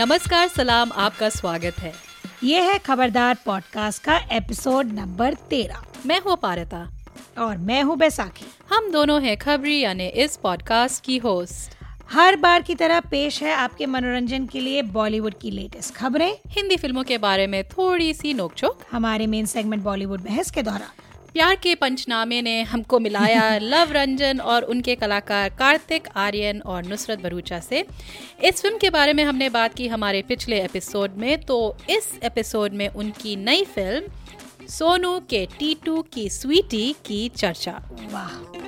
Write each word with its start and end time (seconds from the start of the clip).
नमस्कार 0.00 0.48
सलाम 0.48 0.92
आपका 0.92 1.28
स्वागत 1.28 1.78
है। 1.78 1.92
ये 2.44 2.60
है 2.60 2.78
खबरदार 2.78 3.38
पॉडकास्ट 3.46 4.02
का 4.02 4.16
एपिसोड 4.32 4.92
नंबर 4.92 5.34
तेरह। 5.50 5.82
मैं 6.06 6.20
हूँ 6.20 6.36
पारता 6.36 6.78
और 7.38 7.56
मैं 7.56 7.82
हूँ 7.82 7.96
बैसाखी। 7.98 8.46
हम 8.70 8.90
दोनों 8.92 9.20
हैं 9.22 9.36
खबरी 9.36 9.78
यानी 9.80 10.06
इस 10.06 10.36
पॉडकास्ट 10.36 11.04
की 11.04 11.16
होस्ट। 11.18 11.74
हर 12.12 12.36
बार 12.36 12.62
की 12.62 12.74
तरह 12.74 13.00
पेश 13.00 13.42
है 13.42 13.54
आपके 13.54 13.86
मनोरंजन 13.86 14.46
के 14.46 14.60
लिए 14.60 14.82
बॉलीवुड 14.82 15.34
की 15.34 15.50
लेटेस्ट 15.50 15.94
खबरें। 15.94 16.32
हिंदी 16.48 16.76
फ़िल्मों 16.76 17.04
के 17.04 17.18
बारे 17.18 17.46
में 17.46 17.62
थोड़ी 17.68 18.12
सी 18.14 18.34
नोकझोंक। 18.34 18.84
हमारे 18.92 19.26
मेन 19.26 19.46
सेगमेंट 19.46 19.82
बॉलीवुड 19.82 20.20
बहस 20.20 20.50
के 20.50 20.62
दौरान। 20.62 21.09
प्यार 21.32 21.56
के 21.56 21.74
पंचनामे 21.74 22.42
ने 22.42 22.62
हमको 22.62 22.98
मिलाया 22.98 23.58
लव 23.62 23.92
रंजन 23.92 24.40
और 24.40 24.62
उनके 24.62 24.94
कलाकार 24.94 25.48
कार्तिक 25.48 26.08
आर्यन 26.16 26.60
और 26.60 26.84
नुसरत 26.84 27.18
भरूचा 27.18 27.60
से। 27.60 27.84
इस 28.44 28.62
फ़िल्म 28.62 28.78
के 28.78 28.90
बारे 28.90 29.12
में 29.12 29.24
हमने 29.24 29.48
बात 29.48 29.74
की 29.74 29.88
हमारे 29.88 30.22
पिछले 30.22 30.62
एपिसोड 30.64 31.10
में 31.14 31.40
तो 31.40 31.76
इस 31.90 32.18
एपिसोड 32.22 32.72
में 32.72 32.88
उनकी 32.88 33.36
नई 33.36 33.64
फ़िल्म 33.64 34.66
सोनू 34.66 35.18
के 35.18 35.46
टीटू 35.58 36.02
की 36.02 36.30
स्वीटी 36.30 36.94
की 37.06 37.28
चर्चा। 37.28 37.82
वाह। 38.12 38.60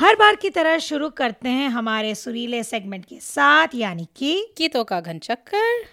हर 0.00 0.14
बार 0.14 0.36
की 0.36 0.50
तरह 0.50 0.78
शुरू 0.78 1.08
करते 1.10 1.48
हैं 1.48 1.68
हमारे 1.68 2.14
सुरीले 2.14 2.62
सेगमेंट 2.64 3.04
के 3.04 3.18
साथ 3.20 3.68
यानी 3.74 4.08
कि 4.16 4.54
गीतों 4.58 4.84
का 4.84 5.00
घन 5.00 5.18
चक्कर 5.18 5.84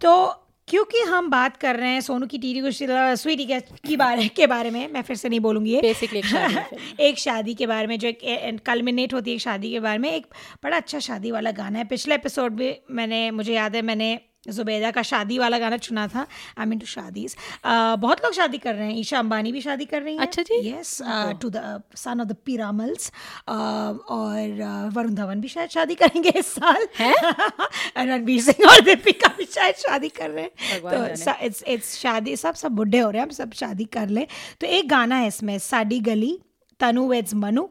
तो 0.00 0.42
क्योंकि 0.68 0.98
हम 0.98 1.30
बात 1.30 1.56
कर 1.56 1.76
रहे 1.76 1.90
हैं 1.90 2.00
सोनू 2.00 2.26
की 2.26 2.38
टीरी 2.38 2.60
को 2.60 2.70
स्वीटी 3.16 3.46
के 3.46 3.60
की 3.60 3.96
बारे 3.96 4.28
के 4.28 4.46
बारे 4.46 4.70
में 4.70 4.92
मैं 4.92 5.02
फिर 5.02 5.16
से 5.16 5.28
नहीं 5.28 5.40
बोलूँगी 5.40 5.74
ये। 5.74 5.80
बेसिकली 5.80 6.18
एक 6.18 6.26
शादी 6.26 6.56
एक 7.00 7.18
शादी 7.18 7.54
के 7.54 7.66
बारे 7.66 7.86
में 7.86 7.98
जो 7.98 8.08
एक 8.08 8.58
कलमिनेट 8.66 9.14
होती 9.14 9.30
है 9.30 9.34
एक 9.34 9.42
शादी 9.42 9.70
के 9.70 9.80
बारे 9.80 9.98
में 9.98 10.12
एक 10.12 10.26
बड़ा 10.64 10.76
अच्छा 10.76 10.98
शादी 10.98 11.30
वाला 11.30 11.50
गाना 11.50 11.78
है। 11.78 11.84
पिछले 11.84 12.14
एपिसोड 12.14 12.60
में 12.60 12.80
मैंने 12.90 13.30
मुझे 13.30 13.54
याद 13.54 13.76
है 13.76 13.82
मैंने 13.82 14.20
जुबैदा 14.48 14.90
का 14.90 15.02
शादी 15.02 15.38
वाला 15.38 15.58
गाना 15.58 15.76
चुना 15.76 16.06
था 16.08 16.26
आई 16.58 16.66
मीन 16.66 16.78
टू 16.78 16.86
शादीज 16.86 17.36
बहुत 17.66 18.24
लोग 18.24 18.32
शादी 18.32 18.58
कर 18.58 18.74
रहे 18.74 18.86
हैं 18.86 18.98
ईशा 18.98 19.18
अंबानी 19.18 19.52
भी 19.52 19.60
शादी 19.60 19.84
कर 19.84 20.02
रही 20.02 20.14
हैं। 20.14 20.22
अच्छा 20.22 20.42
जी। 20.42 20.68
Yes 20.68 20.98
to 21.40 21.50
the 21.50 21.82
son 21.96 22.20
of 22.20 22.28
the 22.28 22.36
Piramals 22.44 23.12
और 23.48 24.88
uh, 24.88 24.96
वरुण 24.96 25.14
धवन 25.14 25.40
भी 25.40 25.48
शायद 25.48 25.70
शादी 25.70 25.94
करेंगे 25.94 26.28
इस 26.28 26.46
साल। 26.46 26.86
रणवीर 27.98 28.42
सिंह 28.42 28.68
और 28.70 28.80
दीपिका 28.80 29.28
भी 29.38 29.44
शायद 29.44 29.74
शादी 29.74 30.08
कर 30.08 30.30
रहे 30.30 30.44
हैं। 30.44 30.80
तो 30.80 31.06
इट्स 31.46 31.62
इट्स 31.68 31.96
शादी 31.98 32.36
सब 32.36 32.54
सब 32.54 32.72
बुढ़े 32.72 32.98
हो 32.98 33.10
रहे 33.10 33.20
हैं 33.20 33.26
हम 33.28 33.34
सब 33.34 33.52
शादी 33.52 33.84
कर 33.84 34.08
लें। 34.08 34.26
तो 34.60 34.66
एक 34.66 34.88
गाना 34.88 35.16
है 35.16 35.28
इसमें 35.28 35.58
साडी 35.58 36.00
गली 36.00 36.38
तनु 36.80 37.08
वेड्स 37.08 37.34
मनु। 37.34 37.68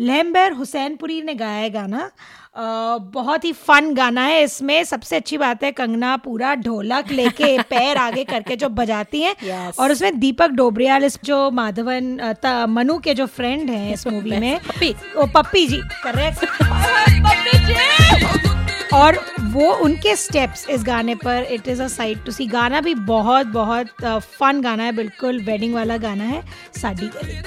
लहम्बर 0.00 0.52
हुसैनपुरी 0.52 1.22
ने 1.22 1.34
गाया 1.34 1.56
है 1.56 1.70
गाना। 1.70 2.10
अ, 2.56 2.98
बहुत 2.98 3.44
ही 3.44 3.52
फन 3.52 3.94
गाना 3.94 4.22
है 4.22 4.42
इसमें। 4.42 4.84
सबसे 4.84 5.16
अच्छी 5.16 5.38
बात 5.38 5.62
है 5.64 5.72
कंगना 5.72 6.16
पूरा 6.16 6.54
ढोलक 6.54 7.10
लेके 7.10 7.58
पैर 7.70 7.96
आगे 7.96 8.24
करके 8.24 8.56
जो 8.56 8.68
बजाती 8.68 9.22
हैं। 9.22 9.34
Yes. 9.36 9.78
और 9.78 9.92
उसमें 9.92 10.18
दीपक 10.20 10.50
डोबरियाल 10.50 11.04
इस 11.04 11.18
जो 11.24 11.50
माधवन 11.50 12.34
मनु 12.68 12.98
के 12.98 13.14
जो 13.14 13.26
फ्रेंड 13.26 13.70
हैं 13.70 13.92
इस 13.94 14.06
मूवी 14.12 14.30
में। 14.30 14.58
पप्पी। 14.58 14.94
वो 15.16 15.26
पप्पी 15.26 15.66
जी 15.66 15.80
करेक्ट 16.06 16.44
और 18.94 19.18
वो 19.40 19.72
उनके 19.74 20.16
स्टेप्स 20.16 20.68
इस 20.70 20.82
गाने 20.84 21.14
पर 21.14 21.46
it 21.50 21.68
is 21.68 21.82
a 21.82 21.86
side 21.88 22.24
to 22.24 22.32
see 22.32 22.46
गाना 22.46 22.80
भी 22.80 22.94
बहुत 22.94 23.46
बहुत 23.46 23.86
फन 24.04 24.60
गाना 24.62 24.82
है 24.82 24.92
बिल्कुल 24.92 25.40
वेडिंग 25.44 25.74
वाला 25.74 25.96
गाना 25.96 26.24
है 26.24 26.42
साडी 26.80 27.06
गली 27.06 27.42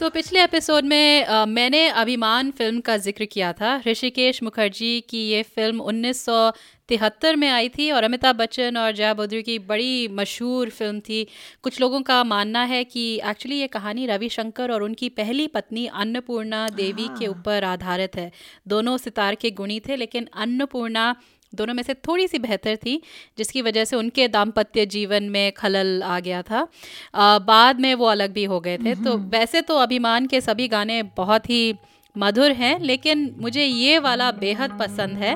तो 0.00 0.10
पिछले 0.10 0.42
एपिसोड 0.42 0.84
में 0.84 1.24
अ, 1.24 1.44
मैंने 1.46 1.88
अभिमान 1.88 2.50
फ़िल्म 2.50 2.80
का 2.80 2.96
ज़िक्र 2.96 3.24
किया 3.24 3.52
था। 3.52 3.82
ऋषिकेश 3.86 4.42
मुखर्जी 4.42 5.00
की 5.00 5.18
ये 5.28 5.42
फ़िल्म 5.42 5.80
1973 5.80 7.36
में 7.36 7.48
आई 7.48 7.68
थी 7.68 7.90
और 7.90 8.04
अमिताभ 8.04 8.36
बच्चन 8.36 8.76
और 8.76 8.92
जया 8.92 9.14
बद्री 9.14 9.42
की 9.42 9.58
बड़ी 9.58 10.08
मशहूर 10.08 10.70
फ़िल्म 10.70 11.00
थी। 11.00 11.26
कुछ 11.62 11.80
लोगों 11.80 12.02
का 12.02 12.24
मानना 12.24 12.62
है 12.62 12.84
कि 12.84 13.20
एक्चुअली 13.24 13.56
ये 13.56 13.66
कहानी 13.66 14.06
रविशंकर 14.06 14.70
और 14.70 14.82
उनकी 14.82 15.08
पहली 15.08 15.46
पत्नी 15.46 15.86
अन्नपूर्णा 15.86 16.68
देवी 16.68 17.08
के 17.18 17.26
ऊपर 17.26 17.64
आधारित 17.64 18.16
है। 18.16 18.32
दोनों 18.68 18.96
सितार 18.98 19.34
के 19.34 19.50
गुणी 19.50 19.80
थे 19.80 19.96
लेकिन 19.96 20.28
अन्नपूर्णा 20.34 21.14
दोनों 21.56 21.74
में 21.74 21.82
से 21.82 21.94
थोड़ी 21.94 22.28
सी 22.28 22.38
बेहतर 22.38 22.76
थी 22.76 23.02
जिसकी 23.38 23.62
वजह 23.62 23.84
से 23.84 23.96
उनके 23.96 24.28
दाम्पत्य 24.28 24.86
जीवन 24.86 25.24
में 25.24 25.52
खलल 25.52 26.02
आ 26.02 26.20
गया 26.20 26.42
था। 26.42 26.68
अ, 27.14 27.38
बाद 27.38 27.80
में 27.80 27.94
वो 27.94 28.06
अलग 28.06 28.32
भी 28.32 28.44
हो 28.44 28.60
गए 28.60 28.78
थे। 28.78 28.94
तो 29.04 29.16
वैसे 29.18 29.60
तो 29.60 29.76
अभिमान 29.76 30.26
के 30.26 30.40
सभी 30.40 30.68
गाने 30.68 31.02
बहुत 31.02 31.50
ही 31.50 31.74
मधुर 32.18 32.52
हैं 32.52 32.80
लेकिन 32.80 33.36
मुझे 33.38 33.64
ये 33.64 33.98
वाला 33.98 34.30
बेहद 34.32 34.78
पसंद 34.80 35.16
है 35.16 35.34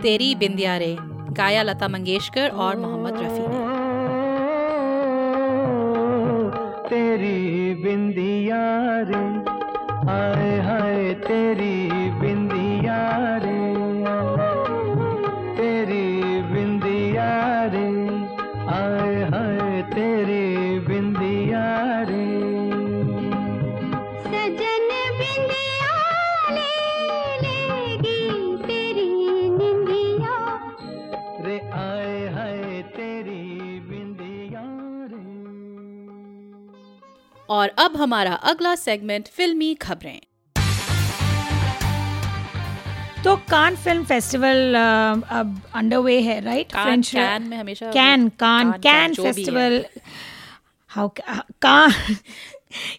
तेरी 0.00 0.34
बिंदिया 0.34 0.76
रे 0.76 0.96
गाया 1.36 1.62
लता 1.62 1.88
मंगेशकर 1.88 2.48
और 2.48 2.76
मोहम्मद 2.76 3.14
रफ़ी 3.14 3.44
ने। 3.48 3.86
तेरी 6.88 7.74
बिंदिया 7.74 8.62
रे 9.10 9.24
हाय 10.06 10.60
हाय 10.60 11.14
तेरी 11.14 11.76
बिंदिया 12.10 13.00
रे। 13.36 13.55
और 37.50 37.68
अब 37.78 37.96
हमारा 37.96 38.32
अगला 38.52 38.74
सेगमेंट 38.74 39.28
फिल्मी 39.36 39.74
खबरें 39.82 40.18
तो 43.24 43.34
कान 43.50 43.76
फ़िल्म 43.84 44.04
फेस्टिवल 44.04 44.74
अब 44.76 45.60
अंडरवे 45.74 46.20
है 46.22 46.40
राइट 46.44 46.72
कान- 46.72 47.04
कैन 47.12 47.42
में 47.48 47.56
हमेशा 47.56 47.90
Cannes 47.92 48.28
Cannes 48.40 48.70
Cannes-. 48.86 49.14
Festival 49.22 49.84
how 50.90 51.08
can 51.62 51.92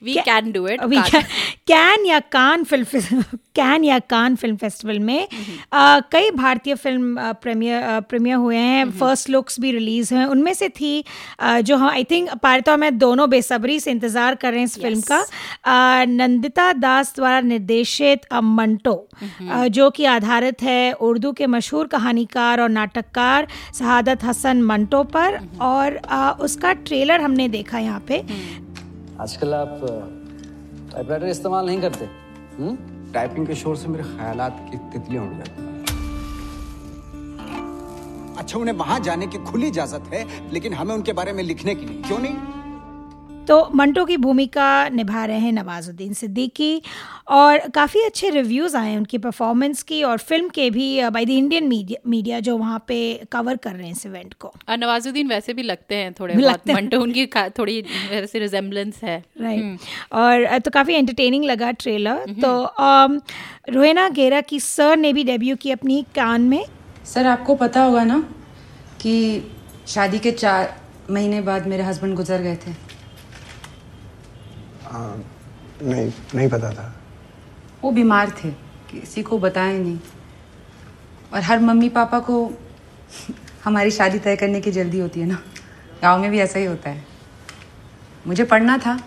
we 0.04 0.14
can 0.26 0.52
do 0.52 0.68
it 0.68 0.82
we 0.82 0.98
can- 1.10 1.26
Cannes 1.68 2.06
या 2.06 2.20
कान 2.32 2.64
फ़िल्म 2.64 3.22
कैन 3.56 3.84
या 3.84 3.98
कान 4.00 4.36
फ़िल्म 4.36 4.56
फेस्टिवल 4.58 5.00
में 5.00 5.28
अ, 5.72 6.00
कई 6.12 6.30
भारतीय 6.32 6.76
फ़िल्म 6.76 7.32
प्रीमियर 7.42 8.00
प्रीमियर 8.10 8.36
हुए 8.38 8.58
हैं। 8.58 8.86
फ़र्स्ट 9.00 9.30
लुक्स 9.30 9.60
भी 9.60 9.72
रिलीज़ 9.72 10.14
हुए 10.14 10.22
हैं। 10.22 10.28
उनमें 10.30 10.54
से 10.54 10.70
थी 10.70 11.04
जो 11.64 11.76
हम 11.78 11.90
आई 11.90 12.04
थिंक 12.12 12.30
पारिता 12.44 12.76
मैं 12.78 12.98
दोनों 12.98 13.30
बेसब्री 13.30 13.80
से 13.80 13.92
इंतज़ार 13.92 14.36
कर 14.36 14.52
रहे 14.52 14.60
हैं 14.60 14.66
इस 14.66 14.78
फ़िल्म 14.82 15.02
का। 15.02 16.04
नंदिता 16.06 16.72
दास 16.74 17.14
द्वारा 17.16 17.42
निर्देशित 17.42 18.26
मंटो 18.34 18.94
अ, 19.52 19.68
जो 19.68 19.90
कि 19.90 20.06
आधारित 20.06 20.62
है 20.64 20.92
उर्दू 20.94 21.32
के 21.32 21.48
मशहूर 21.48 21.88
कहानीकार 21.88 22.62
और 22.62 22.70
नाटककार 22.70 23.48
शहादत 23.80 24.24
हसन 24.24 24.62
मंटो 24.64 25.04
पर 25.16 25.40
और 25.62 26.00
उसका 26.42 26.74
ट्रेलर 26.74 27.22
हमने 27.22 27.48
देखा 27.50 27.80
यहाँ 27.80 28.04
पे। 28.08 28.24
आजकल 29.22 29.54
आप 29.54 29.80
टाइपराइटर 30.94 31.26
इस्तेमाल 31.26 31.66
नहीं 31.66 31.82
करते? 31.82 32.06
हम्म? 32.60 32.78
टाइपिंग 33.12 33.48
के 33.48 33.56
शोर 33.56 33.78
से 33.78 33.88
मेरे 33.88 34.04
ख्याल 34.04 34.38
की 34.42 34.78
तितलियाँ 34.78 35.26
उड़ 35.26 35.34
जाती 35.34 35.62
हैं। 35.62 35.68
अच्छा 38.38 38.60
उन्हें 38.60 38.76
वहाँ 38.76 39.00
जाने 39.00 39.28
की 39.28 39.38
खुली 39.38 39.68
इजाज़त 39.68 40.04
है, 40.14 40.54
लेकिन 40.54 40.74
हमें 40.74 40.96
उनके 40.96 41.14
बारे 41.14 41.34
में 41.34 41.44
लिखने 41.44 41.76
की 41.76 41.86
नहीं। 41.86 42.04
क्यों 42.04 42.20
नहीं? 42.20 42.36
तो 43.48 43.58
मंटो 43.76 44.04
की 44.06 44.16
भूमिका 44.18 44.68
निभा 44.90 45.24
रहे 45.26 45.40
हैं 45.40 45.52
नवाजुद्दीन 45.52 46.14
सिद्दीकी 46.14 46.82
और 47.28 47.58
काफ़ी 47.76 48.02
अच्छे 48.02 48.30
रिव्यूज़ 48.30 48.76
आए 48.78 48.90
हैं 48.90 48.98
उनकी 48.98 49.18
परफॉर्मेंस 49.18 49.84
की 49.84 50.02
और 50.04 50.18
फ़िल्म 50.20 50.50
के 50.50 50.70
भी 50.70 50.88
by 51.10 51.26
the 51.26 51.30
Indian 51.30 51.68
media 51.68 52.10
media 52.10 52.40
जो 52.40 52.58
वहाँ 52.58 52.84
पे 52.88 52.98
कवर 53.32 53.56
कर 53.56 53.72
रहे 53.72 53.86
हैं 53.86 53.92
इस 53.92 54.06
इवेंट 54.06 54.34
को। 54.34 54.54
और 54.70 54.78
नवाजुद्दीन 54.78 55.28
वैसे 55.28 55.54
भी 55.54 55.64
लगते 55.64 55.96
हैं 55.96 56.14
थोड़े 56.14 56.34
लगते 56.36 56.72
हैं। 56.72 56.82
मंटो 56.82 57.00
उनकी 57.02 57.26
थोड़ी 57.60 57.80
वैसे 58.12 58.40
रिजेम्बलेंस 58.40 59.00
है। 59.04 59.18
राइट 59.42 59.80
और 60.14 60.58
तो 60.60 60.72
काफ़ी 60.72 60.94
एंटरटेनिंग 60.94 61.46
लगा 61.46 61.72
ट्रेलर 61.74 62.34
तो 62.42 62.52
अम, 62.62 63.20
रोहिना 63.70 64.08
गेरा 64.10 64.42
की 64.42 64.60
सर 64.60 64.98
ने 64.98 65.14
भी 65.14 65.24
डेब्यू 65.24 65.56
की 65.56 65.72
अपनी 65.72 66.02
कान 66.16 66.42
में। 66.42 66.64
सर 67.06 67.26
आपको 67.28 67.56
पता 67.56 67.84
होगा 67.84 68.04
ना 68.04 68.20
कि 69.02 69.16
शादी 69.88 70.20
के 70.20 70.32
चार 70.34 70.76
महीने 71.12 71.42
बाद 71.42 71.68
मेरे 71.68 71.84
हस्बैंड 71.84 72.16
गुजर 72.16 72.42
गए 72.42 72.56
थे। 72.58 72.87
नहीं 74.92 76.12
नहीं 76.36 76.48
पता 76.50 76.72
था। 76.72 76.94
वो 77.84 77.92
बीमार 77.92 78.32
थे 78.44 78.52
किसी 78.92 79.24
को 79.24 79.40
बताया 79.40 79.78
नहीं। 79.80 80.00
और 81.34 81.42
हर 81.42 81.60
मम्मी 81.60 81.90
पापा 81.90 82.20
को 82.20 82.38
हमारी 83.64 83.92
शादी 83.92 84.20
तय 84.20 84.36
करने 84.36 84.62
की 84.62 84.72
जल्दी 84.72 85.00
होती 85.00 85.20
है 85.20 85.26
ना। 85.26 85.42
गाँव 86.02 86.22
में 86.22 86.30
भी 86.32 86.40
ऐसा 86.40 86.60
ही 86.60 86.66
होता 86.66 86.90
है। 86.90 87.06
मुझे 88.28 88.44
पढ़ना 88.44 88.78
था 88.78 89.00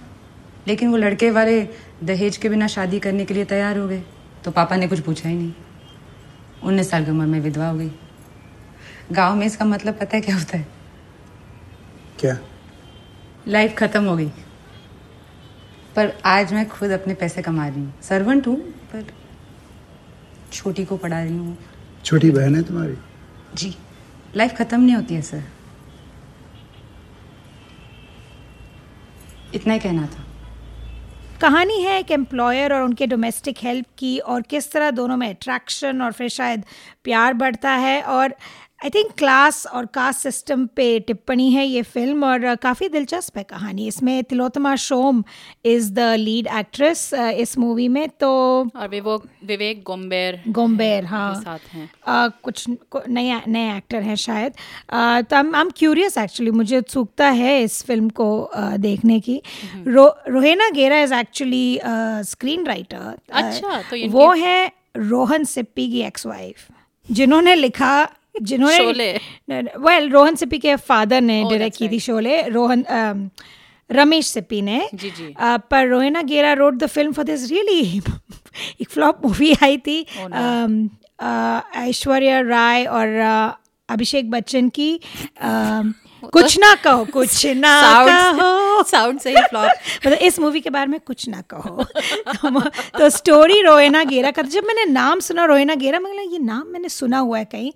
लेकिन 0.68 0.90
वो 0.90 0.96
लड़के 0.96 1.30
वाले 1.30 1.60
दहेज 2.04 2.36
के 2.36 2.48
बिना 2.48 2.66
शादी 2.66 2.98
करने 2.98 3.24
के 3.24 3.34
लिए 3.34 3.44
तैयार 3.44 3.78
हो 3.78 3.86
गए 3.88 4.02
तो 4.44 4.50
पापा 4.50 4.76
ने 4.76 4.88
कुछ 4.88 5.00
पूछा 5.00 5.28
ही 5.28 5.34
नहीं। 5.34 5.52
उन्नीस 6.62 6.90
साल 6.90 7.04
की 7.04 7.10
उम्र 7.10 7.26
में 7.26 7.40
विधवा 7.40 7.68
हो 7.68 7.78
गई। 7.78 7.90
गाँव 9.12 9.34
में 9.36 9.46
इसका 9.46 9.64
मतलब 9.64 9.94
पता 9.94 10.16
है 10.16 10.20
क्या 10.20 10.36
होता 10.36 10.58
है? 10.58 10.66
क्या? 12.18 12.38
लाइफ 13.48 13.74
खत्म 13.78 14.04
हो 14.04 14.16
गई। 14.16 14.30
पर 15.96 16.12
आज 16.24 16.52
मैं 16.52 16.68
खुद 16.68 16.90
अपने 16.90 17.14
पैसे 17.14 17.42
कमा 17.42 17.66
रही 17.68 17.80
हूँ। 17.80 18.00
सर्वेंट 18.02 18.46
हूँ 18.46 18.56
पर 18.92 19.06
छोटी 20.52 20.84
को 20.84 20.96
पढ़ा 20.96 21.22
रही 21.22 21.36
हूँ। 21.36 21.56
छोटी 22.04 22.30
बहन 22.30 22.54
है 22.56 22.62
तुम्हारी? 22.62 22.96
जी। 23.54 23.74
लाइफ 24.36 24.54
खत्म 24.58 24.80
नहीं 24.80 24.94
होती 24.96 25.14
है 25.14 25.22
सर 25.22 25.42
इतना 29.54 29.74
ही 29.74 29.80
कहना 29.80 30.06
था। 30.06 30.24
कहानी 31.40 31.80
है 31.82 31.98
एक 31.98 32.10
एम्प्लॉयर 32.10 32.72
और 32.74 32.82
उनके 32.82 33.06
डोमेस्टिक 33.06 33.58
हेल्प 33.62 33.86
की 33.98 34.18
और 34.18 34.42
किस 34.42 34.70
तरह 34.72 34.90
दोनों 34.90 35.16
में 35.16 35.28
अट्रैक्शन 35.28 36.02
और 36.02 36.12
फिर 36.12 36.28
शायद 36.28 36.64
प्यार 37.04 37.34
बढ़ता 37.34 37.70
है 37.70 38.00
और 38.02 38.34
आई 38.84 38.90
थिंक 38.90 39.10
क्लास 39.18 39.66
और 39.66 39.86
कास्ट 39.94 40.20
सिस्टम 40.22 40.64
पे 40.76 40.84
टिप्पणी 41.06 41.50
है 41.52 41.64
ये 41.66 41.80
फ़िल्म 41.84 42.24
और 42.24 42.54
काफ़ी 42.56 42.88
दिलचस्प 42.88 43.36
है 43.38 43.42
कहानी। 43.44 43.86
इसमें 43.86 44.22
Tillotama 44.24 44.74
Shome 44.76 45.22
is 45.64 45.90
the 45.94 46.14
lead 46.18 46.46
actress 46.58 47.02
इस 47.14 47.56
मूवी 47.58 47.88
में 47.88 48.08
तो 48.20 48.30
और 48.76 48.88
विवेक 48.88 49.22
विवेक 49.46 49.82
गोम्बेर 49.86 50.40
गोम्बेर 50.48 51.04
हाँ। 51.04 51.34
साथ 51.34 51.72
हैं। 51.72 51.88
आ, 52.06 52.28
कुछ 52.28 52.64
नए 53.08 53.40
नए 53.48 53.76
एक्टर 53.76 54.02
हैं 54.02 54.16
शायद। 54.16 54.52
आ, 54.92 55.20
तो 55.20 55.36
आई 55.36 55.60
एम 55.60 55.70
क्यूरियस 55.76 56.16
एक्चुअली 56.18 56.50
मुझे 56.50 56.78
उत्सुकता 56.78 57.28
है 57.28 57.62
इस 57.62 57.82
फ़िल्म 57.86 58.08
को 58.10 58.42
आ, 58.42 58.76
देखने 58.76 59.18
की। 59.20 59.40
रो 59.86 60.06
रोहेना 60.28 60.68
गेरा 60.70 61.00
इज़ 61.02 61.14
एक्चुअली 61.14 61.78
स्क्रीन 62.30 62.64
राइटर 62.66 63.18
अच्छा, 63.32 63.82
तो 63.82 64.08
वो 64.10 64.32
है 64.34 64.72
रोहन 64.96 65.44
सिप्पी 65.44 65.90
की 65.90 66.00
एक्स 66.02 66.26
वाइफ 66.26 66.66
जिन्होंने 67.08 67.54
लिखा 67.54 67.92
जिन्होंने। 68.42 69.12
वेल 69.86 70.08
रोहन 70.10 70.34
सिप्पी 70.34 70.58
के 70.58 70.76
फादर 70.76 71.20
ने 71.20 71.42
Oh, 71.44 71.50
डायरेक्ट 71.50 71.76
की 71.78 71.88
थी 71.88 72.00
शोले 72.00 72.40
रोहन 72.48 72.84
रमेश 73.90 74.26
सिप्पी 74.26 74.60
ने 74.62 74.88
जी, 74.94 75.10
जी। 75.10 75.34
आ, 75.40 75.56
पर 75.56 75.88
Rohena 75.88 76.22
Gera 76.22 76.52
wrote 76.52 76.78
the 76.78 76.86
film 76.86 77.12
for 77.12 77.24
this 77.24 77.50
really 77.50 78.00
एक 78.80 78.90
फ्लॉप 78.90 79.24
मूवी 79.26 79.52
आई 79.62 79.76
थी 79.86 80.02
Oh. 80.04 80.30
अम, 80.32 80.88
आ, 81.20 81.60
ऐश्वर्या 81.76 82.40
राय 82.40 82.84
और 82.84 83.08
अभिषेक 83.88 84.30
बच्चन 84.30 84.68
की 84.68 84.94
अम, 85.42 85.92
कुछ 86.32 86.58
ना 86.58 86.74
कहो 86.74 87.04
कुछ 87.12 87.46
ना 87.56 87.74
कहो। 88.08 88.82
साउंड 88.90 89.20
सही 89.20 89.34
फ्लॉप 89.36 89.70
मतलब 90.06 90.18
इस 90.18 90.38
मूवी 90.40 90.60
के 90.60 90.70
बारे 90.70 90.86
में 90.86 90.98
कुछ 91.06 91.28
ना 91.28 91.40
कहो। 91.54 91.84
तो, 92.98 93.08
स्टोरी 93.08 93.60
रोहिना 93.62 94.02
गेरा 94.04 94.30
का 94.30 94.42
जब 94.42 94.64
मैंने 94.64 94.84
नाम 94.92 95.20
सुना 95.20 95.44
रोहिना 95.44 95.74
गेरा 95.74 95.98
मैं 96.00 96.12
ये 96.24 96.38
नाम 96.38 96.66
मैंने 96.66 96.88
सुना 96.88 97.18
हुआ 97.18 97.38
है 97.38 97.44
कहीं। 97.54 97.72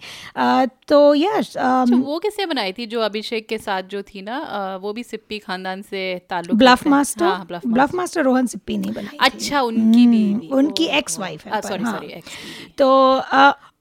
तो 0.89 1.15
यस 1.15 1.57
अच्छा, 1.57 1.85
वो 1.97 2.19
किससे 2.19 2.47
बनाई 2.47 2.73
थी 2.73 2.87
जो 2.87 3.01
अभिषेक 3.01 3.49
के 3.49 3.59
साथ 3.59 3.83
जो 3.91 4.03
थी 4.03 4.23
ना 4.23 4.39
वो 4.83 4.93
भी 4.93 5.03
सिप्पी 5.03 5.39
खानदान 5.39 5.83
से 5.83 6.03
ताल्लुक 6.31 6.57
ब्लफ 6.59 6.87
मास्टर 6.87 7.25
हाँ, 7.25 7.47
ब्लफ 7.67 7.95
मास्टर 7.95 8.23
रोहन 8.25 8.47
सिप्पी 8.47 8.77
नहीं 8.79 8.93
बनाई 8.93 9.19
अच्छा 9.21 9.61
उनकी 9.61 10.07
बीवी। 10.07 10.49
उनकी 10.57 10.85
एक्स 10.99 11.19
वाइफ 11.19 11.47
है 11.47 11.61
सॉरी 11.63 11.85
हाँ। 11.85 11.93
सॉरी 11.93 12.21
तो 12.79 12.89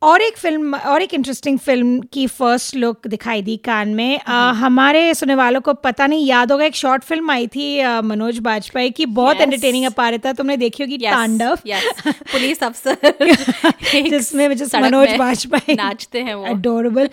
और 0.03 0.21
एक 0.21 0.37
फ़िल्म 0.37 0.75
और 0.75 1.01
एक 1.01 1.13
इंटरेस्टिंग 1.13 1.57
फ़िल्म 1.59 1.99
की 2.13 2.25
फ़र्स्ट 2.27 2.75
लुक 2.75 3.07
दिखाई 3.07 3.41
दी 3.41 3.55
कान 3.65 3.89
में। 3.95 4.17
अ, 4.19 4.31
हमारे 4.59 5.13
सुनने 5.13 5.35
वालों 5.35 5.61
को 5.61 5.73
पता 5.83 6.07
नहीं 6.07 6.25
याद 6.27 6.51
होगा 6.51 6.65
एक 6.65 6.75
शॉर्ट 6.75 7.03
फ़िल्म 7.03 7.31
आई 7.31 7.47
थी 7.47 7.67
अ, 7.79 8.01
मनोज 8.03 8.39
बाजपेयी 8.47 8.89
की 8.97 9.05
बहुत 9.19 9.41
एंटरटेनिंग 9.41 9.83
Yes. 9.83 9.91
अपारिता 9.93 10.33
तुमने 10.33 10.57
देखी 10.57 10.83
होगी 10.83 10.97
yes. 10.97 11.11
तांडव। 11.11 11.57
यस 11.65 12.01
पुलिस 12.31 12.63
अफसर 12.63 14.09
जिसमें 14.09 14.55
जिस 14.57 14.75
मनोज 14.75 15.15
बाजपेयी 15.19 15.75
नाचते 15.75 16.21
हैं 16.23 16.33
वो। 16.35 16.45
अडोरेबल 16.45 17.09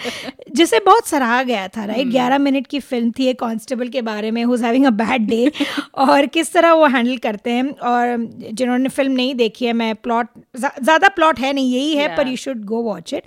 जिसे 0.55 0.79
बहुत 0.87 1.09
सराहा 1.09 1.43
गया 1.43 1.67
था 1.77 1.85
राइट 1.85 2.09
ग्यारह 2.11 2.39
मिनट 2.39 2.67
की 2.67 2.81
फ़िल्म 2.81 3.11
थी 3.19 3.27
एक 3.29 3.39
कांस्टेबल 3.41 3.89
के 3.89 4.03
बारे 4.03 4.31
में 4.31 4.43
who's 4.45 4.63
having 4.65 4.87
a 4.87 4.91
bad 5.03 5.27
day 5.29 5.51
और 6.07 6.27
किस 6.35 6.53
तरह 6.53 6.73
वो 6.73 6.87
हैंडल 6.97 7.17
करते 7.29 7.51
हैं 7.51 7.69
और 7.93 8.17
जिन्होंने 8.53 8.89
फ़िल्म 8.89 9.13
नहीं 9.13 9.35
देखी 9.35 9.67
है 9.67 9.73
मैं 9.83 9.95
प्लॉट 10.03 10.29
ज़्यादा 10.59 11.09
प्लॉट 11.17 11.39
है 11.41 11.53
नहीं 11.53 11.73
यही 11.73 11.95
है 11.97 12.17
पर 12.17 12.29
you 12.29 12.37
should 12.37 12.65
go 12.65 12.80
watch 12.83 13.15
it 13.15 13.23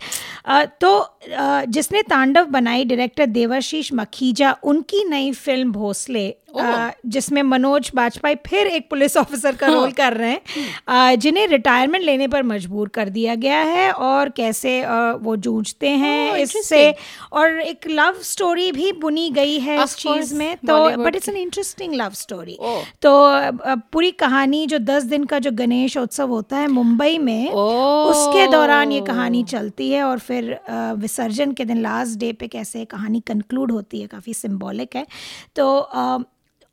तो 0.81 0.97
अ, 0.99 1.12
जिसने 1.27 2.01
तांडव 2.01 2.45
बनाई 2.51 2.85
डायरेक्टर 2.85 3.25
देवाशीष 3.25 3.93
मखीजा 3.93 4.55
उनकी 4.63 5.03
नई 5.09 5.31
फ़िल्म 5.33 5.71
भोसले 5.71 6.33
जिसमें 7.05 7.41
मनोज 7.43 7.89
बाजपेयी 7.95 8.35
फिर 8.47 8.67
एक 8.67 8.89
पुलिस 8.89 9.15
ऑफिसर 9.17 9.55
का 9.55 9.67
रोल 9.67 9.91
कर 9.91 10.13
रहे 10.13 10.31
हैं। 10.31 11.19
जिन्हें 11.19 11.47
रिटायरमेंट 11.47 12.03
लेने 12.03 12.27
पर 12.27 12.43
मजबूर 12.43 12.87
कर 12.87 13.09
दिया 13.09 13.35
गया 13.35 13.59
है 13.59 13.91
और 13.91 14.29
कैसे 14.29 14.73
वो 15.21 15.35
जूझते 15.35 15.89
हैं 15.89 16.35
इससे। 16.37 16.83
और 17.33 17.59
एक 17.61 17.87
लव 17.89 18.19
स्टोरी 18.23 18.71
भी 18.71 18.91
बुनी 18.91 19.29
गई 19.29 19.57
है 19.59 19.83
इस 19.83 19.95
चीज़ 19.95 20.33
में। 20.35 20.55
तो 20.57 20.89
but 20.97 21.15
it's 21.15 21.29
an 21.29 21.37
interesting 21.37 21.95
love 21.95 22.11
story. 22.13 22.57
तो 23.01 23.11
पूरी 23.91 24.11
कहानी 24.11 24.65
जो 24.67 24.79
दस 24.79 25.03
दिन 25.05 25.23
का 25.23 25.39
जो 25.39 25.51
गणेश 25.53 25.97
उत्सव 25.97 26.29
होता 26.29 26.57
है 26.57 26.67
मुंबई 26.67 27.17
में. 27.17 27.49
उसके 27.49 28.45
दौरान 28.47 28.91
ये 28.91 29.01
कहानी 29.01 29.43
चलती 29.45 29.89
है 29.91 30.03
और 30.03 30.19
फिर 30.19 30.57
विसर्जन 31.13 31.51
के 31.51 31.65
दिन 31.65 31.81
लास्ट 31.81 32.19
डे 32.19 32.31
पे 32.33 32.47
कैसे 32.47 32.85
कहानी 32.85 33.19
कंक्लूड 33.19 33.71
होती 33.71 34.01
है 34.01 34.07
काफ़ी 34.07 34.33
सिम्बॉलिक 34.33 34.95
है। 34.95 35.05
तो 35.55 35.79
आ, 35.79 36.19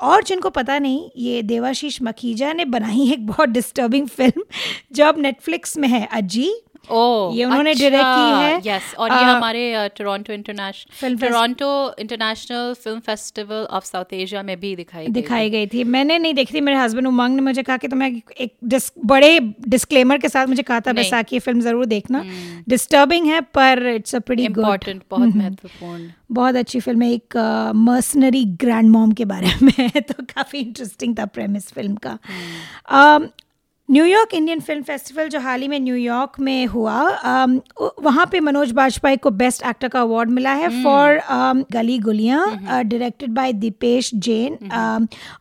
और 0.01 0.23
जिनको 0.25 0.51
पता 0.51 0.79
नहीं 0.79 1.11
ये 1.17 1.43
देवाशीष 1.43 1.99
मखीजा 2.03 2.53
ने 2.53 2.65
बनाई 2.65 3.11
एक 3.13 3.27
बहुत 3.27 3.49
डिस्टर्बिंग 3.49 4.09
फ़िल्म 4.09 4.45
जो 4.93 5.05
अब 5.05 5.19
नेटफ्लिक्स 5.19 5.77
में 5.79 5.89
है 5.89 6.07
अजी 6.13 6.49
ओ 6.89 7.33
ये 7.35 7.45
उन्होंने 7.45 7.75
direct 7.75 8.15
की 8.17 8.43
है। 8.43 8.61
यस 8.67 8.95
और 8.99 9.13
ये 9.13 9.23
हमारे 9.25 9.89
Toronto 9.97 10.33
international 10.33 11.17
Toronto 11.17 11.69
international 11.99 12.73
film 12.75 13.01
festival 13.01 13.67
of 13.71 13.85
south 13.85 14.13
Asia 14.13 14.43
में 14.43 14.59
भी 14.61 14.75
दिखाई 14.77 15.07
दिखाई 15.09 15.51
गई 15.51 15.67
थी। 15.67 15.85
मैंने 15.85 16.19
नहीं 16.19 16.35
देखी 16.35 16.55
थी 16.55 16.61
मेरे 16.61 16.79
हस्बैंड 16.79 17.07
उमंग 17.07 17.35
ने 17.37 17.43
मुझे 17.43 17.63
कहा 17.63 17.77
कि 17.77 17.89
तुम्हें 17.89 18.21
एक 18.41 18.55
डिस, 18.65 18.93
बड़े 19.05 19.39
डिस्क्लेमर 19.69 20.19
के 20.19 20.29
साथ 20.29 20.47
मुझे 20.47 20.63
कहा 20.63 20.81
था। 20.81 20.93
बैसाखी 20.93 21.39
फ़िल्म 21.39 21.61
ज़रूर 21.61 21.87
देखना। 21.87 22.25
डिस्टर्बिंग 22.69 23.27
है 23.27 23.41
पर 23.41 23.87
it's 23.87 24.15
a 24.15 24.19
pretty 24.19 24.47
good 24.49 24.59
important 24.59 25.03
बहुत 25.11 25.37
महत्वपूर्ण। 25.37 26.11
बहुत 26.33 26.57
अच्छी 26.57 26.81
फ़िल्म 26.81 27.03
है 27.03 27.13
एक 27.13 27.37
मर्सनरी 27.77 28.45
ग्रैंड 28.61 28.91
मॉम 28.91 29.13
के 29.13 29.25
बारे 29.25 29.53
में। 29.63 29.91
तो 30.09 30.23
काफ़ी 30.35 30.59
इंटरेस्टिंग 30.59 31.19
था 31.19 31.25
प्रेमिस 31.27 31.73
फ़िल्म 31.73 31.95
का। 32.07 32.19
अम, 32.89 33.29
New York 33.91 34.35
Indian 34.35 34.61
film 34.61 34.83
festival 34.83 35.29
जो 35.29 35.39
हाल 35.41 35.61
ही 35.63 35.69
में 35.69 35.79
न्यूयॉर्क 35.81 36.39
में 36.41 36.67
हुआ 36.67 36.95
अम, 37.11 37.59
वहाँ 38.03 38.27
पे 38.33 38.41
मनोज 38.41 38.73
बाजपेयी 38.73 39.17
को 39.25 39.31
बेस्ट 39.43 39.63
एक्टर 39.67 39.89
का 39.89 40.01
अवार्ड 40.01 40.31
मिला 40.31 40.53
है 40.61 40.69
for 40.83 41.19
Gali 41.73 41.99
Guliyan 41.99 42.47
directed 42.85 43.31
by 43.35 43.53
Dipesh 43.65 44.11
Jain 44.15 44.59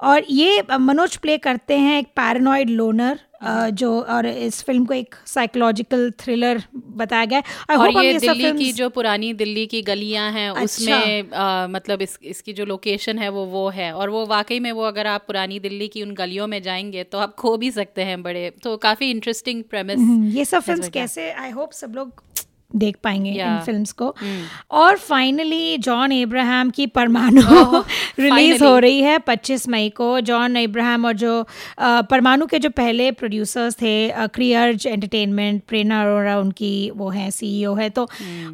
और 0.10 0.24
ये 0.30 0.58
अ, 0.60 0.78
मनोज 0.78 1.16
प्ले 1.18 1.38
करते 1.48 1.78
हैं 1.78 2.00
एक 2.00 2.08
पैरानॉइड 2.16 2.70
लोनर 2.70 3.20
जो 3.42 3.90
और 4.02 4.26
इस 4.26 4.62
फ़िल्म 4.64 4.86
को 4.86 4.94
एक 4.94 5.16
साइकोलॉजिकल 5.26 6.10
थ्रिलर 6.20 6.62
बताया 6.76 7.26
गया 7.26 7.40
है। 7.40 7.44
I 7.72 7.78
और 7.80 7.90
ये 8.04 8.20
सब 8.20 8.38
दिल्ली 8.38 8.52
की 8.54 8.72
जो 8.74 8.90
पुरानी 8.90 9.32
दिल्ली 9.34 9.66
की 9.68 9.82
गलियाँ 9.82 10.32
हैं 10.32 10.50
अच्छा। 10.50 10.64
उसमें 10.64 11.32
आ, 11.32 11.68
मतलब 11.68 12.02
इस 12.02 12.18
इसकी 12.24 12.54
जो 12.54 12.66
लोकेशन 12.66 13.20
है 13.20 13.30
वो 13.30 13.46
वो 13.46 13.68
है। 13.70 13.92
और 13.94 14.10
वो 14.10 14.26
वाकई 14.26 14.60
में 14.60 14.72
वो 14.72 14.84
अगर 14.84 15.08
आप 15.08 15.24
पुरानी 15.28 15.60
दिल्ली 15.60 15.88
की 15.88 16.04
उन 16.04 16.14
गलियों 16.14 16.48
में 16.48 16.62
जाएँगे 16.62 17.04
तो 17.04 17.18
आप 17.18 17.36
खो 17.36 17.56
भी 17.58 17.72
सकते 17.72 18.04
हैं 18.04 18.22
बड़े। 18.24 18.50
तो 18.64 18.76
काफ़ी 18.80 19.10
इंटरेस्टिंग 19.12 19.64
प्रेमिस 19.64 20.00
ये 20.36 20.46
सब 20.46 20.62
फिल्म्स 20.62 20.90
कैसे 20.90 21.32
आई 21.32 21.52
होप 21.52 21.72
सब 21.74 21.94
लोग 21.96 22.24
देख 22.76 22.96
पाएँगे 23.04 23.32
yeah. 23.32 23.48
इन 23.48 23.60
फिल्म्स 23.60 23.92
को 23.92 24.16
और 24.72 24.98
फाइनली 24.98 25.78
जॉन 25.78 26.12
एब्राहम 26.12 26.70
की 26.70 26.88
परमाणु 26.88 27.42
Oh, 27.42 27.84
रिलीज़ 28.20 28.54
finally. 28.54 28.62
हो 28.62 28.78
रही 28.80 29.02
है 29.02 29.20
25 29.20 29.68
मई 29.68 29.90
को। 29.90 30.20
जॉन 30.20 30.58
एब्राहम 30.58 31.06
और 31.06 31.14
जो 31.14 31.48
परमाणु 31.82 32.46
के 32.46 32.60
जो 32.60 32.70
पहले 32.70 33.12
प्रोड्यूसर्स 33.12 33.76
थे 33.76 34.28
क्रियर्ज 34.28 34.88
एंटरटेनमेंट 34.88 35.64
प्रेरणा 35.68 36.02
अरोरा 36.02 36.38
उनकी 36.40 36.90
वो 36.90 37.10
है 37.10 37.32
सीईओ 37.32 37.76
है 37.76 37.90
तो 37.90 38.08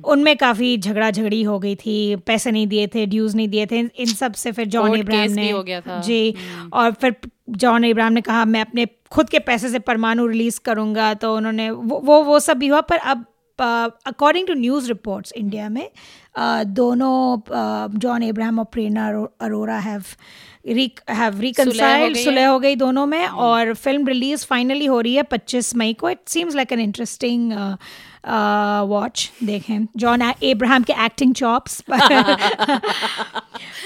उनमें 0.05 0.35
काफ़ी 0.37 0.77
झगड़ा 0.77 1.11
झगड़ी 1.11 1.43
हो 1.43 1.59
गई 1.59 1.75
थी। 1.75 2.15
पैसे 2.15 2.51
नहीं 2.51 2.67
दिए 2.67 2.87
थे 2.87 3.05
ड्यूज 3.05 3.35
नहीं 3.35 3.49
दिए 3.49 3.65
थे 3.65 3.79
इन 3.79 4.05
सबसे 4.05 4.51
फिर 4.51 4.65
जॉन 4.67 4.95
एब्राहम 4.95 5.31
ने 5.31 5.51
हो 5.51 5.63
गया 5.63 5.81
था। 5.81 6.01
जी 6.01 6.35
और 6.73 6.91
फिर 6.91 7.15
जॉन 7.49 7.85
इब्राहम 7.85 8.13
ने 8.13 8.21
कहा 8.21 8.45
मैं 8.45 8.61
अपने 8.61 8.87
खुद 9.11 9.29
के 9.29 9.39
पैसे 9.39 9.69
से 9.69 9.79
परमाणु 9.79 10.27
रिलीज़ 10.27 10.59
करूँगा। 10.65 11.13
तो 11.13 11.35
उन्होंने 11.35 11.69
वो 11.69 11.99
वो, 11.99 12.23
वो 12.23 12.39
सब 12.39 12.57
भी 12.57 12.67
हुआ 12.67 12.81
पर 12.81 12.97
अब 12.97 13.25
according 13.61 14.47
to 14.47 14.53
news 14.53 14.87
reports 14.87 15.31
India 15.31 15.69
में 15.69 15.89
uh, 15.89 16.65
दोनों 16.65 17.37
जॉन 17.99 18.23
एब्राहम 18.23 18.59
और 18.59 18.65
Prerna 18.65 19.07
Arora 19.41 19.77
have 19.79 20.03
have 21.09 21.39
reconciled. 21.39 22.17
सुलह 22.17 22.47
हो 22.47 22.59
गई 22.59 22.75
दोनों 22.75 23.05
में 23.05 23.27
और 23.27 23.73
फ़िल्म 23.73 24.07
रिलीज़ 24.07 24.45
फाइनली 24.45 24.85
हो 24.85 24.99
रही 25.01 25.15
है 25.15 25.23
25 25.23 25.75
मई 25.75 25.93
को। 25.93 26.09
It 26.09 26.19
seems 26.27 26.55
like 26.55 26.71
an 26.71 26.79
interesting 26.79 27.51
watch 28.89 29.31
देखें। 29.43 29.87
जॉन 29.97 30.21
एब्राहम 30.43 30.83
के 30.83 30.93
एक्टिंग 31.05 31.33
चॉप्स 31.35 31.81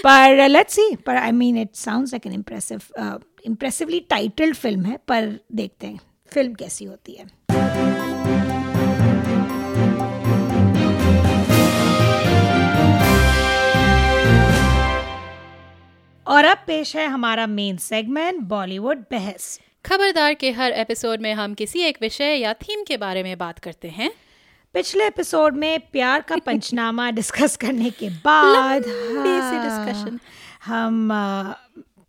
पर 0.06 0.48
लेट्स 0.50 0.74
सी 0.74 0.96
पर 0.96 1.16
I 1.16 1.32
mean 1.32 1.58
it 1.58 1.76
sounds 1.76 2.14
like 2.14 2.28
an 2.28 2.34
impressive 2.34 2.82
impressively 3.46 4.00
titled 4.00 4.56
film 4.56 4.86
है 4.86 4.98
पर 5.08 5.40
देखते 5.52 5.88
हैं। 5.88 6.00
फ़िल्म 6.34 6.54
कैसी 6.54 6.86
होती 6.86 7.12
है? 7.12 7.39
और 16.30 16.46
अब 16.46 16.58
पेश 16.68 16.96
है 16.96 17.08
हमारा 17.08 17.48
मेन 17.48 17.78
सेगमेंट 17.78 18.40
बॉलीवुड 18.40 18.98
बहस। 18.98 19.60
खबरदार 19.86 20.34
के 20.34 20.52
हर 20.52 20.72
एपिसोड 20.72 21.22
में 21.22 21.34
हम 21.34 21.54
किसी 21.54 21.80
एक 21.80 21.98
विषय 22.02 22.36
या 22.36 22.54
थीम 22.54 22.84
के 22.84 22.98
बारे 22.98 23.24
में 23.24 23.38
बात 23.38 23.60
करते 23.60 23.88
हैं। 23.88 24.12
पिछले 24.74 25.08
एपिसोड 25.08 25.56
में 25.56 25.80
प्यार 25.80 26.22
का 26.22 26.36
पंचनामा 26.36 27.12
डिस्कस 27.20 27.58
करने 27.58 27.90
के 27.90 28.10
बाद 28.10 28.84
सी 28.84 28.90
हाँ। 29.56 30.20
हम 30.66 31.14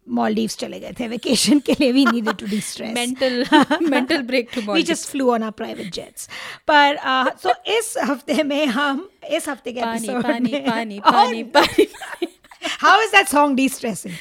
मॉलडीव्स 0.08 0.56
चले 0.56 0.80
गए 0.80 0.92
थे 1.00 1.08
वेकेशन 1.08 1.58
के 1.58 1.72
लिए 1.80 1.92
we 1.92 2.06
needed 2.06 2.36
to 2.36 2.46
distress 2.46 2.94
mental 2.94 3.46
mental 3.82 4.22
break 4.22 4.50
to 4.54 4.72
we 4.72 4.82
just 4.82 5.08
flew 5.08 5.30
on 5.32 5.42
our 5.42 5.50
private 5.50 5.92
jets 5.92 6.28
पर 6.70 6.98
तो 7.42 7.50
इस 7.78 7.94
हफ़्ते 8.04 8.42
में 8.42 8.66
हम 8.66 9.10
इस 9.30 9.48
हफ़्ते 9.48 9.72
के 9.72 9.80
एपिसोड 9.80 10.22
पानी 10.22 10.60
पानी 10.60 11.00
पानी 11.00 11.42
पानी। 11.42 12.26
How 12.64 13.02
is 13.02 13.10
that 13.10 13.26
song 13.26 13.56
destressing 13.68 14.14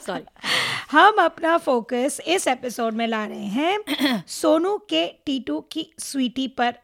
sorry 0.00 0.48
हम 0.90 1.14
अपना 1.14 1.58
फोकस 1.58 2.20
इस 2.26 2.48
एपिसोड 2.48 2.94
में 2.94 3.06
ला 3.06 3.26
रहे 3.26 3.46
हैं 3.46 3.78
सोनू 4.28 4.78
के 4.78 5.06
टीटू 5.06 5.60
की 5.60 5.92
स्वीटी 5.98 6.48
पर। 6.48 6.74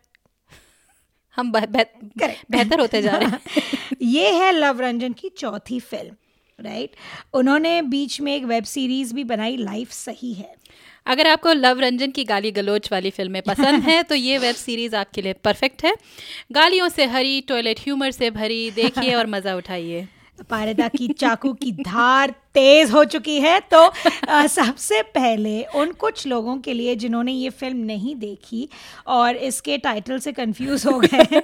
हम 1.37 1.53
बह- 1.53 1.69
बह- 1.69 2.31
बेहतर 2.51 2.81
होते 2.81 3.03
जा 3.03 3.11
रहे 3.11 3.29
हैं। 3.29 3.41
ये 4.03 4.31
है 4.31 4.53
लव 4.53 4.81
रंजन 4.81 5.13
की 5.13 5.29
चौथी 5.29 5.81
फ़िल्म 5.81 6.15
राइट 6.61 6.91
उन्होंने 7.33 7.83
बीच 7.83 8.21
में 8.21 8.37
एक 8.37 8.45
वेब 8.45 8.65
सीरीज़ 8.65 9.15
भी 9.15 9.25
बनाई 9.25 9.57
लाइफ 9.57 9.91
सही 9.91 10.33
है। 10.35 10.55
अगर 11.07 11.27
आपको 11.27 11.53
लव 11.53 11.81
रंजन 11.81 12.11
की 12.11 12.25
गाली 12.25 12.51
गलोच 12.51 12.93
वाली 12.93 13.11
फ़िल्में 13.11 13.43
पसंद 13.43 13.83
हैं 13.83 14.05
तो 14.05 14.15
ये 14.15 14.39
वेब 14.39 14.55
सीरीज़ 14.55 14.97
आपके 14.97 15.23
लिए 15.23 15.33
परफेक्ट 15.33 15.85
है। 15.85 15.97
गालियों 16.53 16.89
से 16.89 17.05
हरी 17.05 17.41
टॉयलेट 17.41 17.81
ह्यूमर 17.81 18.11
से 18.11 18.31
भरी 18.31 18.71
देखिए 18.71 19.15
और 19.15 19.27
मज़ा 19.27 19.55
उठाइए। 19.55 20.09
पारदा 20.43 20.89
की 20.89 21.09
चाकू 21.09 21.53
की 21.53 21.71
धार 21.73 22.31
तेज 22.55 22.91
हो 22.91 23.05
चुकी 23.05 23.39
है 23.41 23.59
तो 23.61 23.79
आ, 24.29 24.47
सबसे 24.47 25.03
पहले 25.03 25.63
उन 25.75 25.93
कुछ 25.93 26.27
लोगों 26.27 26.57
के 26.59 26.73
लिए 26.73 26.95
जिन्होंने 26.97 27.33
ये 27.33 27.51
फ़िल्म 27.51 27.77
नहीं 27.77 28.15
देखी 28.17 28.69
और 29.07 29.37
इसके 29.37 29.79
टाइटल 29.79 30.19
से 30.19 30.33
कंफ्यूज 30.33 30.87
हो 30.87 30.99
गए 31.05 31.43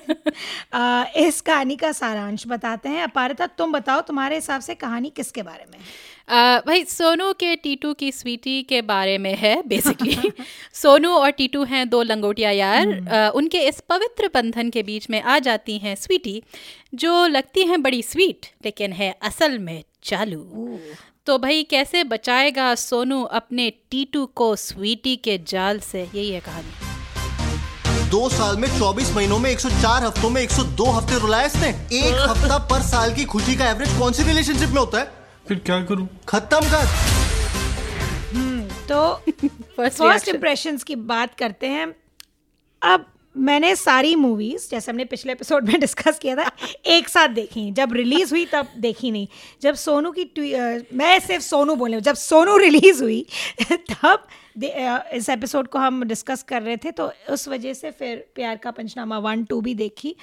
इस 1.26 1.40
कहानी 1.40 1.76
का 1.76 1.92
सारांश 1.92 2.46
बताते 2.46 2.88
हैं 2.88 3.02
अपारिता 3.02 3.46
तुम 3.46 3.72
बताओ 3.72 4.00
तुम्हारे 4.00 4.34
हिसाब 4.34 4.60
से 4.60 4.74
कहानी 4.74 5.10
किसके 5.10 5.42
बारे 5.42 5.64
में 5.72 5.78
है? 5.78 5.84
आ, 6.28 6.58
भाई 6.58 6.84
सोनू 6.84 7.32
के 7.32 7.56
टीटू 7.56 7.94
की 7.94 8.12
स्वीटी 8.12 8.62
के 8.62 8.82
बारे 8.82 9.18
में 9.18 9.36
है 9.36 9.62
बेसिकली 9.66 10.32
सोनू 10.72 11.10
और 11.10 11.30
टीटू 11.30 11.64
हैं 11.64 11.88
दो 11.88 12.02
लंगोटिया 12.02 12.50
यार। 12.50 13.08
आ, 13.08 13.30
उनके 13.30 13.58
इस 13.58 13.80
पवित्र 13.88 14.30
बंधन 14.34 14.70
के 14.70 14.82
बीच 14.82 15.10
में 15.10 15.22
आ 15.22 15.38
जाती 15.38 15.78
हैं 15.78 15.94
स्वीटी 15.94 16.42
जो 16.94 17.26
लगती 17.26 17.64
हैं 17.66 17.82
बड़ी 17.82 18.02
स्वीट 18.02 18.46
लेकिन 18.64 18.92
है 18.92 19.18
असल 19.22 19.58
में 19.58 19.84
चालू। 20.02 20.78
तो 21.26 21.38
भाई 21.38 21.62
कैसे 21.62 22.04
बचाएगा 22.04 22.74
सोनू 22.74 23.22
अपने 23.22 23.70
टीटू 23.90 24.26
को 24.26 24.56
स्वीटी 24.56 25.16
के 25.16 25.38
जाल 25.48 25.78
से? 25.78 26.02
यही 26.14 26.30
है 26.30 26.40
कहानी। 26.40 28.08
दो 28.10 28.28
साल 28.28 28.56
में 28.56 28.68
24 28.68 29.14
महीनों 29.16 29.38
में 29.38 29.50
104 29.50 30.02
हफ्तों 30.02 30.30
में 30.30 30.42
102 30.42 30.86
हफ़्ते 30.86 31.18
रुलाया 31.18 31.46
इसने। 31.46 31.68
एक 31.68 32.14
हफ़्ता 32.30 32.58
पर 32.58 32.82
साल 32.82 33.14
की 33.14 33.24
खुशी 33.24 33.56
का 33.56 33.70
एवरेज 33.70 33.98
कौन 33.98 34.12
सी 34.12 34.22
रिलेशनशिप 34.22 34.68
में 34.68 34.80
होता 34.80 34.98
है? 34.98 35.19
फिर 35.50 35.58
क्या 35.58 35.84
करूँ? 35.84 36.08
खत्म 36.28 36.58
कर। 36.60 36.86
तो 38.88 39.14
फ़र्स्ट 39.76 40.28
इम्प्रेशंस 40.28 40.82
की 40.82 40.96
बात 40.96 41.38
करते 41.38 41.66
हैं। 41.66 41.94
अब 42.82 43.12
मैंने 43.36 43.76
सारी 43.76 44.16
मूवीज़ 44.16 44.70
जैसे 44.70 44.90
हमने 44.90 45.04
पिछले 45.04 45.32
एपिसोड 45.32 45.68
में 45.68 45.80
डिस्कस 45.80 46.18
किया 46.18 46.36
था 46.36 46.50
एक 46.86 47.08
साथ 47.08 47.28
देखी। 47.28 47.72
जब 47.72 47.92
रिलीज़ 47.92 48.30
हुई 48.30 48.46
तब 48.46 48.68
देखी 48.78 49.10
नहीं। 49.10 49.26
जब 49.62 49.74
सोनू 49.74 50.10
की 50.10 50.24
ट्वी- 50.24 50.54
अ, 50.54 50.78
मैं 50.94 51.20
सिर्फ़ 51.20 51.44
सोनू 51.44 51.74
बोल 51.74 51.88
रही 51.88 51.94
हूँ 51.94 52.02
जब 52.02 52.14
सोनू 52.14 52.56
रिलीज़ 52.56 53.02
हुई 53.02 53.26
तब 53.72 54.26
इस 55.14 55.28
एपिसोड 55.28 55.68
को 55.68 55.78
हम 55.78 56.04
डिस्कस 56.04 56.42
कर 56.42 56.62
रहे 56.62 56.76
थे 56.76 56.90
तो 56.90 57.12
उस 57.30 57.48
वजह 57.48 57.74
से 57.74 57.90
फिर 57.90 58.26
प्यार 58.34 58.56
का 58.56 58.70
पंचनामा 58.70 59.18
वन 59.18 59.44
टू 59.44 59.60
भी 59.60 59.74
देखी। 59.74 60.16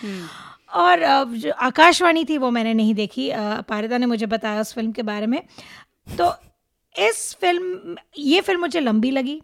और 0.73 1.23
जो 1.23 1.51
आकाशवाणी 1.51 2.25
थी 2.25 2.37
वो 2.37 2.49
मैंने 2.51 2.73
नहीं 2.73 2.95
देखी। 2.95 3.31
पारिदा 3.35 3.97
ने 3.97 4.05
मुझे 4.05 4.25
बताया 4.25 4.61
उस 4.61 4.73
फ़िल्म 4.73 4.91
के 4.91 5.01
बारे 5.01 5.25
में। 5.25 5.41
तो 6.21 6.33
इस 6.99 7.37
फ़िल्म 7.41 7.95
ये 8.17 8.41
फ़िल्म 8.41 8.59
मुझे 8.59 8.79
लंबी 8.79 9.11
लगी। 9.11 9.41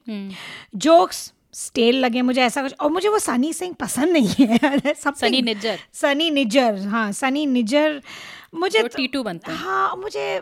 जोक्स 0.76 1.34
स्टेल 1.54 1.96
लगे 1.96 2.22
मुझे 2.22 2.42
ऐसा 2.42 2.62
कुछ 2.64 2.74
और 2.80 2.90
मुझे 2.92 3.10
वो 3.10 3.20
सनी 3.20 3.54
सिंह 3.54 3.74
पसंद 3.74 4.10
नहीं 4.10 4.48
है। 4.48 4.58
सनी 4.98 5.42
निज्जर। 5.42 5.80
सनी 5.94 6.32
निज्जर 6.32 6.78
हाँ 6.88 7.12
सनी 7.12 7.46
निज्जर 7.46 8.02
मुझे 8.56 8.82
तो- 8.82 8.96
टीटू 8.96 9.24
बनते 9.24 9.52
हैं। 9.52 9.98
मुझे 10.02 10.42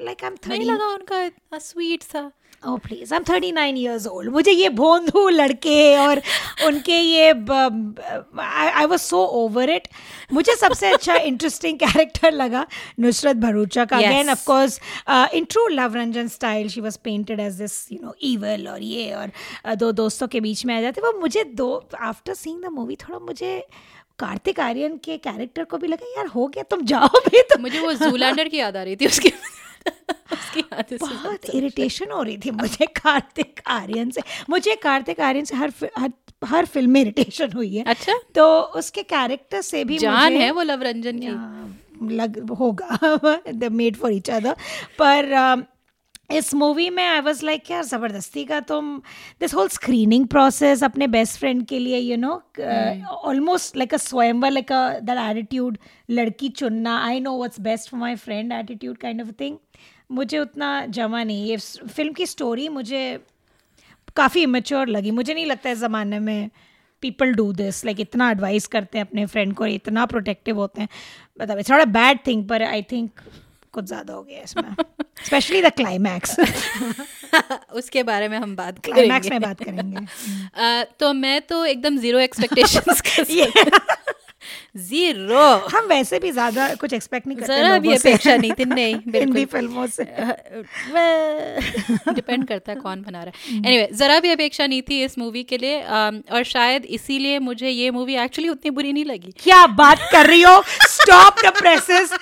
लाइक 0.00 0.24
आई 0.24 0.30
एम 0.30 0.36
नहीं 0.48 0.58
थर्टी 0.58 0.70
लगा 0.70 0.86
उनका 0.86 1.22
इतना 1.22 1.58
स्वीट 1.58 2.02
सा। 2.02 2.30
ओह 2.62 2.76
please 2.78 3.12
I 3.14 3.16
am 3.16 3.24
thirty 3.28 3.50
nine 3.52 3.76
years 3.76 4.06
old 4.06 4.30
मुझे 4.32 4.52
ये 4.52 4.68
भोंदू 4.78 5.28
लड़के 5.28 5.96
और 5.96 6.20
उनके 6.66 6.98
ये 6.98 7.28
I 8.40 8.84
was 8.84 9.00
so 9.00 9.24
over 9.40 9.70
it 9.70 9.88
मुझे 10.32 10.54
सबसे 10.56 10.92
अच्छा 10.92 11.14
इंटरेस्टिंग 11.30 11.78
कैरेक्टर 11.78 12.32
लगा 12.32 12.66
नुसरत 13.00 13.36
भरूचा 13.36 13.84
का. 13.84 13.96
Again 13.96 14.30
of 14.30 14.44
course 14.46 14.80
in 15.34 15.44
true 15.44 15.66
Luv 15.68 15.94
Ranjan 15.94 16.28
style 16.28 16.68
she 16.68 16.80
was 16.80 16.98
painted 17.04 17.40
as 17.40 17.54
this 17.54 17.80
you 17.92 17.98
know 18.02 18.14
evil 18.24 18.68
और 18.68 18.82
ये 18.82 19.12
और 19.14 19.30
uh, 19.66 19.76
दो 19.76 19.92
दोस्तों 19.92 20.28
के 20.28 20.40
बीच 20.40 20.64
में 20.66 20.74
आ 20.76 20.80
जाते. 20.80 21.00
वो 21.00 21.12
मुझे 21.20 21.44
दो 21.44 21.70
आफ्टर 22.00 22.34
सीइंग 22.34 22.62
द 22.62 22.72
मूवी 22.72 22.96
थोड़ा 22.96 23.18
मुझे 23.18 23.58
कार्तिक 24.18 24.60
आर्यन 24.60 24.96
के 25.04 25.16
कैरेक्टर 25.18 25.64
को 25.64 25.78
भी 25.78 25.88
लगा 25.88 26.14
यार 26.16 26.26
हो 26.26 26.46
गया 26.46 26.62
तुम 26.70 26.84
जाओ 26.86 27.20
भी 27.28 27.42
तो 27.42 27.58
मुझे 27.58 27.80
वो 27.80 27.92
जूलैंडर 27.94 28.48
की 28.48 28.58
याद 28.58 28.76
आ 28.76 28.82
रही 28.82 28.96
थी 28.96 29.06
उसकी 29.06 29.32
उसकी 30.32 30.62
बहुत 31.02 31.50
इरिटेशन 31.54 32.10
हो। 32.12 32.22
रही 32.22 32.38
थी 32.38 32.50
मुझे 32.50 32.86
कार्तिक 32.96 33.60
आर्यन 33.66 34.10
से। 34.10 34.22
मुझे 34.50 34.74
कार्तिक 34.82 35.20
आर्यन 35.20 35.44
से 35.44 35.56
हर 35.56 35.72
हर 35.98 36.10
हर 36.44 36.66
फ़िल्म 36.66 36.90
में 36.90 37.00
इरिटेशन 37.00 37.52
हुई 37.52 37.74
है। 37.76 37.84
अच्छा। 37.84 38.18
तो 38.34 38.48
उसके 38.80 39.02
कैरेक्टर 39.02 39.60
से 39.60 39.84
भी 39.84 39.98
जान 39.98 40.32
मुझे 40.32 40.44
है 40.44 40.50
वो 40.50 40.62
लव 40.62 40.82
रंजन 40.82 41.18
की? 41.18 41.26
हाँ, 41.26 41.78
लग 42.02 42.38
होगा। 42.50 42.98
The 43.52 43.68
made 43.72 43.96
for 43.96 44.12
each 44.12 44.30
other 44.30 44.56
पर 44.98 45.32
अम, 45.32 45.64
इस 46.32 46.54
मूवी 46.54 46.88
में 46.90 47.02
आई 47.04 47.20
वाज 47.20 47.42
लाइक 47.44 47.70
यार 47.70 47.82
ज़बरदस्ती 47.84 48.44
का 48.44 48.58
तुम 48.60 48.96
दिस 49.40 49.54
होल 49.54 49.68
स्क्रीनिंग 49.68 50.26
प्रोसेस 50.26 50.82
अपने 50.84 51.06
बेस्ट 51.06 51.38
फ्रेंड 51.38 51.64
के 51.66 51.78
लिए 51.78 51.98
you 51.98 52.16
know 52.16 52.32
almost 53.24 53.76
like 53.76 53.94
a 53.94 53.96
स्वयंवर 53.96 54.50
लाइक 54.50 54.72
अ 54.72 54.98
दैट 55.00 55.18
एटीट्यूड 55.18 55.78
लड़की 56.10 56.48
चुनना 56.48 56.98
I 57.04 57.20
know 57.20 57.36
what's 57.36 57.60
best 57.60 57.90
for 57.90 58.00
my 58.00 58.16
friend 58.16 58.52
attitude 58.52 58.96
kind 58.96 59.22
of 59.22 59.30
thing 59.40 59.56
मुझे 60.10 60.38
उतना 60.38 60.86
जमा 60.86 61.22
नहीं। 61.24 61.46
ये 61.46 61.56
फ़िल्म 61.56 62.12
की 62.12 62.26
स्टोरी 62.26 62.68
मुझे 62.68 63.18
काफ़ी 64.16 64.42
इमेच्योर 64.42 64.88
लगी। 64.88 65.10
मुझे 65.10 65.34
नहीं 65.34 65.46
लगता 65.46 65.70
इस 65.70 65.78
ज़माने 65.78 66.18
में 66.18 66.50
पीपल 67.02 67.32
डू 67.32 67.52
दिस 67.52 67.84
लाइक 67.84 68.00
इतना 68.00 68.30
एडवाइस 68.30 68.66
करते 68.66 68.98
हैं 68.98 69.04
अपने 69.06 69.26
फ्रेंड 69.26 69.54
को 69.54 69.66
इतना 69.66 70.06
प्रोटेक्टिव 70.06 70.56
होते 70.56 70.80
हैं। 70.80 70.88
मतलब 71.42 71.58
it's 71.58 71.70
not 71.70 71.80
a 71.80 71.84
bad 71.84 72.18
thing 72.26 72.48
पर 72.48 72.62
आई 72.62 72.82
थिंक 72.82 73.20
कुछ 73.72 73.84
ज़्यादा 73.84 74.14
हो 74.14 74.22
गया 74.22 74.42
इसमें। 74.42 74.74
स्पेशली 75.24 75.62
द 75.62 75.70
क्लाइमैक्स 75.72 76.36
उसके 77.74 78.02
बारे 78.02 78.28
में 78.28 78.38
हम 78.38 78.56
बात 78.56 78.78
क्लाइमैक्स 78.78 79.30
में 79.30 79.40
बात 79.40 79.62
करेंगे। 79.64 79.96
अ, 80.54 80.84
तो 81.00 81.12
मैं 81.12 81.40
तो 81.40 81.64
एकदम 81.64 81.98
ज़ीरो 81.98 82.18
एक्सपेक्टेशंस 82.18 83.00
ज़ीरो 84.78 85.68
हम 85.68 85.86
वैसे 85.88 86.18
भी 86.18 86.30
ज़्यादा 86.30 86.74
कुछ 86.74 86.92
एक्सपेक्ट 86.92 87.26
नहीं 87.26 87.38
करते 87.38 87.56
जरा 87.56 87.78
भी। 87.78 87.94
अपेक्षा 87.94 88.36
नहीं 88.36 88.52
थी 88.52 88.64
नहीं 88.64 88.94
हिंदी 89.14 89.44
फ़िल्मों 89.44 89.86
से। 89.86 90.04
डिपेंड 92.14 92.46
करता 92.48 92.72
है 92.72 92.78
कौन 92.78 93.02
बना 93.02 93.24
रहा 93.24 93.32
है। 93.36 93.56
एनीवे 93.58 93.88
जरा 93.92 94.18
भी 94.20 94.30
अपेक्षा 94.30 94.66
नहीं 94.66 94.82
थी 94.82 95.02
इस 95.04 95.18
मूवी 95.18 95.42
के 95.44 95.58
लिए 95.58 95.82
और 95.82 96.42
शायद 96.46 96.84
इसीलिए 96.98 97.38
मुझे 97.38 97.68
ये 97.68 97.90
मूवी 97.90 98.16
एक्चुअली 98.24 98.48
उतनी 98.48 98.70
बुरी 98.70 98.92
नहीं 98.92 99.04
लगी। 99.04 99.32
क्या 99.42 99.66
बात 99.76 100.08
कर 100.12 100.26
रही 100.26 100.42
हो? 100.42 100.62
स्टॉप 100.88 101.40
द 101.44 101.52
प्रेसेस 101.58 102.12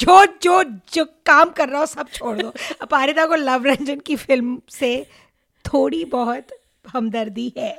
जो 0.00 0.24
जो 0.42 0.62
जो 0.94 1.04
काम 1.26 1.50
कर 1.56 1.68
रहा 1.68 1.80
हो 1.80 1.86
सब 1.86 2.08
छोड़ 2.14 2.36
दो। 2.38 2.52
अपारिता 2.82 3.24
को 3.26 3.34
लव 3.34 3.66
रंजन 3.66 4.00
की 4.06 4.16
फ़िल्म 4.16 4.60
से 4.70 4.94
थोड़ी 5.64 6.04
बहुत 6.12 6.46
हमदर्दी 6.92 7.52
है। 7.58 7.78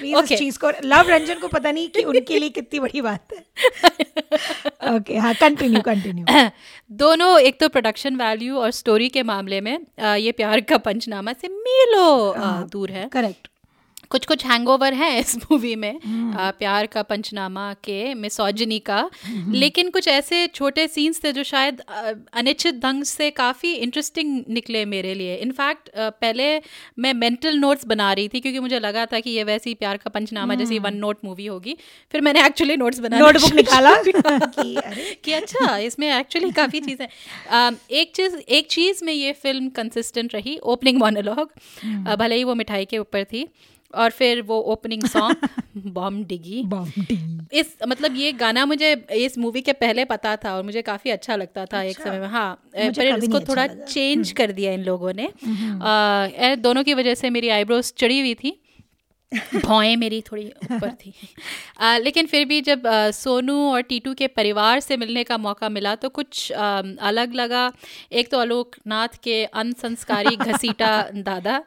Please 0.00 0.16
Okay. 0.16 0.32
इस 0.32 0.38
चीज़ 0.38 0.58
को 0.58 0.70
लव 0.84 1.08
रंजन 1.10 1.38
को 1.40 1.48
पता 1.48 1.70
नहीं 1.70 1.88
कि 1.96 2.02
उनके 2.04 2.38
लिए 2.38 2.48
कितनी 2.58 2.80
बड़ी 2.80 3.00
बात 3.00 3.32
है। 3.34 4.94
ओके 4.96 5.16
हाँ 5.18 5.34
कंटिन्यू 5.40 5.80
कंटिन्यू 5.82 6.24
दोनों 7.02 7.30
एक 7.40 7.60
तो 7.60 7.68
प्रोडक्शन 7.68 8.16
वैल्यू 8.16 8.56
और 8.58 8.70
स्टोरी 8.80 9.08
के 9.08 9.22
मामले 9.32 9.60
में 9.60 9.76
आ, 10.00 10.14
ये 10.14 10.32
प्यार 10.32 10.60
का 10.72 10.78
पंचनामा 10.88 11.32
से 11.42 11.48
मेलो 11.48 12.06
दूर 12.72 12.90
है। 12.90 13.08
करेक्ट 13.12 13.48
कुछ 14.10 14.24
कुछ 14.26 14.44
हैंगओवर 14.46 14.94
है 14.94 15.08
इस 15.18 15.36
मूवी 15.36 15.74
में 15.76 15.92
अ, 16.34 16.50
प्यार 16.58 16.86
का 16.86 17.02
पंचनामा 17.02 17.72
के 17.84 18.14
मिसोजिनी 18.14 18.78
का। 18.78 18.98
लेकिन 19.52 19.90
कुछ 19.90 20.08
ऐसे 20.08 20.46
छोटे 20.54 20.86
सीन्स 20.88 21.22
थे 21.24 21.32
जो 21.32 21.42
शायद 21.44 21.80
अनिश्चित 22.34 22.74
ढंग 22.82 23.04
से 23.04 23.30
काफ़ी 23.30 23.72
इंटरेस्टिंग 23.74 24.42
निकले 24.48 24.84
मेरे 24.84 25.14
लिए। 25.14 25.36
इनफैक्ट 25.36 25.90
पहले 25.96 26.48
मैं 26.98 27.12
मेंटल 27.14 27.58
नोट्स 27.58 27.86
बना 27.86 28.12
रही 28.12 28.28
थी 28.28 28.40
क्योंकि 28.40 28.58
मुझे 28.58 28.78
लगा 28.78 29.06
था 29.06 29.20
कि 29.20 29.30
ये 29.30 29.44
वैसी 29.44 29.74
प्यार 29.74 29.96
का 29.96 30.10
पंचनामा 30.10 30.54
जैसी 30.54 30.78
वन 30.78 30.96
नोट 30.96 31.18
मूवी 31.24 31.46
होगी। 31.46 31.76
फिर 32.14 32.20
मैंने 32.20 32.44
एक्चुअली 32.46 32.76
नोट्स 32.76 32.98
बना 33.00 33.18
नोटबुक 33.18 33.52
निकाला। 33.54 33.94
कि 34.56 35.16
कि 35.24 35.32
अच्छा 35.32 35.76
इसमें 35.78 36.08
एक्चुअली 36.18 36.50
काफ़ी 36.52 36.80
चीज़ें 36.80 37.06
एक 38.00 38.12
चीज़ 38.16 38.36
एक 38.50 38.66
चीज़ 38.70 39.04
में 39.04 39.12
ये 39.12 39.32
फ़िल्म 39.42 39.68
कंसिस्टेंट 39.76 40.34
रही 40.34 40.58
ओपनिंग 40.74 40.98
मोनोलॉग 40.98 41.52
भले 42.16 42.34
ही 42.34 42.44
वो 42.44 42.54
मिठाई 42.54 42.84
के 42.84 42.98
ऊपर 42.98 43.24
थी। 43.24 43.46
और 43.94 44.10
फिर 44.10 44.42
वो 44.42 44.58
ओपनिंग 44.60 45.02
सॉन्ग 45.02 45.48
बॉम 45.86 46.24
डिगी। 46.24 46.62
बॉम्बी 46.66 47.18
इस 47.52 47.76
मतलब 47.88 48.16
ये 48.16 48.32
गाना 48.32 48.64
मुझे 48.66 48.92
इस 49.12 49.38
मूवी 49.38 49.60
के 49.60 49.72
पहले 49.72 50.04
पता 50.04 50.36
था 50.36 50.56
और 50.56 50.62
मुझे 50.62 50.82
काफ़ी 50.82 51.10
अच्छा 51.10 51.36
लगता 51.36 51.60
था 51.60 51.64
अच्छा। 51.64 51.82
एक 51.82 52.00
समय 52.00 52.18
में। 52.18 52.28
हाँ 52.28 52.54
पर 52.74 53.18
इसको 53.18 53.36
अच्छा 53.38 53.52
थोड़ा 53.52 53.66
चेंज 53.66 54.32
कर 54.32 54.52
दिया 54.52 54.72
इन 54.72 54.84
लोगों 54.84 55.12
ने। 55.14 55.26
आ, 55.26 56.54
दोनों 56.54 56.84
की 56.84 56.94
वजह 56.94 57.14
से 57.14 57.30
मेरी 57.30 57.48
आईब्रोज 57.48 57.92
चढ़ी 57.92 58.20
हुई 58.20 58.34
थी। 58.34 58.62
भौएँ 59.32 59.96
मेरी 59.96 60.20
थोड़ी 60.20 60.44
ऊपर 60.46 60.90
थी। 60.90 61.12
आ, 61.80 61.96
लेकिन 61.98 62.26
फिर 62.26 62.44
भी 62.44 62.60
जब 62.60 62.86
आ, 62.86 63.10
सोनू 63.10 63.56
और 63.72 63.82
टीटू 63.82 64.14
के 64.14 64.26
परिवार 64.26 64.80
से 64.80 64.96
मिलने 64.96 65.24
का 65.24 65.38
मौका 65.38 65.68
मिला 65.68 65.94
तो 65.94 66.08
कुछ 66.08 66.52
आ, 66.52 66.82
अलग 67.00 67.34
लगा। 67.34 67.72
एक 68.12 68.30
तो 68.30 68.38
आलोकनाथ 68.38 69.08
के 69.22 69.44
अनसंस्कारी 69.44 70.36
घसीटा 70.46 70.90
दादा 71.14 71.62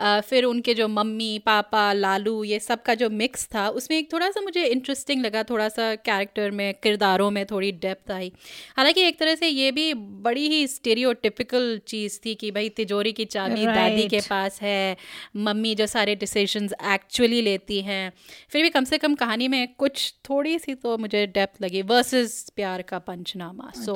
आ, 0.00 0.20
फिर 0.20 0.44
उनके 0.44 0.74
जो 0.74 0.88
मम्मी 0.88 1.38
पापा 1.38 1.92
लालू 1.92 2.44
ये 2.44 2.58
सब 2.60 2.82
का 2.82 2.94
जो 2.94 3.10
मिक्स 3.10 3.46
था 3.54 3.68
उसमें 3.68 3.98
एक 3.98 4.12
थोड़ा 4.12 4.30
सा 4.30 4.40
मुझे 4.40 4.64
इंटरेस्टिंग 4.64 5.24
लगा 5.24 5.42
थोड़ा 5.42 5.68
सा 5.68 5.94
कैरेक्टर 5.94 6.50
में 6.50 6.74
किरदारों 6.74 7.30
में 7.30 7.44
थोड़ी 7.46 7.72
डेप्थ 7.72 8.10
आई। 8.10 8.32
हालाँकि 8.76 9.00
एक 9.00 9.18
तरह 9.18 9.34
से 9.34 9.48
ये 9.48 9.70
भी 9.70 9.92
बड़ी 9.94 10.46
ही 10.48 10.66
स्टेरियोटिपिकल 10.66 11.80
चीज़ 11.86 12.18
थी 12.24 12.34
कि 12.34 12.50
भाई 12.50 12.68
तिजोरी 12.68 13.12
की 13.12 13.24
चाबी 13.24 13.66
दादी 13.66 14.08
के 14.08 14.20
पास 14.20 14.60
है 14.62 14.96
मम्मी 15.36 15.74
जो 15.74 15.86
सारे 15.86 16.14
डिसीजंस 16.16 16.72
एक्चुअली 17.06 17.40
लेती 17.42 17.80
हैं। 17.82 18.12
फिर 18.50 18.62
भी 18.62 18.70
कम 18.70 18.84
से 18.84 18.98
कम 18.98 19.14
कहानी 19.14 19.48
में 19.48 19.74
कुछ 19.78 20.12
थोड़ी 20.28 20.58
सी 20.58 20.74
तो 20.74 20.96
मुझे 20.98 21.26
डेप्थ 21.34 21.62
लगी 21.62 21.82
वर्सेस 21.90 22.48
प्यार 22.56 22.82
का 22.82 22.98
पंचनामा। 22.98 23.70
सो 23.76 23.94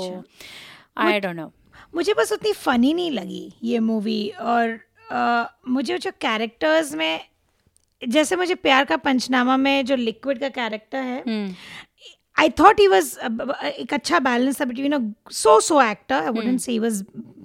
आई 0.98 1.20
डोंट 1.20 1.36
नो 1.36 1.50
मुझे 1.94 2.14
बस 2.18 2.32
उतनी 2.32 2.52
फनी 2.52 2.92
नहीं 2.94 3.10
लगी 3.10 3.52
ये 3.64 3.78
मूवी 3.78 4.22
और 4.40 4.78
अ, 5.10 5.44
मुझे 5.68 5.98
जो 5.98 6.10
कैरेक्टर्स 6.20 6.94
में 6.94 7.20
जैसे 8.02 8.36
मुझे 8.36 8.54
प्यार 8.54 8.84
का 8.84 8.96
पंचनामा 8.96 9.56
में 9.56 9.84
जो 9.86 9.96
लिक्विड 9.96 10.38
का 10.40 10.48
कैरेक्टर 10.48 10.98
है 10.98 11.22
आई 12.36 12.50
थॉट 12.60 12.80
ही 12.80 12.86
वॉज़ 12.88 13.18
एक 13.64 13.94
अच्छा 13.94 14.18
बैलेंस 14.18 14.60
था 14.60 14.64
between 14.64 14.92
a 14.92 15.00
so 15.32 15.58
so 15.60 15.80
actor 15.82 16.22
I 16.22 16.28
wouldn't 16.28 16.60
say 16.60 16.72
he 16.72 16.78
was 16.78 17.02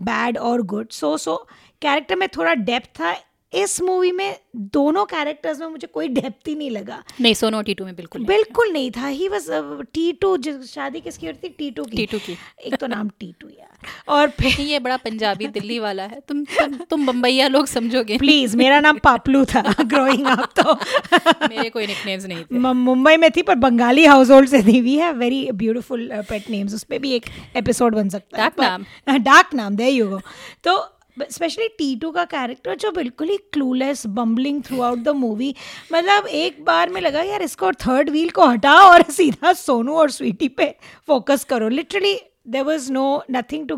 bad 0.10 0.38
और 0.38 0.62
गुड 0.74 0.90
सो 0.92 1.18
सो 1.18 1.36
कैरेक्टर 1.82 2.16
में 2.16 2.28
थोड़ा 2.38 2.54
डेप्थ 2.70 2.90
था 3.00 3.12
इस 3.56 3.82
मूवी 3.82 4.12
में 4.12 4.40
दोनों 4.56 5.06
कैरेक्टर्स 5.06 5.60
में 5.60 5.68
मुझे 5.68 5.88
कोई 5.88 6.08
डेप्थ 6.08 6.48
ही 6.48 6.56
नहीं 6.56 6.72
लगा। 6.72 7.04
नहीं 7.22 7.34
सोनो 7.34 7.62
टीटू 7.62 7.86
में 7.86 7.96
बिल्कुल। 7.96 8.26
बिल्कुल 8.26 8.72
नहीं 8.72 8.92
था। 8.92 9.08
ही 9.08 9.28
वॉज़ 9.28 9.52
टी 9.94 10.12
टू 10.12 10.38
शादी 10.64 11.00
किसकी 11.00 11.26
हो 11.26 11.32
रही 11.32 11.50
थी? 11.50 11.54
टी 11.58 11.72
टू 11.72 11.84
की। 11.84 11.98
टीटू 11.98 12.20
की। 12.20 12.38
एक 12.66 12.76
तो 12.76 12.88
नाम 12.88 13.10
टी 13.20 13.36
टू 13.40 13.48
यार। 13.48 13.88
और 14.08 14.30
फिर 14.30 14.52
ये 14.62 14.80
बड़ा 14.80 14.98
पंजाबी 14.98 15.48
दिल्ली 15.48 15.80
वाला 15.80 16.04
है। 16.04 16.22
तुम 16.28 16.44
तुम 16.44 16.74
तुम 16.74 17.06
बम्बैया 17.06 17.48
लोग 17.48 17.66
समझोगे। 17.66 18.18
प्लीज़ 18.18 18.58
मेरा 18.58 18.80
नाम 18.80 18.98
पापलू 18.98 19.46
था 19.46 19.62
ग्रोइंग 19.84 20.28
अप 20.28 20.50
तो। 20.60 20.74
मेरे 21.48 21.70
कोई 21.70 21.88
निकनेम्स 21.88 22.26
नहीं 22.26 22.44
थे। 22.44 22.58
मुंबई 22.58 23.18
में 23.18 23.32
थी 23.32 23.42
पर 23.42 23.56
बंगाली 23.56 24.06
हाउस 24.06 24.32
होल्ड 24.32 24.50
से 24.50 24.64
थी। 24.64 24.82
We 24.82 24.96
have 24.96 25.16
very 25.16 25.52
beautiful 25.52 26.10
pet 26.14 26.50
names 26.50 26.74
उस 26.74 26.84
पे 26.84 27.00
भी 27.00 27.12
एक 27.12 27.26
एपिसोड 27.56 27.96
बन 27.96 28.10
सकता 28.10 28.44
है। 28.44 28.52
Dark 28.52 28.64
नाम। 28.64 28.86
डार्क 29.18 29.54
नाम 29.54 29.76
दे 29.76 29.90
यू 29.90 30.10
गो 30.10 30.22
तो 30.64 30.95
स्पेशली 31.22 31.68
टीटू 31.68 32.12
का 32.12 32.24
कैरेक्टर 32.26 32.76
जो 32.76 32.92
बिल्कुल 32.92 33.30
ही 33.30 33.38
clueless 33.54 34.06
bumbling 34.08 34.62
throughout 34.82 35.00
the 35.00 35.10
movie 35.16 35.54
मतलब 35.94 36.28
एक 36.28 36.64
बार 36.66 36.90
में 36.90 37.02
लगा, 37.02 37.22
यार, 37.22 37.42
इसको 37.42 37.72
थर्ड 37.72 38.10
व्हील 38.10 38.30
को 38.30 38.48
हटा 38.48 38.74
और 38.82 39.04
सीधा 39.12 39.54
सोनू 39.54 39.96
और 39.96 40.12
स्वीटी 40.12 40.48
पे 40.50 40.74
फोकस 41.08 41.44
करो. 41.44 41.70
Literally 41.70 42.16
there 42.48 42.64
was 42.64 42.92
no 42.92 43.24
nothing 43.32 43.68
to 43.68 43.76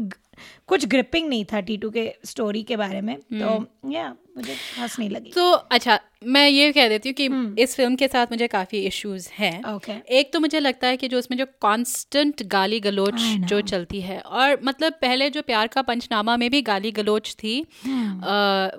कुछ 0.67 0.85
ग्रिपिंग 0.85 1.29
नहीं 1.29 1.45
था 1.45 1.59
टीटू 1.61 1.89
के 1.89 2.11
स्टोरी 2.25 2.63
के 2.63 2.75
बारे 2.77 3.01
में 3.01 3.15
तो 3.17 3.91
या 3.91 4.15
मुझे 4.37 4.53
खास 4.75 4.99
नहीं 4.99 5.09
लगी। 5.09 5.31
तो 5.31 5.51
अच्छा 5.51 5.99
मैं 6.25 6.47
ये 6.49 6.71
कह 6.71 6.89
देती 6.89 7.09
हूँ 7.09 7.15
कि 7.15 7.61
इस 7.63 7.75
फ़िल्म 7.75 7.95
के 7.95 8.07
साथ 8.07 8.27
मुझे 8.31 8.47
काफ़ी 8.47 8.79
इश्यूज़ 8.85 9.29
हैं। 9.33 9.61
Okay. 9.63 9.95
एक 10.09 10.33
तो 10.33 10.39
मुझे 10.39 10.59
लगता 10.59 10.87
है 10.87 10.97
कि 10.97 11.07
जो 11.07 11.17
उसमें 11.17 11.37
जो 11.37 11.45
कांस्टेंट 11.61 12.43
गाली 12.43 12.79
गलोच 12.79 13.19
जो 13.49 13.61
चलती 13.61 14.01
है 14.01 14.19
और 14.21 14.59
मतलब 14.63 14.93
पहले 14.93 15.29
जो 15.29 15.41
प्यार 15.41 15.67
का 15.67 15.81
पंचनामा 15.81 16.37
में 16.37 16.49
भी 16.49 16.61
गाली 16.61 16.91
गलोच 16.91 17.35
थी 17.35 17.59
अ, 17.61 17.65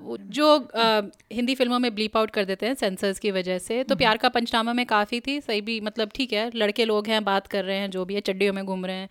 वो 0.01 0.17
जो 0.21 0.59
अ, 0.59 1.03
हिंदी 1.33 1.55
फ़िल्मों 1.55 1.79
में 1.79 1.95
ब्लीप 1.95 2.17
आउट 2.17 2.31
कर 2.31 2.45
देते 2.45 2.67
हैं 2.67 2.75
सेंसर्स 2.75 3.19
की 3.19 3.31
वजह 3.31 3.59
से 3.59 3.83
तो 3.83 3.89
hmm. 3.89 3.99
प्यार 3.99 4.17
का 4.17 4.29
पंचनामा 4.29 4.73
में 4.73 4.87
काफ़ी 4.87 5.21
थी 5.21 5.41
सही 5.41 5.61
भी 5.61 5.81
मतलब 5.81 6.11
ठीक 6.15 6.33
है 6.33 6.51
लड़के 6.55 6.85
लोग 6.85 7.07
हैं 7.07 7.25
बात 7.25 7.47
कर 7.47 7.65
रहे 7.65 7.79
हैं 7.79 7.91
जो 7.91 8.05
भी 8.05 8.15
है 8.15 8.21
चड्डियों 8.21 8.53
में 8.53 8.65
घूम 8.65 8.87
रहे 8.87 8.97
हैं 8.97 9.09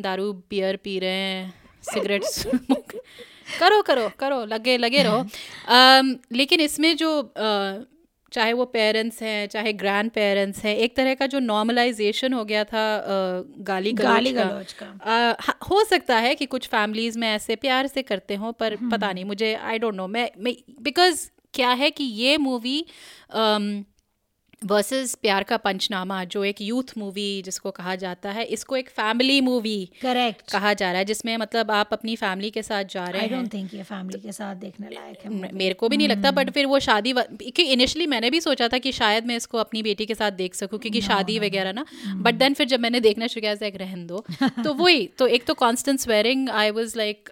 दारू 0.00 0.32
बियर 0.32 0.76
पी 0.76 0.98
रहे 0.98 1.10
हैं 1.10 1.63
सिगरेट 1.92 2.24
स्मोक 2.24 2.92
करो 3.60 3.80
करो 3.82 4.08
करो 4.18 4.44
लगे 4.44 4.76
लगे 4.78 5.02
रहो 5.02 5.24
अम, 5.68 6.16
लेकिन 6.32 6.60
इसमें 6.60 6.96
जो 6.96 7.10
अ, 7.22 7.84
चाहे 8.32 8.52
वो 8.52 8.64
पेरेंट्स 8.64 9.22
हैं 9.22 9.46
चाहे 9.46 9.72
ग्रैंड 9.72 10.10
पेरेंट्स 10.10 10.64
हैं 10.64 10.74
एक 10.76 10.96
तरह 10.96 11.14
का 11.14 11.26
जो 11.26 11.38
नॉर्मलाइजेशन 11.38 12.32
हो 12.32 12.44
गया 12.44 12.64
था 12.64 12.80
गाली 13.58 13.92
गाली 13.92 14.32
गलौज 14.32 14.72
का। 14.72 14.86
अ, 14.86 15.36
ह- 15.48 15.54
सकता 15.84 16.16
है 16.16 16.34
कि 16.34 16.46
कुछ 16.46 16.66
फैमिलीज़ 16.68 17.18
में 17.18 17.28
ऐसे 17.28 17.56
प्यार 17.56 17.86
से 17.86 18.02
करते 18.02 18.34
हों 18.34 18.52
पर 18.52 18.74
हम्म। 18.74 18.90
पता 18.90 19.12
नहीं 19.12 19.24
मुझे 19.24 19.54
आई 19.54 19.78
डोंट 19.78 19.94
नो 19.94 20.06
मैं 20.08 20.28
बिकॉज़ 20.80 21.28
क्या 21.54 21.70
है 21.70 21.90
कि 21.90 22.04
ये 22.04 22.36
मूवी 22.38 22.84
वर्सेस 24.66 25.14
प्यार 25.14 25.42
का 25.42 25.56
पंचनामा 25.56 26.24
जो 26.24 26.44
एक 26.44 26.60
यूथ 26.60 26.82
मूवी 26.98 27.42
जिसको 27.42 27.70
कहा 27.70 27.94
जाता 27.94 28.30
है 28.30 28.44
इसको 28.44 28.76
एक 28.76 28.88
फैमिली 28.88 29.40
मूवी 29.40 29.90
करेक्ट 30.02 30.50
कहा 30.50 30.74
जा 30.74 30.90
रहा 30.90 30.98
है 30.98 31.04
जिसमें 31.04 31.36
मतलब 31.36 31.70
आप 31.70 31.88
अपनी 31.92 32.16
फैमिली 32.16 32.50
के 32.50 32.62
साथ 32.62 32.84
जा 32.84 33.04
रहे 33.04 33.22
हैं। 33.22 33.48
थिंक 33.48 33.74
ये 33.74 33.82
फैमिली 33.82 34.20
के 34.20 34.32
साथ 34.32 34.54
देखने 34.54 34.88
लायक 34.88 35.18
है 35.24 35.52
मेरे 35.52 35.74
को 35.74 35.88
भी 35.88 35.96
नहीं 35.96 36.08
लगता 36.08 36.30
बट 36.30 36.50
फिर 36.50 36.66
वो 36.66 36.80
शादी 36.80 37.12
क्योंकि 37.12 37.62
इनिशियली 37.62 38.06
मैंने 38.06 38.30
भी 38.30 38.40
सोचा 38.40 38.68
था 38.68 38.78
कि 38.78 38.92
शायद 38.92 39.26
मैं 39.26 39.36
इसको 39.36 39.58
अपनी 39.58 39.82
बेटी 39.82 40.06
के 40.06 40.14
साथ 40.14 40.32
देख 40.32 40.54
सकूँ 40.54 40.78
क्योंकि 40.78 41.00
शादी 41.00 41.38
वगैरह 41.38 41.72
ना। 41.72 41.84
बट 42.16 42.34
देन 42.34 42.54
फिर 42.54 42.66
जब 42.66 42.80
मैंने 42.80 43.00
देखना 43.00 43.26
शुरू 43.26 43.40
किया 43.40 43.66
एक 43.66 43.76
रहन 43.76 44.06
दो 44.06 44.24
तो 44.42 44.74
वही 44.84 45.06
तो 45.06 45.26
एक 45.26 45.44
तो 45.44 45.54
constant 45.54 46.00
swearing 46.00 46.48
I 46.48 46.70
was 46.70 46.98
like 46.98 47.30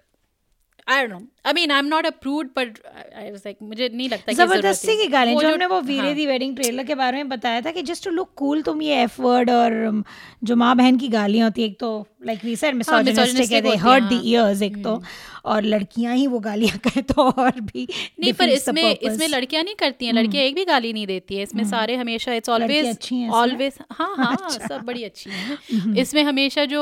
I 0.89 1.07
don't 1.07 1.21
know 1.21 1.27
I 1.45 1.53
mean 1.53 1.71
I 1.71 1.79
am 1.79 1.85
not 1.85 2.05
approved 2.05 2.49
but 2.57 2.77
I 3.17 3.31
was 3.31 3.41
like 3.45 3.57
मुझे 3.61 3.89
नहीं 3.93 4.09
लगता 4.09 4.31
कि 4.31 4.35
ज़बरदस्ती 4.35 4.95
की 4.97 5.07
गाली। 5.07 5.35
जो 5.35 5.47
हमने 5.47 5.65
वो 5.65 5.81
वीरे 5.81 6.07
हाँ। 6.07 6.13
दी 6.15 6.25
वेडिंग 6.25 6.55
ट्रेलर 6.55 6.83
के 6.83 6.95
बारे 6.95 7.17
में 7.17 7.29
बताया 7.29 7.61
था 7.61 7.71
कि 7.71 7.81
जस्ट 7.83 8.03
टू 8.03 8.11
लुक 8.11 8.33
कूल 8.35 8.61
तुम 8.61 8.81
ये 8.81 9.01
एफ़ 9.03 9.21
वर्ड 9.21 9.49
और 9.49 9.71
um, 9.89 10.03
जो 10.43 10.55
माँ 10.55 10.75
बहन 10.77 10.97
की 10.97 11.07
गालियाँ 11.07 11.47
होती 11.47 11.61
है 11.61 11.67
एक 11.67 11.79
तो 11.79 12.07
लाइक 12.25 12.43
वी 12.45 12.55
सेड 12.55 12.75
मिसोजिनिस्टिक 12.75 13.51
है 13.51 13.61
दे 13.61 13.75
हर्ट 13.77 14.03
द। 14.03 14.21
इयर्स 14.25 14.61
एक 14.61 14.83
तो। 14.83 15.01
और 15.45 15.63
लड़कियाँ 15.63 16.15
ही 16.15 16.27
वो 16.27 16.39
गालियाँ 16.39 16.77
कहे 16.77 17.01
तो 17.01 17.23
और 17.23 17.59
भी 17.61 17.87
नहीं 18.19 18.33
पर 18.33 18.49
इसमें 18.49 18.83
इसमें 18.83 19.27
लड़कियाँ 19.27 19.63
नहीं 19.63 19.75
करती 19.75 20.05
हैं 20.05 20.13
लड़कियाँ 20.13 20.43
एक 20.45 20.55
भी 20.55 20.65
गाली 20.65 20.93
नहीं 20.93 21.07
देती 21.07 21.35
है। 21.35 21.43
इसमें 21.43 21.63
सारे 21.69 21.95
हमेशा 21.95 22.33
इट्स 22.33 22.49
ऑलवेज 22.49 22.85
अच्छी 22.85 23.15
हैं? 23.15 23.29
ऑलवेज 23.29 23.77
हाँ 23.91 24.13
हाँ 24.17 24.49
सब 24.49 24.81
बड़ी 24.85 25.03
अच्छी 25.03 25.29
हैं। 25.29 25.95
इसमें 25.95 26.23
हमेशा 26.23 26.65
जो 26.65 26.81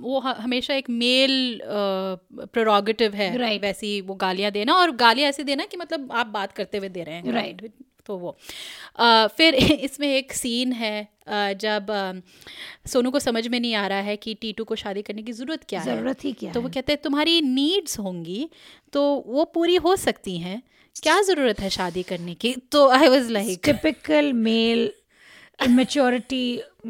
वो 0.00 0.20
हमेशा 0.20 0.74
एक 0.74 0.90
मेल 0.90 1.60
प्रोरोगेटिव 1.66 3.14
है 3.14 3.28
Right. 3.40 3.62
वैसी 3.90 4.00
वो 4.00 4.14
गालियाँ 4.14 4.50
देना 4.50 4.74
और 4.74 4.90
गालियाँ 4.90 5.28
ऐसे 5.28 5.44
देना 5.44 5.64
कि 5.64 5.76
मतलब 5.76 6.12
आप 6.12 6.26
बात 6.26 6.52
करते 6.52 6.78
हुए 6.78 6.88
दे 6.88 7.02
रहे 7.02 7.14
हैं। 7.14 7.24
Right. 7.24 7.70
तो 8.06 8.16
वो। 8.16 8.36
अ, 8.96 9.26
फिर 9.26 9.54
इसमें 9.84 10.08
एक 10.08 10.32
सीन 10.32 10.72
है 10.72 11.08
जब 11.54 11.86
सोनू 12.86 13.10
को 13.10 13.18
समझ 13.18 13.48
में 13.48 13.60
नहीं 13.60 13.74
आ 13.74 13.86
रहा 13.86 14.00
है 14.00 14.16
कि 14.16 14.34
टीटू 14.34 14.64
को 14.64 14.74
शादी 14.74 15.02
करने 15.02 15.22
की 15.22 15.32
ज़रूरत 15.32 15.64
क्या 15.68 15.80
है। 15.80 15.96
ज़रूरत 15.96 16.24
ही 16.24 16.32
क्या 16.32 16.52
तो 16.52 16.60
वो 16.60 16.68
कहते 16.68 16.92
हैं 16.92 17.02
तुम्हारी 17.02 17.40
नीड्स 17.40 17.98
होंगी 17.98 18.50
तो 18.92 19.24
वो 19.26 19.44
पूरी 19.44 19.76
हो 19.76 19.96
सकती 19.96 20.38
हैं। 20.38 20.62
क्या 21.02 21.22
ज़रूरत 21.22 21.60
है 21.60 21.70
शादी 21.70 22.02
करने 22.02 22.34
की? 22.34 22.54
तो 22.72 22.88
I 22.88 23.08
was 23.08 23.30
like 23.30 23.60
typical 23.64 24.32
male 24.32 24.92
immaturity 25.60 26.42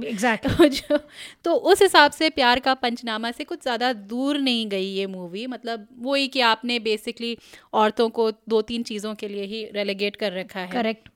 exactly 0.04 0.68
जो 0.78 0.98
तो 1.44 1.54
उस 1.72 1.82
हिसाब 1.82 2.10
से 2.10 2.28
प्यार 2.30 2.60
का 2.60 2.74
पंचनामा 2.74 3.30
से 3.30 3.44
कुछ 3.44 3.62
ज़्यादा 3.62 3.92
दूर 4.12 4.38
नहीं 4.38 4.66
गई 4.68 4.86
ये 4.86 5.06
मूवी 5.06 5.46
मतलब 5.46 5.86
वही 6.00 6.28
कि 6.28 6.40
आपने 6.48 6.78
बेसिकली 6.80 7.36
औरतों 7.74 8.08
को 8.10 8.30
दो 8.48 8.60
तीन 8.62 8.82
चीज़ों 8.82 9.14
के 9.14 9.28
लिए 9.28 9.44
ही 9.44 9.64
रेलीगेट 9.74 10.16
कर 10.16 10.32
रखा 10.32 10.60
है। 10.60 10.70
करेक्ट 10.72 11.08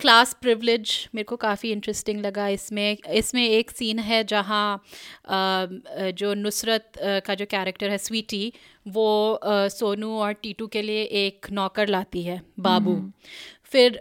क्लास 0.00 0.32
प्रिवलेज 0.42 0.90
मेरे 1.14 1.24
को 1.24 1.36
काफ़ी 1.36 1.70
इंटरेस्टिंग 1.72 2.20
लगा 2.20 2.46
इसमें। 2.48 2.96
इसमें 3.12 3.42
एक 3.48 3.70
सीन 3.70 3.98
है 3.98 4.22
जहाँ 4.24 4.76
अ, 5.24 6.10
जो 6.12 6.32
नुसरत 6.34 6.92
अ, 6.98 7.18
का 7.20 7.34
जो 7.34 7.46
कैरेक्टर 7.46 7.90
है 7.90 7.98
स्वीटी 7.98 8.52
वो 8.86 9.06
अ, 9.32 9.68
सोनू 9.68 10.10
और 10.18 10.32
टीटू 10.32 10.66
के 10.66 10.82
लिए 10.82 11.02
एक 11.26 11.46
नौकर 11.52 11.88
लाती 11.88 12.22
है 12.22 12.40
बाबू। 12.60 12.96
फिर 13.64 14.00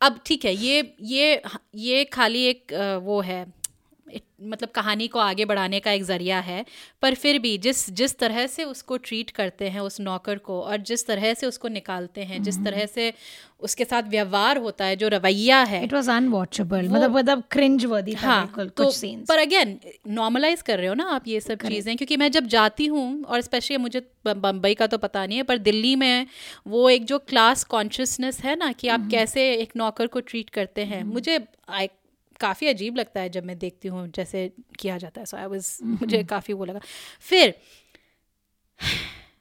अब 0.00 0.20
ठीक 0.26 0.44
है 0.44 0.54
ये 0.54 0.94
ये 1.00 1.42
ये 1.74 2.04
खाली 2.04 2.44
एक 2.44 2.72
वो 3.02 3.20
है 3.20 3.44
मतलब 4.42 4.68
कहानी 4.68 5.08
को 5.08 5.18
आगे 5.18 5.44
बढ़ाने 5.44 5.80
का 5.80 5.92
एक 5.92 6.02
ज़रिया 6.02 6.40
है 6.40 6.64
पर 7.02 7.14
फिर 7.14 7.38
भी 7.38 7.58
जिस 7.58 7.90
जिस 7.90 8.18
तरह 8.18 8.46
से 8.46 8.64
उसको 8.64 8.96
ट्रीट 8.96 9.30
करते 9.30 9.68
हैं 9.68 9.80
उस 9.80 10.00
नौकर 10.00 10.38
को 10.38 10.60
और 10.62 10.76
जिस 10.76 11.06
तरह 11.06 11.34
से 11.34 11.46
उसको 11.46 11.68
निकालते 11.68 12.20
हैं 12.20 12.42
जिस 12.42 12.64
तरह 12.64 12.86
से 12.86 13.12
उसके 13.60 13.84
साथ 13.84 14.02
व्यवहार 14.02 14.56
होता 14.56 14.84
है 14.84 14.96
जो 14.96 15.08
रवैया 15.08 15.62
है। 15.62 15.84
इट 15.84 15.92
वाज 15.92 16.08
अनवॉचेबल 16.10 16.88
मतलब 16.88 17.16
मतलब 17.16 17.42
क्रिंज 17.50 17.84
वर्दी 17.84 18.14
था 18.14 18.20
हाँ 18.20 18.46
बिल्कुल 18.46 18.68
तो 18.68 18.84
कुछ 18.84 18.94
सीन्स 18.94 19.28
पर 19.28 19.38
अगेन 19.38 19.78
नॉर्मलाइज 20.08 20.62
कर 20.62 20.78
रहे 20.78 20.86
हो 20.86 20.94
ना 20.94 21.04
आप 21.04 21.28
ये 21.28 21.40
सब 21.40 21.54
चीज़ें 21.54 21.96
क्योंकि 21.96 22.16
मैं 22.16 22.30
जब 22.30 22.46
जाती 22.46 22.86
हूँ 22.86 23.22
और 23.24 23.40
स्पेशली 23.40 23.76
मुझे 23.76 24.02
बम्बई 24.26 24.74
का 24.74 24.86
तो 24.86 24.98
पता 24.98 25.26
नहीं 25.26 25.36
है 25.36 25.42
पर 25.42 25.58
दिल्ली 25.58 25.96
में 25.96 26.26
वो 26.66 26.90
एक 26.90 27.04
जो 27.04 27.18
क्लास 27.18 27.64
कॉन्शियसनेस 27.64 28.40
है 28.40 28.56
ना 28.56 28.72
कि 28.72 28.88
आप 28.88 29.08
कैसे 29.10 29.52
एक 29.54 29.72
नौकर 29.76 30.06
को 30.06 30.20
ट्रीट 30.20 30.50
करते 30.50 30.84
हैं 30.84 31.04
मुझे 31.04 31.44
आई 31.68 31.88
काफ़ी 32.40 32.66
अजीब 32.68 32.96
लगता 32.96 33.20
है 33.20 33.28
जब 33.28 33.44
मैं 33.44 33.58
देखती 33.58 33.88
हूँ 33.88 34.06
जैसे 34.16 34.50
किया 34.78 34.98
जाता 34.98 35.20
है। 35.20 35.26
सो 35.26 35.36
आई 35.36 35.46
वाज 35.46 35.76
मुझे 35.84 36.22
काफ़ी 36.24 36.54
वो 36.54 36.64
लगा। 36.64 36.80
फिर 37.20 37.54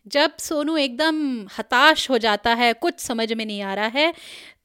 जब 0.07 0.37
सोनू 0.39 0.75
एकदम 0.77 1.17
हताश 1.57 2.09
हो 2.09 2.17
जाता 2.17 2.53
है 2.53 2.71
कुछ 2.75 2.99
समझ 2.99 3.31
में 3.33 3.45
नहीं 3.45 3.61
आ 3.61 3.73
रहा 3.73 3.87
है 3.95 4.13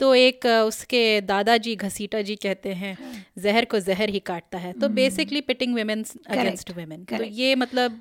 तो 0.01 0.15
एक 0.17 0.47
उसके 0.47 1.21
दादाजी 1.23 1.75
घसीटा 1.79 2.21
जी 2.23 2.37
कहते 2.37 2.73
हैं 2.75 2.97
जहर 3.39 3.65
को 3.65 3.81
जहर 3.81 4.11
ही 4.11 4.19
काटता 4.27 4.59
है। 4.59 4.73
तो 4.73 4.89
basically 4.91 5.41
pitting 5.43 5.75
women 5.75 6.05
against 6.29 6.71
women 6.71 7.05
तो 7.11 7.23
ये 7.25 7.55
मतलब 7.55 8.01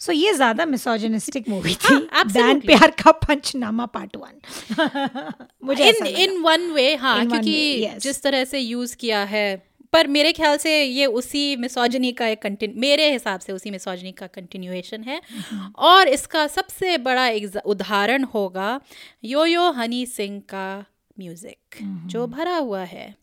सो 0.00 0.12
ये 0.12 0.32
ज़्यादा 0.34 0.64
मिसोजिनिस्टिक 0.66 1.48
मूवी 1.48 1.74
थी। 1.74 1.94
हाँ, 2.12 2.24
दैन 2.26 2.60
प्यार 2.60 2.90
का 3.02 3.10
पंचनामा 3.20 3.86
पार्ट 3.86 4.16
वन 4.16 5.34
मुझे 5.64 5.88
इन 5.88 6.06
इन 6.06 6.38
वन 6.42 6.70
वे 6.70 6.94
हाँ 6.96 7.26
क्योंकि 7.26 7.52
way, 7.52 7.92
yes. 7.92 8.02
जिस 8.02 8.22
तरह 8.22 8.44
से 8.44 8.58
यूज़ 8.58 8.96
किया 8.96 9.22
है 9.24 9.46
पर 9.92 10.06
मेरे 10.06 10.32
ख्याल 10.32 10.56
से 10.56 10.84
ये 10.84 11.06
उसी 11.06 11.56
मिसोजनी 11.56 12.12
का 12.12 12.26
एक 12.26 12.42
कंटिन्यू 12.42 12.80
मेरे 12.80 13.12
हिसाब 13.12 13.40
से 13.40 13.52
उसी 13.52 13.70
मिसोजनी 13.70 14.12
का 14.12 14.26
कंटिन्यूएशन 14.26 15.02
है 15.02 15.20
Mm-hmm. 15.22 15.74
और 15.76 16.08
इसका 16.08 16.46
सबसे 16.46 16.98
बड़ा 16.98 17.30
उदाहरण 17.64 18.24
होगा 18.24 18.80
यो 19.24 19.44
यो 19.44 19.70
हनी 19.70 20.06
सिंह 20.06 20.40
का 20.40 20.84
म्यूज़िक 21.18 21.58
जो 21.82 22.26
भरा 22.26 22.56
हुआ 22.56 22.84
है. 22.84 23.14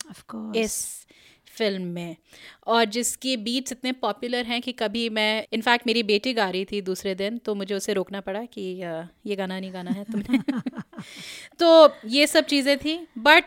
इस 0.56 1.06
फ़िल्म 1.46 1.82
में 1.82 2.16
और 2.66 2.84
जिसकी 2.84 3.36
बीट्स 3.36 3.72
इतने 3.72 3.92
पॉपुलर 3.92 4.44
हैं 4.44 4.62
कि 4.62 4.72
कभी 4.72 5.08
मैं 5.08 5.46
इनफैक्ट 5.52 5.86
मेरी 5.86 6.02
बेटी 6.02 6.32
गा 6.32 6.50
रही 6.50 6.64
थी 6.64 6.80
दूसरे 6.82 7.14
दिन 7.14 7.38
तो 7.38 7.54
मुझे 7.54 7.74
उसे 7.74 7.92
रोकना 7.92 8.20
पड़ा 8.20 8.44
कि 8.44 8.60
ये 9.26 9.36
गाना 9.36 9.60
नहीं 9.60 9.72
गाना 9.72 9.90
है 9.90 10.04
तुमने 10.04 10.38
तो 11.58 11.94
ये 12.06 12.26
सब 12.26 12.44
चीज़ें 12.44 12.78
थी 12.78 13.06
but 13.18 13.44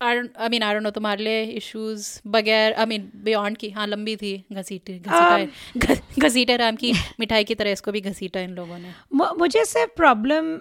I 0.00 0.48
mean 0.50 0.62
I 0.62 0.72
don't 0.74 0.82
know 0.82 0.90
तुम्हारे 0.90 1.24
लिए 1.24 1.42
इश्यूज़ 1.58 2.08
बगैर 2.30 2.72
आई 2.72 2.86
मीन 2.86 3.10
बियॉन्ड 3.24 3.56
की 3.58 3.70
हाँ 3.70 3.86
लंबी 3.86 4.16
थी 4.16 4.32
घसीटे 4.52 4.98
घसीटा 4.98 5.94
घ- 5.94 6.24
घसीटे 6.26 6.56
राम 6.56 6.76
की 6.76 6.92
मिठाई 7.20 7.44
की 7.44 7.54
तरह 7.54 7.70
इसको 7.72 7.92
भी 7.92 8.00
घसीटा 8.00 8.40
इन 8.40 8.50
लोगों 8.54 8.78
ने। 8.78 8.92
मुझे 9.38 9.64
से 9.64 9.84
problem 9.96 10.52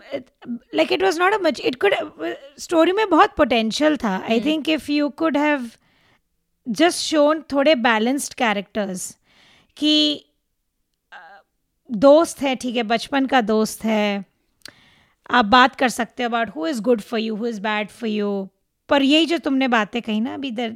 like 0.75 0.91
it 0.91 1.03
was 1.03 1.19
not 1.19 1.33
a 1.33 1.37
much 1.43 1.59
it 1.59 1.75
could 1.81 1.95
story 2.59 2.91
में 2.91 3.09
बहुत 3.09 3.35
पोटेंशियल 3.37 3.97
था. 3.97 4.15
I 4.29 4.39
think 4.45 4.69
if 4.69 4.91
you 4.91 5.09
could 5.23 5.37
have 5.37 5.69
just 6.67 6.99
shown 6.99 7.43
थोड़े 7.51 7.75
बैलेंस्ड 7.75 8.33
कैरेक्टर्स 8.33 9.11
कि 9.77 10.25
दोस्त 11.89 12.41
है 12.41 12.55
ठीक 12.55 12.75
है 12.75 12.83
बचपन 12.83 13.25
का 13.25 13.41
दोस्त 13.41 13.83
है 13.85 14.25
आप 15.29 15.45
बात 15.45 15.75
कर 15.75 15.89
सकते 15.89 16.23
हो 16.23 16.29
about 16.29 16.49
who 16.55 16.67
is 16.67 16.81
good 16.81 17.01
for 17.01 17.19
you 17.19 17.35
who 17.35 17.47
is 17.47 17.61
bad 17.61 17.89
for 17.89 18.09
you 18.09 18.47
पर 18.89 19.03
यही 19.03 19.25
जो 19.25 19.37
तुमने 19.37 19.67
बातें 19.67 20.01
कही 20.01 20.19
ना 20.19 20.33
अभी 20.33 20.51
द 20.51 20.69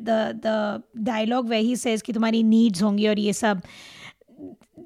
द 0.45 0.82
डायलॉग 0.98 1.50
वही 1.50 1.76
सेज 1.76 2.02
कि 2.02 2.13
तुम्हारी 2.13 2.43
नीड्स 2.43 2.84
होंगी 2.84 3.08
और 3.08 3.19
ये 3.19 3.34
सब 3.34 3.62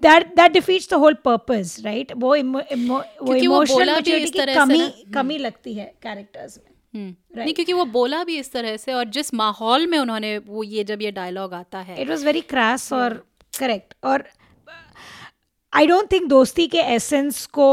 that 0.02 0.36
that 0.36 0.54
defeats 0.54 0.88
the 0.88 1.00
whole 1.00 1.16
purpose 1.28 1.74
right? 1.86 2.12
वो 2.16 2.30
वो 2.30 2.62
क्योंकि 2.62 3.48
वो 3.48 3.64
बोला 3.64 4.00
भी 4.00 4.12
इस 4.14 4.32
की 4.32 4.40
तरह 4.40 4.54
से 4.54 4.60
कमी 4.60 5.12
कमी 5.14 5.38
लगती 5.38 5.74
है 5.74 5.86
कैरेक्टर्स 6.04 6.58
में 6.58 6.72
हम्म। 6.94 7.40
नहीं 7.40 7.54
क्योंकि 7.54 7.74
वो 7.74 7.86
बोला 7.94 8.24
भी 8.24 8.38
इस 8.40 8.52
तरह 8.52 8.78
से 8.78 8.94
और 8.94 9.10
जिस 9.10 9.34
माहौल 9.34 9.88
में 9.88 9.98
उन्होंने 9.98 10.38
वो 10.38 10.64
ये 10.64 10.84
जब 10.84 11.02
ये 11.02 11.12
डायलॉग 11.12 11.54
आता 11.54 11.80
है। 11.80 12.02
इट 12.02 12.10
वाज 12.10 12.26
वेरी 12.26 12.42
क्रास 12.42 12.92
और 12.94 13.14
करेक्ट 13.60 13.94
और 14.04 14.24
आई 15.74 15.88
डोंट 15.88 16.12
थिंक 16.12 16.28
दोस्ती 16.30 16.68
के 16.68 16.82
एसेंस 16.96 17.46
को 17.46 17.70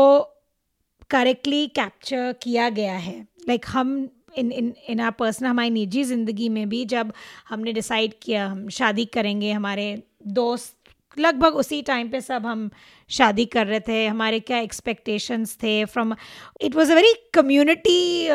करेक्टली 1.10 1.66
कैप्चर 1.66 2.32
किया 2.42 2.68
गया 2.68 2.96
है। 2.96 3.18
लाइक 3.48 3.60
like, 3.60 3.74
हम 3.74 4.08
इन 4.36 4.52
इन 4.52 4.74
इन 4.88 5.00
आर 5.00 5.10
पर्सनल 5.10 5.48
हमारी 5.48 5.70
निजी 5.70 6.04
ज़िंदगी 6.04 6.48
में 6.48 6.68
भी 6.68 6.84
जब 6.84 7.12
हमने 7.48 7.72
डिसाइड 7.72 8.14
किया 8.22 8.46
हम 8.46 8.68
शादी 8.68 9.04
करेंगे 9.04 9.52
हमारे 9.52 10.02
दोस्त 10.26 10.76
लगभग 11.18 11.54
उसी 11.54 11.82
टाइम 11.82 12.08
पे 12.08 12.20
सब 12.20 12.46
हम 12.46 12.70
शादी 13.08 13.44
कर 13.44 13.66
रहे 13.66 13.80
थे 13.80 14.06
हमारे 14.06 14.40
क्या 14.40 14.58
एक्सपेक्टेशंस 14.58 15.56
थे? 15.62 15.84
From 15.84 16.14
it 16.60 16.76
was 16.76 16.90
a 16.90 16.94
very 16.94 17.12
community 17.34 18.28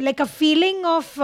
like 0.00 0.20
a 0.20 0.24
feeling 0.24 0.86
of 0.86 1.14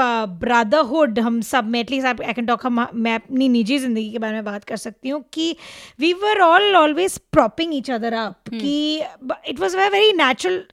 brotherhood 0.41 1.19
हम 1.19 1.41
सब 1.41 1.65
में 1.65 1.81
एटलीस्ट 1.81 2.07
आई 2.07 2.33
कैन 2.33 2.47
टॉक 2.47 2.67
हम 2.67 2.87
मैं 2.95 3.15
अपनी 3.15 3.49
निजी 3.49 3.79
ज़िंदगी 3.79 4.11
के 4.11 4.19
बारे 4.19 4.35
में 4.35 4.45
बात 4.45 4.65
कर 4.65 4.77
सकती 4.77 5.09
हूँ 5.09 5.25
कि 5.33 5.57
we 6.01 6.13
were 6.13 6.41
all 6.41 6.77
always 6.77 7.19
propping 7.19 7.75
each 7.75 7.91
other 7.91 8.13
up 8.13 8.49
कि 8.49 9.03
it 9.49 9.61
was 9.61 9.77
a 9.77 9.89
very 9.89 10.13
natural 10.13 10.65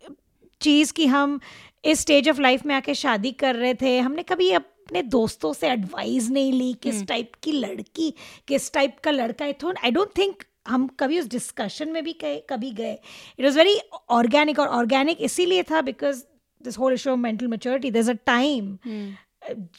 चीज़ 0.61 0.93
कि 0.93 1.05
हम 1.05 1.39
इस 1.83 1.99
स्टेज 1.99 2.29
ऑफ़ 2.29 2.41
लाइफ 2.41 2.65
में 2.65 2.75
आके 2.75 2.93
शादी 2.95 3.31
कर 3.31 3.55
रहे 3.55 3.73
थे। 3.81 3.97
हमने 3.99 4.23
कभी 4.23 4.51
अपने 4.51 5.01
दोस्तों 5.03 5.53
से 5.53 5.69
एडवाइस 5.69 6.29
नहीं 6.29 6.51
ली 6.53 6.73
किस 6.83 7.05
टाइप 7.07 7.31
की 7.43 7.51
लड़की 7.51 8.13
किस 8.47 8.71
टाइप 8.73 8.97
का 9.03 9.11
लड़का 9.11 9.45
है। 9.45 9.53
तो 9.53 9.73
आई 9.83 9.91
डोंट 9.91 10.17
थिंक 10.17 10.43
हम 10.67 10.87
कभी 10.99 11.19
उस 11.19 11.29
डिस्कशन 11.29 11.89
में 11.91 12.03
भी 12.03 12.15
गए 12.21 12.39
कभी 12.49 12.71
गए। 12.71 12.93
इट 12.93 13.45
वॉज़ 13.45 13.57
वेरी 13.57 13.79
ऑर्गेनिक 14.09 14.59
और 14.59 14.67
ऑर्गेनिक 14.69 15.21
इसीलिए 15.21 15.63
था 15.71 15.81
because 15.81 16.23
this 16.61 16.77
whole 16.79 16.93
issue 16.93 17.11
of 17.11 17.19
mental 17.19 17.47
maturity 17.47 17.91
there 17.91 17.99
is 17.99 18.11
a 18.11 18.15
time 18.25 18.77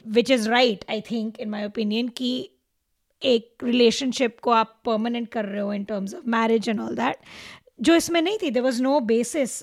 which 0.08 0.30
is 0.30 0.48
right 0.50 0.84
I 0.90 1.00
think 1.10 1.40
in 1.40 1.50
my 1.50 1.64
opinion 1.64 2.08
कि 2.08 2.32
एक 3.22 3.64
रिलेशनशिप 3.64 4.38
को 4.42 4.50
आप 4.50 4.80
परमानेंट 4.84 5.28
कर 5.28 5.44
रहे 5.44 5.60
हो 5.60 5.72
in 5.72 5.84
terms 5.84 6.14
of 6.14 6.22
marriage 6.30 6.68
and 6.68 6.80
all 6.80 6.96
that 6.96 7.16
जो 7.78 7.94
इसमें 7.94 8.20
नहीं 8.22 8.38
थी 8.42 8.50
there 8.50 8.62
was 8.62 8.82
no 8.82 8.98
basis 9.00 9.62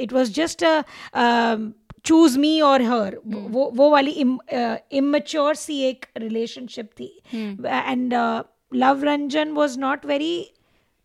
it 0.00 0.12
was 0.12 0.32
just 0.32 0.64
choose 2.04 2.38
me 2.38 2.60
और 2.60 2.82
हर 2.82 3.18
वो 3.26 3.70
वो 3.74 3.88
वाली 3.90 4.10
इमेच्योर 4.10 5.54
सी 5.54 5.80
एक 5.82 6.06
रिलेशनशिप 6.16 6.90
थी. 7.00 7.10
And 7.34 8.14
Luv 8.74 9.04
Ranjan 9.04 9.50
was 9.52 9.78
not 9.80 10.06
very 10.06 10.34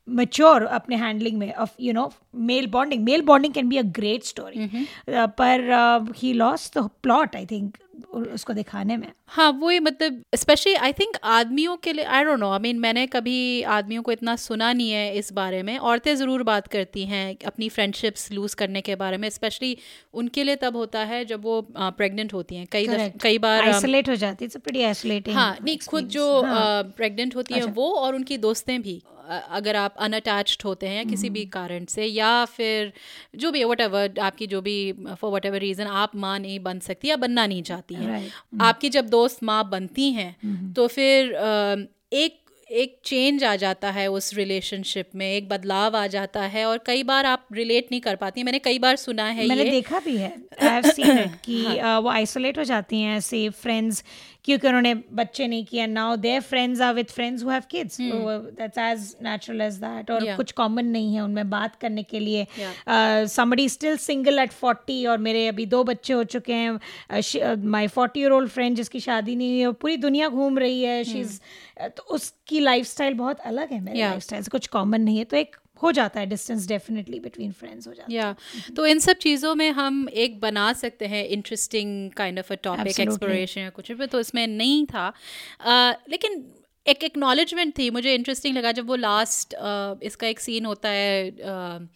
mature 0.09 0.65
अपने 0.67 0.95
हैंडलिंग 0.95 1.37
में 1.37 1.53
of 1.53 1.71
you 1.81 1.93
know 1.93 2.13
male 2.35 2.67
bonding 2.67 3.03
male 3.03 3.21
bonding 3.21 3.53
can 3.53 3.69
be 3.69 3.77
a 3.77 3.81
great 3.81 4.23
story 4.23 4.87
पर 5.09 6.13
he 6.17 6.33
lost 6.33 6.71
the 6.77 6.89
plot 7.03 7.35
I 7.35 7.45
think 7.45 7.77
उसको 8.15 8.53
दिखाने 8.53 8.97
में. 8.97 9.11
हाँ 9.27 9.51
वो 9.51 9.69
ही 9.69 9.79
मतलब 9.79 10.21
स्पेशली 10.35 10.73
आई 10.73 10.93
थिंक 10.93 11.17
आदमियों 11.23 11.75
के 11.77 11.93
लिए 11.93 12.05
I 12.05 12.23
don't 12.23 12.39
know 12.39 12.51
I 12.51 12.59
mean 12.59 12.79
मैंने 12.79 13.07
कभी 13.07 13.61
आदमियों 13.61 14.01
को 14.03 14.11
इतना 14.11 14.35
सुना 14.35 14.73
नहीं 14.73 14.91
है 14.91 15.15
इस 15.17 15.31
बारे 15.33 15.63
में. 15.63 15.77
औरतें 15.77 16.15
ज़रूर 16.15 16.43
बात 16.43 16.67
करती 16.67 17.05
हैं 17.05 17.37
अपनी 17.45 17.69
फ्रेंडशिप्स 17.69 18.31
लूज़ 18.31 18.55
करने 18.55 18.81
के 18.81 18.95
बारे 18.95 19.17
में 19.17 19.29
स्पेशली 19.29 19.77
उनके 20.13 20.43
लिए 20.43 20.55
तब 20.55 20.75
होता 20.75 20.99
है 20.99 21.25
जब 21.25 21.43
वो 21.43 21.61
प्रेग्नेंट 21.77 22.33
होती 22.33 22.55
हैं. 22.55 22.67
कई 22.71 22.87
दफ- 22.87 23.21
कई 23.23 23.37
बार 23.37 23.61
um, 23.61 23.73
आइसोलेट 23.73 24.09
हो 24.09 24.15
जाती 24.15 24.45
है. 24.45 24.49
हाँ 25.31 25.57
नहीं 25.63 25.77
खुद 25.87 26.07
जो 26.07 26.41
प्रेग्नेंट 26.97 27.35
होती 27.35 27.53
है 27.53 27.59
वो 27.73 27.91
और 27.91 28.15
उनकी 28.15 28.37
दोस्तें 28.37 28.81
भी. 28.81 29.01
अगर 29.31 29.75
आप 29.75 29.95
अनअटैच्ड 29.99 30.61
होते 30.65 30.87
हैं 30.87 31.07
किसी 31.07 31.29
भी 31.29 31.45
कारण 31.45 31.85
से 31.85 32.05
या 32.05 32.45
फिर 32.45 32.93
जो 33.35 33.51
भी 33.51 33.63
वट 33.63 33.81
एवर 33.81 34.19
आपकी 34.19 34.47
जो 34.47 34.61
भी 34.61 34.93
फॉर 35.21 35.31
वट 35.31 35.45
एवर 35.45 35.59
रीज़न 35.59 35.87
आप 35.87 36.15
माँ 36.15 36.39
नहीं 36.39 36.59
बन 36.59 36.79
सकती 36.79 37.07
या 37.07 37.15
बनना 37.15 37.47
नहीं 37.47 37.63
चाहती 37.63 37.95
हैं। 37.95 38.31
आपकी 38.61 38.89
जब 38.89 39.09
दोस्त 39.09 39.43
माँ 39.43 39.69
बनती 39.69 40.11
हैं 40.11 40.35
तो 40.73 40.87
फिर 40.87 41.33
एक 42.13 42.37
एक 42.71 42.99
चेंज 43.05 43.43
आ 43.43 43.55
जाता 43.55 43.91
है 43.91 44.07
उस 44.07 44.33
रिलेशनशिप 44.33 45.09
में 45.15 45.33
एक 45.33 45.49
बदलाव 45.49 45.97
आ 45.97 46.07
जाता 46.07 46.41
है 46.41 46.65
और 46.65 46.77
कई 46.85 47.03
बार 47.03 47.25
आप 47.25 47.47
रिलेट 47.53 47.87
नहीं 47.91 48.01
कर 48.01 48.15
पाती 48.15 48.43
मैंने 48.43 48.59
कई 48.59 48.79
बार 48.79 48.95
सुना 48.95 49.23
है 49.23 49.47
मैंने 49.47 49.63
ये। 49.63 49.71
देखा 49.71 49.99
भी 49.99 50.17
है 50.17 50.29
आई 50.61 50.69
हैव 50.69 50.81
सीन 50.81 51.19
इट 51.19 51.31
कि 51.43 51.65
हाँ। 51.79 51.97
uh, 51.97 52.03
वो 52.03 52.09
आइसोलेट 52.09 52.57
हो 52.57 52.63
जाती 52.63 53.01
हैं 53.01 53.17
ऐसे 53.17 53.49
फ्रेंड्स 53.49 54.03
क्योंकि 54.45 54.67
उन्होंने 54.67 54.93
बच्चे 55.13 55.47
नहीं 55.47 55.65
किए 55.65 55.85
now 55.87 56.15
their 56.17 56.41
friends 56.41 56.81
are 56.81 56.93
with 56.93 57.07
friends 57.07 57.43
who 57.43 57.49
have 57.49 57.63
kids 57.71 57.97
that's 58.01 58.77
as 58.77 59.15
natural 59.23 59.61
as 59.61 59.75
that 59.75 60.11
और 60.11 60.19
Hmm. 60.21 60.27
Yeah. 60.27 60.37
कुछ 60.37 60.51
कॉमन 60.51 60.85
नहीं 60.85 61.13
है 61.15 61.21
उनमें 61.21 61.49
बात 61.49 61.75
करने 61.75 62.03
के 62.03 62.19
लिए. 62.19 62.45
समबडी 63.27 63.67
स्टिल 63.69 63.97
सिंगल 63.97 64.39
एट 64.39 64.51
40 64.53 65.05
और 65.07 65.17
मेरे 65.17 65.47
अभी 65.47 65.65
दो 65.65 65.83
बच्चे 65.83 66.13
हो 66.13 66.23
चुके 66.35 66.53
हैं 66.53 67.55
माय 67.67 67.87
40 67.87 68.17
ईयर 68.17 68.31
ओल्ड 68.31 68.49
फ्रेंड 68.49 68.75
जिसकी 68.75 68.99
शादी 68.99 69.35
नहीं 69.35 69.49
हुई 69.49 69.59
है 69.59 69.65
वो 69.67 69.73
पूरी 69.81 69.97
दुनिया 69.97 70.29
घूम 70.29 70.59
रही 70.59 70.81
है 70.83 71.03
शी 71.03 71.19
इज़ 71.19 71.39
तो 71.97 72.03
उसकी 72.15 72.59
लाइफस्टाइल 72.59 73.13
बहुत 73.13 73.39
अलग 73.39 73.71
है 73.73 73.79
मेरे 73.79 73.99
Hmm. 73.99 74.09
लाइफस्टाइल 74.09 74.43
से 74.43 74.49
कुछ 74.51 74.67
कॉमन 74.67 75.01
नहीं 75.01 75.17
है 75.17 75.23
तो 75.25 75.37
एक 75.37 75.55
हो 75.83 75.91
जाता 75.91 76.19
है 76.19 76.25
डिस्टेंस 76.25 76.67
डेफिनेटली 76.67 77.19
बिटवीन 77.19 77.51
फ्रेंड्स 77.51 77.87
हो 77.87 77.93
जाता 77.93 78.11
है। 78.11 78.17
या 78.17 78.35
तो 78.75 78.85
इन 78.85 78.99
सब 78.99 79.17
चीज़ों 79.17 79.55
में 79.55 79.71
हम 79.71 80.09
एक 80.09 80.39
बना 80.39 80.73
सकते 80.73 81.05
हैं 81.05 81.25
interesting 81.25 82.11
kind 82.11 82.39
of 82.39 82.53
a 82.53 82.55
topic 82.63 82.99
exploration 82.99 83.61
या 83.61 83.69
कुछ 83.69 83.91
भी 83.91 84.07
तो 84.07 84.19
इसमें 84.19 84.47
नहीं 84.47 84.85
था। 84.85 85.13
uh, 85.59 86.09
लेकिन 86.09 86.43
एक 86.87 87.03
एक्नॉलेजमेंट 87.03 87.77
थी 87.77 87.89
मुझे 87.89 88.13
इंटरेस्टिंग 88.15 88.57
लगा 88.57 88.71
जब 88.71 88.87
वो 88.87 88.95
लास्ट 88.95 89.53
इसका 90.03 90.27
एक 90.27 90.39
सीन 90.39 90.65
होता 90.65 90.89
है 90.89 91.29
अ, 91.31 91.87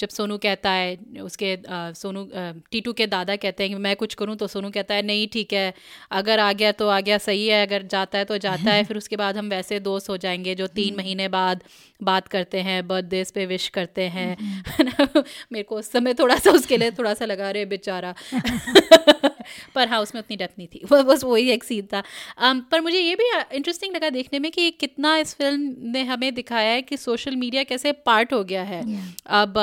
जब 0.00 0.08
सोनू 0.08 0.38
कहता 0.38 0.70
है 0.70 0.96
उसके 1.22 1.52
अ, 1.54 1.92
सोनू 1.92 2.24
अ, 2.24 2.52
टीटू 2.70 2.92
के 2.92 3.06
दादा 3.06 3.36
कहते 3.36 3.62
हैं 3.62 3.72
कि 3.72 3.78
मैं 3.78 3.96
कुछ 3.96 4.14
करूँ 4.14 4.36
तो 4.36 4.46
सोनू 4.46 4.70
कहता 4.70 4.94
है 4.94 5.02
नहीं 5.02 5.28
ठीक 5.28 5.52
है 5.52 5.74
अगर 6.10 6.38
आ 6.38 6.52
गया 6.52 6.72
तो 6.72 6.88
आ 6.88 7.00
गया 7.00 7.18
सही 7.18 7.46
है 7.48 7.66
अगर 7.66 7.82
जाता 7.82 8.18
है 8.18 8.24
तो 8.24 8.38
जाता 8.38 8.72
है 8.72 8.82
फिर 8.84 8.96
उसके 8.96 9.16
बाद 9.16 9.36
हम 9.36 9.48
वैसे 9.48 9.80
दोस्त 9.80 10.08
हो 10.08 10.16
जाएँगे 10.16 10.54
जो 10.54 10.66
तीन 10.66 10.96
महीने 10.96 11.28
बाद 11.28 11.64
बात 12.02 12.28
करते 12.28 12.60
हैं 12.60 12.88
बर्थडेज 12.88 13.30
पे 13.32 13.46
विश 13.46 13.68
करते 13.68 14.02
हैं। 14.02 14.36
ना? 14.80 15.22
मेरे 15.52 15.62
को 15.62 15.76
उस 15.76 15.92
समय 15.92 16.14
थोड़ा 16.14 16.36
सा 16.36 16.50
उसके 16.50 16.76
लिए 16.76 16.90
थोड़ा 16.90 17.14
सा 17.14 17.24
लगा 17.24 17.50
रहे 17.50 17.64
बेचारा। 17.64 18.14
पर 19.74 19.88
हाँ 19.88 20.00
उसमें 20.00 20.22
उतनी 20.22 20.36
डेप्थ 20.36 20.54
नहीं 20.58 20.68
थी। 20.68 21.02
बस 21.04 21.24
वही 21.24 21.50
एक 21.50 21.64
सीन 21.64 21.86
था। 21.86 22.02
Um, 22.44 22.60
पर 22.70 22.80
मुझे 22.80 22.98
ये 22.98 23.14
भी 23.14 23.56
इंटरेस्टिंग 23.56 23.96
लगा 23.96 24.08
देखने 24.32 24.40
में 24.40 24.52
कि 24.52 24.70
कितना 24.70 25.16
इस 25.16 25.34
फ़िल्म 25.34 25.90
ने 25.92 26.02
हमें 26.02 26.34
दिखाया 26.34 26.70
है 26.72 26.82
कि 26.82 26.96
सोशल 26.96 27.36
मीडिया 27.36 27.62
कैसे 27.62 27.92
पार्ट 28.06 28.32
हो 28.32 28.42
गया 28.44 28.62
है। 28.62 28.80
अब 29.28 29.54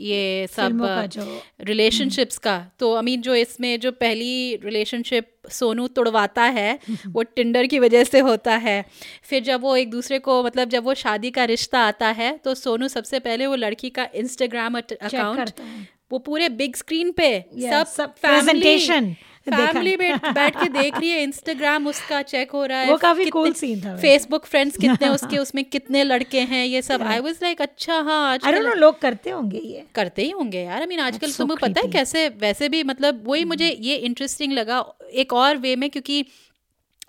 ये 0.00 0.46
सब 0.46 0.82
रिलेशनशिप्स 1.60 2.38
का 2.38 2.56
तो 2.78 2.94
आई 2.96 3.02
मीन 3.02 3.20
जो 3.20 3.34
इसमें 3.34 3.78
जो 3.80 3.92
पहली 3.92 4.56
रिलेशनशिप 4.64 5.32
सोनू 5.50 5.86
तुड़वाता 5.88 6.42
है 6.42 6.78
वो 7.06 7.22
टिंडर 7.22 7.66
की 7.66 7.78
वजह 7.78 8.04
से 8.04 8.20
होता 8.20 8.56
है। 8.58 8.84
फिर 9.22 9.42
जब 9.42 9.60
वो 9.62 9.76
एक 9.76 9.90
दूसरे 9.90 10.18
को 10.18 10.42
मतलब 10.44 10.68
जब 10.68 10.84
वो 10.84 10.94
शादी 10.94 11.30
का 11.30 11.44
रिश्ता 11.44 11.80
आता 11.80 12.08
है 12.12 12.36
तो 12.44 12.54
सोनू 12.54 12.88
सबसे 12.88 13.18
पहले 13.18 13.46
वो 13.46 13.54
लड़की 13.56 13.90
का 13.90 14.08
इंस्टाग्राम 14.14 14.78
अकाउंट 14.78 15.50
वो 16.12 16.18
पूरे 16.18 16.48
बिग 16.48 16.76
स्क्रीन 16.76 17.10
पे 17.12 17.28
सब 17.62 17.86
सब 17.86 18.14
फैमिली 19.50 19.96
बैठ 19.96 20.26
बैठ 20.34 20.56
के 20.56 20.68
देख 20.68 20.96
रही 20.98 21.10
है 21.10 21.22
इंस्टाग्राम 21.22 21.86
उसका 21.86 22.20
चेक 22.22 22.50
हो 22.50 22.64
रहा 22.64 22.78
है 22.78 22.90
वो 22.90 22.96
काफ़ी 22.96 23.24
cool 23.26 23.52
scene 23.54 23.84
था 23.84 23.96
फेसबुक 23.96 24.46
फ्रेंड्स 24.46 24.76
कितने 24.80 25.08
उसके 25.08 25.38
उसमें 25.38 25.64
कितने 25.64 26.04
लड़के 26.04 26.40
हैं 26.40 26.64
ये 26.66 26.82
सब। 26.82 27.02
आई 27.02 27.20
वाज 27.20 27.38
लाइक 27.42 27.62
अच्छा 27.62 28.00
हाँ 28.00 28.20
आई 28.32 28.52
डोंट 28.52 28.64
नो 28.64 28.74
लोग 28.74 29.00
करते 29.00 29.30
होंगे 29.30 29.58
ये। 29.58 29.84
करते 29.94 30.22
ही 30.22 30.30
होंगे 30.30 30.62
यार। 30.62 30.80
आई 30.80 30.86
मीन 30.86 31.00
आजकल 31.00 31.32
तुम्हें 31.32 31.56
पता 31.60 31.80
है 31.80 31.88
कैसे 31.92 32.28
वैसे 32.40 32.68
भी 32.68 32.82
मतलब 32.82 33.22
वही 33.28 33.44
मुझे 33.44 33.70
ये 33.80 33.96
इंटरेस्टिंग 33.96 34.52
लगा 34.52 34.84
एक 35.14 35.32
और 35.32 35.56
वे 35.56 35.76
में 35.76 35.88
क्योंकि 35.90 36.24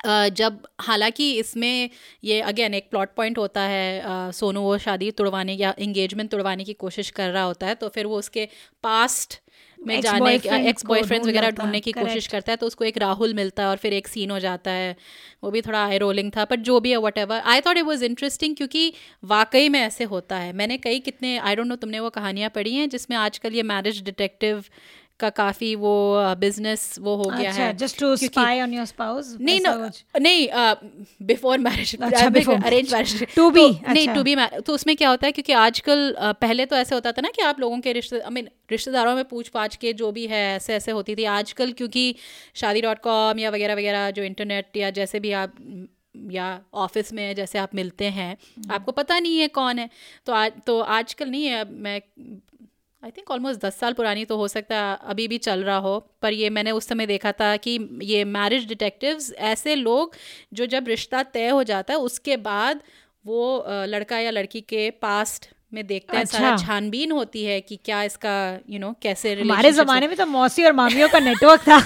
अ, 0.06 0.28
जब 0.30 0.60
हालाँकि 0.80 1.32
इसमें 1.40 1.90
ये 2.24 2.40
अगेन 2.42 2.74
एक 2.74 2.90
प्लॉट 2.90 3.14
पॉइंट 3.16 3.38
होता 3.38 3.62
है 3.62 4.00
अ, 4.00 4.32
सोनू 4.32 4.62
वो 4.62 4.78
शादी 4.78 5.10
तुड़वाने 5.12 5.54
या 5.54 5.74
एंगेजमेंट 5.80 6.30
तुड़वाने 6.32 6.64
की 6.64 6.74
कोशिश 6.74 7.10
कर 7.10 7.30
रहा 7.30 7.44
होता 7.44 7.68
है 7.68 7.76
तो 7.76 7.90
फिर 7.90 8.06
वो 8.06 8.18
उसके 8.18 8.48
पास्ट 8.84 9.40
में 9.78 10.00
जाने 10.02 10.34
एक्स 10.70 10.86
बॉयफ्रेंड्स 10.86 11.28
वगैरह 11.28 11.50
ढूँढने 11.52 11.80
की 11.80 11.92
कोशिश 11.92 12.28
करता 12.28 12.52
है 12.52 12.58
तो 12.58 12.68
उसको 12.68 12.86
एक 12.86 12.98
राहुल 12.98 13.34
मिलता 13.34 13.64
है 13.64 13.70
और 13.70 13.78
फिर 13.78 13.94
एक 13.94 14.08
सीन 14.08 14.32
हो 14.32 14.40
जाता 14.40 14.72
है। 14.72 14.96
वो 15.44 15.52
भी 15.52 15.62
थोड़ा 15.62 15.86
आई 15.86 15.98
रोलिंग 15.98 16.32
था 16.38 16.46
बट 16.46 16.60
जो 16.60 16.80
भी 16.80 16.92
है 16.92 16.98
whatever 17.18 17.42
I 17.46 17.62
thought 17.62 17.78
it 17.78 17.84
was 17.84 18.06
interesting 18.06 18.56
क्योंकि 18.56 18.94
वाकई 19.24 19.70
में 19.70 19.80
ऐसे 19.80 20.04
होता 20.04 20.38
है। 20.38 20.54
मैंने 20.54 20.78
कई 20.78 21.00
कितने 21.00 21.38
आई 21.38 21.56
डोंट 21.56 21.68
नो 21.68 21.76
तुमने 21.76 22.00
वो 22.00 22.10
कहानियाँ 22.10 22.50
पढ़ी 22.50 22.74
हैं 22.76 22.90
जिसमें 22.90 23.18
आजकल 23.18 23.54
ये 23.54 23.64
मैरिज 23.64 24.04
डिटेक्टिव 24.04 24.64
का 25.20 25.30
काफ़ी 25.30 25.74
वो 25.76 25.94
बिज़नेस 26.40 26.96
वो 27.00 27.16
हो 27.16 27.30
गया 27.30 27.50
अच्छा 27.50 27.64
है। 27.64 27.76
Just 27.78 28.00
to 28.00 28.16
spy 28.16 28.62
on 28.62 28.74
your 28.74 28.86
spouse 28.86 29.36
नहीं 29.42 29.60
नहीं 30.22 30.48
बिफोर 31.28 31.58
मैरिज 31.60 31.96
अच्छा, 31.96 32.26
अरेंज 32.26 32.94
मैरिज 32.94 33.24
To 33.38 33.50
be, 33.52 33.64
नहीं 33.88 34.08
अच्छा। 34.08 34.14
टू 34.14 34.24
बी 34.24 34.36
तो 34.62 34.74
उसमें 34.74 34.96
क्या 34.98 35.10
होता 35.10 35.28
है 35.28 35.32
क्योंकि 35.32 35.54
आजकल 35.54 36.16
पहले 36.42 36.66
तो 36.66 36.76
ऐसे 36.76 36.96
होता 36.96 37.12
था 37.12 37.22
ना 37.22 37.30
कि 37.36 37.42
आप 37.42 37.60
लोगों 37.60 37.80
के 37.80 37.94
रिश्ते 37.94 38.20
आई 38.20 38.32
मीन 38.32 38.50
रिश्तेदारों 38.72 39.16
में 39.16 39.24
पूछ 39.26 39.50
पाछ 39.50 39.76
के 39.76 39.94
जो 39.94 40.12
भी 40.12 40.26
है 40.28 40.46
ऐसे 40.56 40.74
ऐसे 40.74 40.92
होती 40.92 41.16
थी। 41.16 41.24
आजकल 41.32 41.72
क्योंकि 41.74 42.16
शादी 42.56 42.82
डॉट 42.82 43.00
कॉम 43.00 43.40
या 43.40 43.50
वगैरह 43.50 43.76
वगैरह 43.76 44.10
जो 44.12 44.24
इंटरनेट 44.24 44.78
या 44.78 44.90
जैसे 44.92 45.20
भी 45.20 45.32
आप 45.42 45.56
या 46.32 46.46
ऑफ़िस 46.74 47.12
में 47.14 47.36
जैसे 47.36 47.60
आप 47.60 47.76
मिलते 47.76 48.06
हैं 48.12 48.36
आपको 48.72 48.92
पता 48.92 49.20
नहीं 49.20 49.40
है 49.40 49.48
कौन 49.48 49.80
है। 49.80 49.90
तो 50.26 50.34
आज 50.34 50.52
तो 50.68 50.80
आजकल 50.80 51.30
नहीं 51.30 51.46
है 51.46 51.64
मैं 51.72 52.00
आई 53.04 53.12
थिंक 53.12 53.30
ऑलमोस्ट 53.32 53.60
दस 53.62 53.76
साल 53.80 53.94
पुरानी 53.94 54.24
तो 54.26 54.38
हो 54.38 54.48
सकता 54.48 54.76
है, 54.78 54.98
अभी 55.04 55.28
भी 55.28 55.38
चल 55.38 55.64
रहा 55.64 55.78
हो, 55.78 56.00
पर 56.22 56.34
ये 56.34 56.50
मैंने 56.50 56.72
उस 56.72 56.88
समय 56.88 57.06
देखा 57.06 57.32
था 57.32 57.56
कि 57.58 57.78
ये 58.04 58.24
मैरिज 58.26 58.68
डिटेक्टिव्स 58.68 59.32
ऐसे 59.50 59.76
लोग 59.76 60.16
जो 60.54 60.66
जब 60.66 60.88
रिश्ता 60.88 61.22
तय 61.24 61.50
हो 61.50 61.64
जाता 61.64 61.94
है, 61.94 62.00
उसके 62.00 62.38
बाद 62.40 62.82
वो 63.26 63.64
लड़का 63.68 64.20
या 64.20 64.32
लड़की 64.32 64.62
के 64.62 64.90
पास्ट 64.92 65.50
में 65.74 65.86
देखते 65.88 66.18
हैं 66.18 66.26
सारा 66.26 66.52
अच्छा। 66.52 66.66
छानबीन 66.68 67.12
होती 67.12 67.44
है 67.44 67.60
कि 67.62 67.80
क्या 67.86 68.04
इसका 68.04 68.36
यू 68.52 68.74
you 68.74 68.80
नो 68.82 68.88
know, 68.88 69.02
कैसे 69.04 69.34
हमारे 69.34 69.72
जमाने 69.72 70.08
में 70.08 70.16
तो 70.18 70.26
मौसी 70.26 70.64
और 70.64 70.74
मामियों 70.74 71.10
का 71.10 71.20
नेटवर्क 71.20 71.62
था। 71.62 71.82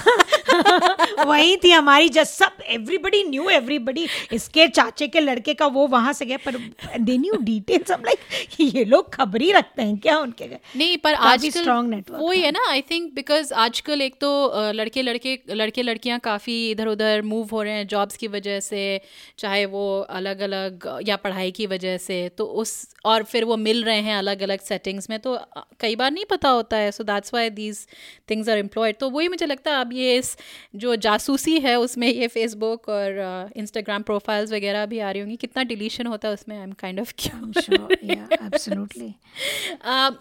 वही 1.26 1.56
थी 1.56 1.70
हमारी 1.70 2.08
जस्ट 2.08 2.32
सब 2.32 2.62
एवरीबडी 2.68 3.22
न्यू 3.24 3.48
एवरीबडी 3.50 4.06
इसके 4.32 4.66
चाचे 4.68 5.08
के 5.08 5.20
लड़के 5.20 5.54
का 5.54 5.66
वो 5.66 5.86
वहाँ 5.86 6.12
से 6.12 6.26
गया 6.26 6.36
पर 6.46 6.56
दे 7.00 7.16
न्यू 7.18 7.36
डिटेल्स 7.42 7.90
हम 7.92 8.02
लाइक 8.04 8.18
ये 8.60 8.84
लोग 8.84 9.12
खबर 9.14 9.42
ही 9.42 9.50
रखते 9.52 9.82
हैं 9.82 9.96
क्या 9.98 10.18
उनके 10.18 10.46
नहीं 10.46 10.96
पर 10.98 11.14
आजकल 11.14 11.64
strong 11.64 11.90
network 11.94 12.20
वो 12.20 12.30
ही 12.32 12.40
है 12.40 12.50
ना 12.50 12.68
आई 12.70 12.80
थिंक 12.80 13.12
बिकॉज़ 13.14 13.52
आजकल 13.54 14.02
एक 14.02 14.14
तो 14.20 14.30
लड़के 14.72 15.02
लड़के 15.02 15.38
लड़के 15.50 15.82
लड़कियाँ 15.82 16.18
काफ़ी 16.18 16.70
इधर 16.70 16.88
उधर 16.88 17.22
मूव 17.22 17.48
हो 17.52 17.62
रहे 17.62 17.72
हैं 17.72 17.86
जॉब्स 17.86 18.16
की 18.16 18.28
वजह 18.28 18.60
से 18.60 19.00
चाहे 19.38 19.64
वो 19.66 19.84
अलग 20.10 20.40
अलग 20.40 20.88
या 21.08 21.16
पढ़ाई 21.16 21.50
की 21.50 21.66
वजह 21.66 21.96
से 21.98 22.28
तो 22.38 22.44
उस 22.44 22.76
और 23.04 23.22
फिर 23.22 23.44
वो 23.44 23.56
मिल 23.56 23.71
रहे 23.80 24.00
हैं 24.00 24.16
अलग 24.16 24.42
अलग 24.42 24.60
सेटिंग्स 24.60 25.10
में 25.10 25.18
तो 25.20 25.38
कई 25.80 25.96
बार 25.96 26.10
नहीं 26.10 26.24
पता 26.24 26.48
होता 26.48 26.76
है। 26.76 26.90
So 26.92 27.04
that's 27.04 27.34
why 27.34 27.50
these 27.50 27.86
things 28.30 28.48
are 28.48 28.58
employed 28.58 28.96
तो 28.96 29.10
वही 29.10 29.28
मुझे 29.28 29.46
लगता 29.46 29.70
है 29.70 29.80
अब 29.80 29.92
ये 29.92 30.16
इस 30.18 30.36
जो 30.74 30.96
जासूसी 30.96 31.58
है 31.60 31.78
उसमें 31.80 32.08
ये 32.08 32.28
फेसबुक 32.28 32.88
और 32.88 33.50
इंस्टाग्राम 33.56 34.02
प्रोफाइल्स 34.02 34.52
वगैरह 34.52 34.86
भी 34.86 34.98
आ 34.98 35.10
रही 35.10 35.20
होंगी। 35.20 35.36
कितना 35.36 35.62
डिलीशन 35.62 36.06
होता 36.06 36.28
है 36.28 36.34
उसमें 36.34 36.56
I 36.56 36.62
am 36.62 36.72
kind 36.72 37.00
of 37.00 37.14
absolutely 38.44 39.14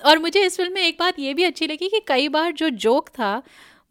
और 0.06 0.20
मुझे 0.20 0.46
इस 0.46 0.58
फ़िल्म 0.58 0.74
में 0.74 0.82
एक 0.82 0.98
बात 1.00 1.20
ये 1.20 1.34
भी 1.34 1.44
अच्छी 1.44 1.68
लगी 1.68 1.90
कि 1.90 2.02
कई 2.08 2.28
बार 2.30 2.52
जो 2.52 2.70
जोक 2.70 3.10
था 3.10 3.42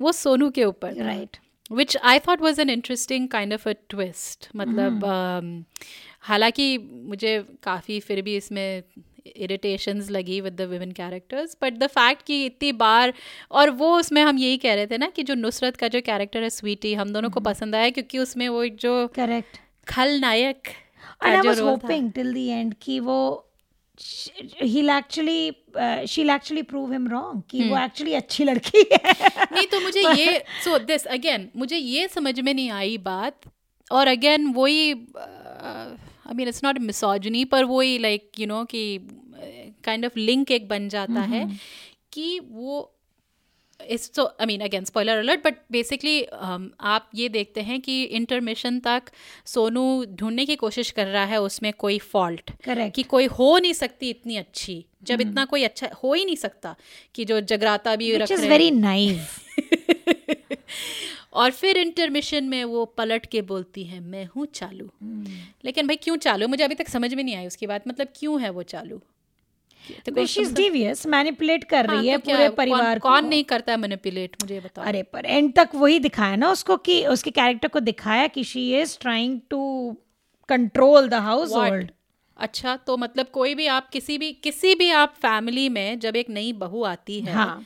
वो 0.00 0.12
सोनू 0.12 0.50
के 0.50 0.64
ऊपर 0.64 0.94
right 0.94 1.36
which 1.72 1.96
I 1.96 2.18
thought 2.18 2.40
was 2.40 2.60
an 2.60 2.70
interesting 2.70 3.28
kind 3.28 3.54
of 3.54 3.68
a 3.68 3.72
twist 3.88 4.48
मतलब 4.56 5.00
um, 5.00 5.78
हालाँकि 6.20 6.78
मुझे 6.78 7.44
काफ़ी 7.62 8.00
फिर 8.00 8.22
भी 8.22 8.36
इसमें 8.36 8.82
इरिटेशंस 9.26 10.10
लगी 10.10 10.40
with 10.40 10.52
the 10.52 10.60
women 10.60 10.92
characters 10.92 11.56
but 11.62 11.72
the 11.72 11.86
fact 11.86 12.22
कि 12.22 12.46
इतनी 12.46 12.72
बार 12.72 13.12
और 13.50 13.70
वो 13.70 13.96
उसमें 13.96 14.22
हम 14.22 14.38
यही 14.38 14.56
कह 14.56 14.74
रहे 14.74 14.86
थे 14.86 14.98
ना 14.98 15.06
कि 15.06 15.22
जो 15.22 15.34
नुसरत 15.34 15.76
का 15.76 15.88
जो 15.88 16.00
कैरेक्टर 16.00 16.42
है 16.42 16.50
स्वीटी 16.50 16.94
हम 16.94 17.12
दोनों 17.12 17.30
को 17.30 17.40
पसंद 17.40 17.74
आया 17.74 17.90
क्योंकि 17.90 18.18
उसमें 18.18 18.48
वो 18.48 18.66
जो 18.66 19.06
करेक्ट 19.06 19.60
खलनायक 19.88 20.62
and 21.24 21.34
का 21.34 21.42
I 21.42 21.46
was 21.46 21.58
hoping 21.58 22.12
till 22.12 22.32
the 22.32 22.50
end 22.50 22.74
कि 22.82 23.00
वो 23.00 23.46
he'll 24.60 24.90
actually 24.90 25.56
uh, 25.76 26.06
she'll 26.06 26.30
actually 26.30 26.62
prove 26.62 26.90
him 26.90 27.08
wrong 27.08 27.42
कि 27.50 27.68
वो 27.68 27.76
actually 27.76 28.14
अच्छी 28.14 28.44
लड़की 28.44 28.84
है। 28.92 29.14
नहीं 29.52 29.66
तो 29.66 29.80
मुझे 29.80 30.00
ये 30.00 30.42
मुझे 31.56 32.08
समझ 32.08 32.40
में 32.40 32.54
नहीं 32.54 32.70
आई 32.70 32.98
बात। 32.98 33.40
और 33.90 34.06
अगेन 34.06 34.46
वही 34.46 34.94
I 36.30 36.34
mean 36.34 36.48
it's 36.48 36.64
not 36.64 36.78
misogyny 36.78 37.44
पर 37.44 37.64
वही 37.64 37.98
लाइक 37.98 38.30
यू 38.38 38.46
नो 38.46 38.64
कि 38.64 39.00
काइंड 39.84 40.04
ऑफ़ 40.04 40.18
लिंक 40.18 40.50
एक 40.50 40.68
बन 40.68 40.88
जाता 40.88 41.20
है 41.20 41.60
कि 42.12 42.40
वो 42.40 42.96
it's 43.88 44.10
so 44.16 44.24
I 44.24 44.46
mean 44.46 44.60
again 44.60 44.84
spoiler 44.84 45.16
alert 45.16 45.44
but 45.44 45.56
basically 45.72 46.24
आप 46.80 47.10
ये 47.14 47.28
देखते 47.28 47.60
हैं 47.60 47.80
कि 47.80 48.04
इंटरमिशन 48.04 48.80
तक 48.80 49.02
सोनू 49.46 50.04
ढूँढने 50.04 50.46
की 50.46 50.56
कोशिश 50.56 50.90
कर 50.90 51.06
रहा 51.06 51.24
है 51.24 51.40
उसमें 51.40 51.72
कोई 51.72 51.98
फॉल्ट 51.98 52.50
कि 52.90 53.02
कोई 53.02 53.24
हो 53.24 53.58
नहीं 53.58 53.72
सकती 53.72 54.10
इतनी 54.10 54.36
अच्छी। 54.36 54.84
जब 55.02 55.20
इतना 55.20 55.44
कोई 55.44 55.62
अच्छा 55.62 55.88
हो 56.04 56.14
ही 56.14 56.24
नहीं 56.24 56.36
सकता 56.36 56.76
कि 57.14 57.24
जो 57.24 57.40
जगराता 57.40 57.96
भी 57.96 58.16
रख 58.16 58.28
very 58.50 58.82
naive. 58.82 59.20
और 61.32 61.50
फिर 61.50 61.78
इंटरमिशन 61.78 62.44
में 62.44 62.64
वो 62.64 62.84
पलट 62.84 63.26
के 63.26 63.42
बोलती 63.42 63.84
हैं 63.84 64.00
मैं 64.00 64.28
हूँ 64.36 64.46
चालू। 64.46 64.90
लेकिन 65.64 65.86
भाई 65.86 65.96
क्यों 65.96 66.16
चालू? 66.16 66.48
मुझे 66.48 66.64
अभी 66.64 66.74
तक 66.74 66.88
समझ 66.88 67.14
में 67.14 67.24
नहीं 67.24 67.36
आई 67.36 67.46
उसकी 67.46 67.66
बात। 67.66 67.88
मतलब 67.88 68.08
क्यों 68.16 68.40
है 68.40 68.50
वो 68.50 68.62
चालू? 68.62 69.00
तो 70.06 70.12
कोई 70.12 70.26
शी 70.26 70.40
इज़ 70.40 70.54
डिवियस 70.54 71.06
मैनिपुलेट 71.06 71.64
कर 71.64 71.86
हाँ, 71.86 71.96
रही 71.96 72.08
है 72.08 72.18
तो 72.18 72.24
पूरे 72.24 72.36
कौन- 72.36 72.56
परिवार 72.56 72.98
को। 72.98 73.08
कौन 73.08 73.26
नहीं 73.26 73.44
करता 73.44 73.72
है 73.72 73.78
मैनिपुलेट 73.78 74.36
मुझे 74.42 74.60
बताओ। 74.60 74.84
अरे 74.84 75.02
पर 75.02 75.26
एंड 75.26 75.52
तक 75.54 75.68
वही 75.74 75.98
दिखाया 75.98 76.36
ना 76.36 76.50
उसको 76.50 76.76
कि 76.76 77.06
उसके 77.06 77.30
कैरेक्टर 77.30 77.68
को 77.68 77.80
दिखाया 77.80 78.26
कि 78.26 78.44
she 78.44 78.78
is 78.78 78.98
trying 78.98 79.40
to 79.50 79.96
control 80.48 81.08
the 81.08 81.14
household 81.52 81.90
अच्छा 82.36 82.76
तो 82.76 82.96
मतलब 82.96 83.26
कोई 83.26 83.54
भी 83.54 83.66
आप 83.66 83.88
किसी 83.90 84.18
भी 84.18 84.32
किसी 84.32 84.74
भी 84.74 84.90
आप 84.90 85.14
फैमिली 85.16 85.68
में 85.68 85.98
जब 85.98 86.16
एक 86.16 86.30
नई 86.30 86.52
बहू 86.52 86.82
आती 86.82 87.20
है 87.20 87.32
हाँ। 87.32 87.64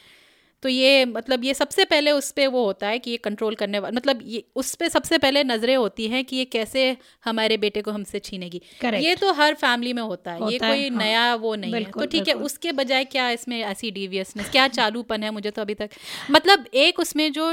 तो 0.65 0.69
ये 0.69 1.05
मतलब 1.07 1.43
ये 1.45 1.55
सबसे 1.55 1.85
पहले 1.85 2.11
उस 2.13 2.31
पे 2.33 2.47
वो 2.47 2.65
होता 2.65 2.89
है 2.89 2.99
कि 2.99 3.11
ये 3.11 3.17
कंट्रोल 3.19 3.55
करने 3.55 3.79
वाला 3.79 3.97
मतलब 3.97 4.21
ये 4.27 4.43
उस 4.57 4.75
पे 4.75 4.89
सबसे 4.89 5.19
पहले 5.19 5.43
नज़रें 5.45 5.75
होती 5.77 6.07
हैं 6.09 6.25
कि 6.25 6.37
ये 6.37 6.45
कैसे 6.47 6.85
हमारे 7.25 7.57
बेटे 7.57 7.83
को 7.83 7.91
हमसे 7.91 8.19
छीनेगी 8.21 8.61
Correct. 8.81 9.05
ये 9.05 9.15
तो 9.17 9.33
हर 9.33 9.55
फैमिली 9.57 9.93
में 9.93 10.03
होता 10.03 10.33
है 10.33 10.39
होता 10.39 10.51
ये 10.51 10.57
होता 10.57 10.67
है, 10.67 10.73
कोई 10.73 10.89
हाँ। 10.89 10.99
नया 10.99 11.35
वो 11.35 11.55
नहीं 11.57 11.75
है 11.75 11.83
तो 11.93 12.07
ठीक 12.07 12.29
है 12.29 12.35
उसके 12.45 12.73
बजाय 12.73 13.05
क्या 13.07 13.29
इसमें 13.31 13.61
ऐसी 13.63 13.91
डिवियसनेस 13.91 14.49
क्या 14.51 14.67
चालूपन 14.71 15.23
है 15.23 15.31
मुझे 15.31 15.51
तो 15.51 15.63
अभी 15.63 15.75
तक 15.75 15.91
मतलब 16.31 16.65
एक 16.77 17.01
उसमें 17.01 17.31
जो 17.33 17.53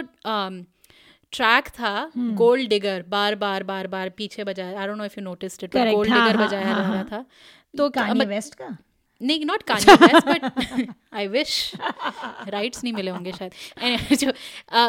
ट्रैक 1.33 1.67
था 1.71 1.91
हम्म। 2.15 2.35
गोल्ड 2.35 2.69
डिगर 2.69 3.03
बार 3.09 3.35
बार 3.37 3.63
बार 3.63 3.87
बार 3.87 4.09
पीछे 4.17 4.43
बजाया 4.43 4.79
I 4.79 4.87
don't 4.87 4.97
know 4.97 5.05
if 5.05 5.19
you 5.19 5.23
noticed 5.23 5.63
it 5.63 5.75
gold 5.75 6.13
digger 6.13 6.37
बजाया 6.37 6.65
हाँ, 6.65 6.75
जा 6.75 6.81
रहा 6.81 6.93
हाँ। 6.93 7.03
था 7.05 7.25
तो 7.77 7.89
कान्ये 7.89 8.25
वेस्ट 8.27 8.55
का 8.55 8.75
नहीं 9.21 9.45
not 9.45 9.63
Kanye 9.63 9.95
West 9.95 10.27
but 10.27 10.93
I 11.13 11.27
wish 11.27 11.71
rights 12.47 12.83
नहीं 12.83 12.93
मिले 12.93 13.11
होंगे 13.11 13.31
शायद. 13.31 14.15
जो 14.15 14.31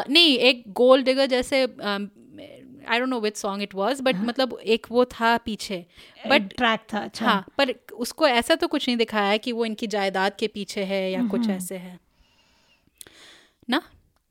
नहीं 0.09 0.37
एक 0.39 0.63
गोल्ड 0.73 1.05
डिगर 1.05 1.25
जैसे 1.25 1.61
I 1.63 2.99
don't 2.99 3.09
know 3.09 3.19
which 3.19 3.37
song 3.37 3.63
it 3.63 3.75
was 3.75 4.01
but 4.03 4.15
मतलब 4.21 4.57
एक 4.65 4.87
वो 4.91 5.05
था 5.05 5.35
पीछे. 5.37 5.85
बट 6.27 6.53
ट्रैक 6.55 6.79
था 6.93 6.99
अच्छा। 6.99 7.25
हाँ 7.25 7.45
पर 7.57 7.73
उसको 7.97 8.27
ऐसा 8.27 8.55
तो 8.55 8.67
कुछ 8.67 8.87
नहीं 8.87 8.97
दिखाया 8.97 9.29
है 9.29 9.37
कि 9.37 9.51
वो 9.51 9.65
इनकी 9.65 9.87
जायदाद 9.87 10.35
के 10.39 10.47
पीछे 10.47 10.83
है 10.83 11.11
या 11.11 11.27
कुछ 11.27 11.49
ऐसे 11.49 11.75
है. 11.77 11.99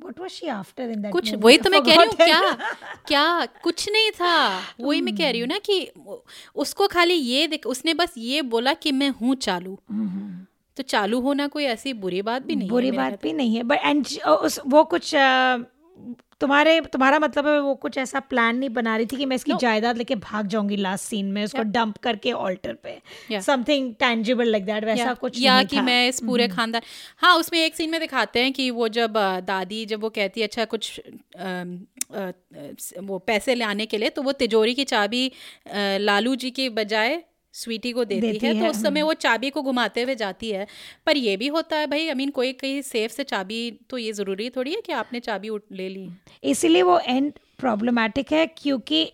What 0.02 0.20
was 0.20 0.34
she 0.38 0.48
after 0.54 0.86
in 0.92 1.02
that 1.02 1.12
कुछ 1.12 1.34
वही 1.34 1.58
तो 1.58 1.70
मैं 1.70 1.80
कह 1.82 1.94
रही 1.96 2.06
हूँ 2.06 2.14
क्या 2.16 2.40
क्या 3.08 3.46
कुछ 3.62 3.88
नहीं 3.88 4.10
था। 4.10 4.34
वही 4.80 5.00
मैं 5.00 5.14
कह 5.16 5.30
रही 5.30 5.40
हूँ 5.40 5.48
ना 5.48 5.58
कि 5.58 5.76
उसको 6.54 6.86
खाली 6.88 7.14
ये 7.14 7.46
देख 7.46 7.66
उसने 7.66 7.94
बस 7.94 8.14
ये 8.18 8.42
बोला 8.54 8.74
कि 8.74 8.92
मैं 8.92 9.08
हूँ 9.20 9.34
चालू। 9.34 9.78
तो 10.76 10.82
चालू 10.82 11.20
होना 11.20 11.46
कोई 11.46 11.64
ऐसी 11.64 11.92
बुरी 11.92 12.22
बात 12.22 12.42
भी 12.42 12.56
नहीं 12.56 12.68
बुरी 12.68 12.90
बात 12.90 13.22
भी 13.22 13.32
नहीं 13.32 13.56
है 13.56 13.62
बट 13.62 13.78
एंड 13.84 14.06
उस 14.28 14.60
वो 14.66 14.84
कुछ 14.84 15.14
अ, 15.14 15.56
तुम्हारे 16.42 16.80
तुम्हारा 16.80 17.18
मतलब 17.18 17.46
है 17.46 17.60
वो 17.60 17.74
कुछ 17.74 17.98
ऐसा 17.98 18.20
प्लान 18.20 18.56
नहीं 18.56 18.70
बना 18.70 18.96
रही 18.96 19.06
थी 19.06 19.16
कि 19.16 19.26
मैं 19.26 19.36
इसकी 19.36 19.52
no. 19.52 19.58
जायदाद 19.60 19.96
लेके 19.96 20.14
भाग 20.14 20.46
जाऊँगी 20.46 20.76
लास्ट 20.76 21.04
सीन 21.04 21.26
में 21.32 21.44
उसको 21.44 21.62
डंप 21.62 21.98
करके 21.98 22.32
ऑल्टर 22.32 22.74
पे 22.74 23.40
समथिंग 23.40 23.94
टेंजिबल 23.94 24.46
लाइक 24.46 24.64
दैट 24.64 24.84
वैसा 24.84 25.04
या, 25.04 25.14
कुछ 25.14 25.40
या 25.40 25.56
नहीं 25.56 25.66
कि 25.66 25.76
था। 25.76 25.82
मैं 25.82 26.08
इस 26.08 26.20
पूरे 26.20 26.48
mm. 26.48 26.54
खानदान 26.54 26.82
हाँ 27.18 27.36
उसमें 27.36 27.60
एक 27.60 27.76
सीन 27.76 27.90
में 27.90 28.00
दिखाते 28.00 28.40
हैं 28.40 28.52
कि 28.52 28.70
वो 28.70 28.88
जब 28.88 29.12
दादी 29.46 29.84
जब 29.86 30.00
वो 30.00 30.10
कहती 30.10 30.40
है 30.40 30.46
अच्छा 30.46 30.64
कुछ 30.64 31.00
अ, 31.00 31.64
अ, 32.14 32.32
वो 33.00 33.18
पैसे 33.18 33.54
लाने 33.54 33.86
के 33.86 33.98
लिए 33.98 34.08
तो 34.08 34.22
वो 34.22 34.32
तिजोरी 34.32 34.74
की 34.74 34.84
चाबी 34.84 35.32
लालू 35.98 36.34
जी 36.34 36.50
के 36.50 36.68
बजाय 36.68 37.22
स्वीटी 37.54 37.92
को 37.92 38.04
देती, 38.04 38.20
देती 38.20 38.46
है 38.46 38.54
है 38.54 38.60
तो 38.60 38.70
उस 38.70 38.82
समय 38.82 39.02
वो 39.02 39.14
चाबी 39.14 39.50
को 39.50 39.62
घुमाते 39.62 40.02
हुए 40.02 40.14
जाती 40.14 40.50
है। 40.50 40.66
पर 41.06 41.16
ये 41.16 41.36
भी 41.36 41.46
होता 41.46 41.76
है 41.76 41.86
भाई 41.86 42.08
आई 42.08 42.14
मीन 42.14 42.30
कोई 42.30 42.52
कहीं 42.52 42.82
सेफ़ 42.82 43.12
से 43.12 43.24
चाबी 43.24 43.70
तो 43.90 43.98
ये 43.98 44.12
ज़रूरी 44.12 44.50
थोड़ी 44.50 44.74
है 44.74 44.80
कि 44.80 44.92
आपने 44.92 45.20
चाबी 45.20 45.50
ले 45.72 45.88
ली? 45.88 46.08
इसीलिए 46.44 46.82
वो 46.82 46.98
एंड 46.98 47.32
प्रॉब्लमेटिक 47.58 48.32
है 48.32 48.46
क्योंकि 48.46 49.12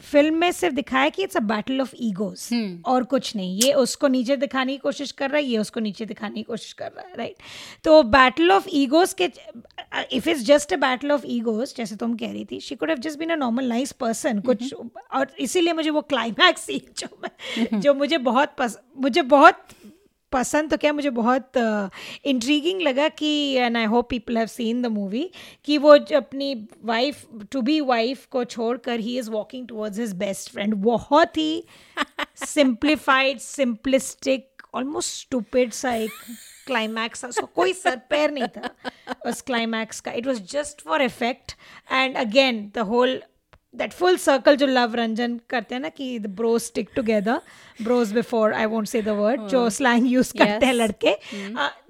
फ़िल्म 0.00 0.34
में 0.36 0.50
सिर्फ़ 0.52 0.74
दिखाया 0.74 1.08
कि 1.08 1.22
it's 1.22 1.36
a 1.36 1.40
battle 1.40 1.80
of 1.80 1.94
egos 2.00 2.48
और 2.86 3.04
कुछ 3.04 3.34
नहीं 3.36 3.58
ये 3.60 3.72
उसको 3.74 4.08
नीचे 4.08 4.36
दिखाने 4.36 4.72
की 4.72 4.78
कोशिश 4.78 5.12
कर 5.12 5.30
रहा 5.30 5.38
है 5.38 5.44
ये 5.44 5.58
उसको 5.58 5.80
नीचे 5.80 6.06
दिखाने 6.06 6.34
की 6.34 6.42
कोशिश 6.42 6.72
कर 6.72 6.90
रहा 6.92 7.06
है 7.08 7.16
राइट 7.16 7.36
तो 7.84 8.02
बैटल 8.02 8.50
ऑफ़ 8.52 8.68
ईगोस 8.72 9.14
के 9.14 9.30
if 10.12 10.28
is 10.28 10.44
just 10.44 10.72
a 10.72 10.76
battle 10.76 11.12
of 11.12 11.22
egos 11.26 11.74
जैसे 11.76 11.96
तुम 11.96 12.14
कह 12.16 12.32
रही 12.32 12.44
थी 12.44 12.60
she 12.60 12.74
could 12.74 12.90
have 12.90 12.98
just 12.98 13.18
been 13.18 13.30
a 13.30 13.36
normal 13.36 13.68
nice 13.68 13.92
person 13.92 14.40
कुछ 14.40 14.74
और 14.74 15.32
इसीलिए 15.40 15.72
मुझे 15.72 15.90
वो 15.90 16.00
क्लाइमैक्स 16.00 16.66
जो 16.70 17.78
जो 17.78 17.94
मुझे 17.94 18.18
बहुत 18.18 18.54
पस, 18.58 18.78
मुझे 18.98 19.22
बहुत 19.22 19.66
पसंद 20.32 20.70
तो 20.70 20.76
क्या 20.76 20.92
मुझे 20.92 21.10
बहुत 21.10 21.52
इंट्रीगिंग 22.24 22.80
uh, 22.80 22.86
लगा 22.86 23.08
कि 23.08 23.28
and 23.52 23.76
I 23.76 23.84
hope 23.84 24.08
people 24.10 24.38
have 24.38 24.46
seen 24.46 24.82
the 24.82 24.86
movie 24.86 25.30
कि 25.64 25.78
वो 25.78 25.92
अपनी 26.16 26.54
वाइफ 26.84 27.26
टू 27.52 27.60
बी 27.60 27.80
वाइफ 27.80 28.26
को 28.26 28.44
छोड़कर 28.44 29.00
ही 29.00 29.18
is 29.18 29.30
walking 29.30 29.68
towards 29.68 29.98
his 29.98 30.12
best 30.14 30.52
friend 30.52 30.74
बहुत 30.74 31.36
ही 31.36 31.64
सिंप्लीफाइड 32.44 33.38
सिंपलिस्टिक 33.38 34.62
ऑलमोस्ट 34.74 35.20
स्टूपिड 35.20 35.72
सा 35.72 35.94
एक 35.94 36.10
क्लाइमैक्स 36.66 37.24
था। 37.24 37.28
उसका 37.28 37.46
कोई 37.54 37.72
सर 37.72 37.96
पैर 38.10 38.30
नहीं 38.30 38.46
था 38.56 38.70
उस 39.26 39.40
क्लाइमैक्स 39.42 40.00
का। 40.00 40.12
It 40.12 40.26
was 40.26 40.42
just 40.52 40.82
for 40.82 41.02
effect 41.02 41.52
and 41.92 42.16
again 42.16 42.70
the 42.74 42.78
whole 42.78 43.20
that 43.76 43.92
full 43.92 44.16
circle 44.16 44.56
जो 44.56 44.66
लव 44.66 44.94
रंजन 44.94 45.38
करते 45.50 45.74
हैं 45.74 45.82
ना 45.82 45.88
कि 45.88 46.18
the 46.18 46.26
bros 46.36 46.62
stick 46.62 46.88
together 46.96 47.40
bros 47.82 48.12
before 48.12 48.54
I 48.54 48.66
won't 48.66 48.86
say 48.86 49.02
the 49.02 49.08
word 49.18 49.46
जो 49.48 49.68
स्लैंग 49.70 50.10
यूज़ 50.10 50.32
करते 50.38 50.66
हैं 50.66 50.72
लड़के 50.72 51.14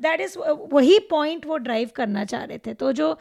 दैट 0.02 0.20
इज़ 0.20 0.38
वही 0.72 0.98
पॉइंट 1.10 1.46
वो 1.46 1.56
ड्राइव 1.58 1.90
करना 1.96 2.24
चाह 2.24 2.44
रहे 2.44 2.58
थे। 2.58 2.74
तो 2.74 2.92
जो 2.92 3.12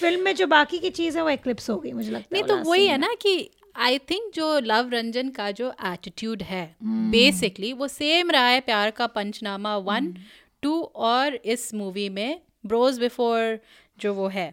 फ़िल्म 0.00 0.24
में 0.24 0.34
जो 0.34 0.46
बाकी 0.46 0.78
की 0.78 0.90
चीज़ 0.90 1.16
है 1.16 1.22
वो 1.22 1.30
एक्लिप्स 1.30 1.70
हो 1.70 1.76
गई 1.76 1.92
मुझे 1.92 2.10
लगता 2.10 2.28
नहीं 2.32 2.42
तो 2.42 2.56
वही 2.70 2.86
है 2.86 2.98
ना 2.98 3.14
कि 3.22 3.50
आई 3.76 3.98
थिंक 4.10 4.32
जो 4.34 4.58
लव 4.60 4.90
रंजन 4.92 5.28
का 5.28 5.50
जो 5.50 5.72
एटीट्यूड 5.86 6.42
है 6.42 6.64
बेसिकली 7.10 7.72
वो 7.72 7.88
सेम 7.88 8.30
रहा 8.30 8.46
है 8.46 8.60
प्यार 8.60 8.90
का 8.90 9.06
पंचनामा 9.06 9.76
वन 9.76 10.14
टू 10.62 10.80
और 10.82 11.34
इस 11.34 11.72
मूवी 11.74 12.08
में 12.08 12.40
ब्रोज 12.66 12.98
बिफोर 12.98 13.58
जो 13.98 14.14
वो 14.14 14.28
है। 14.28 14.52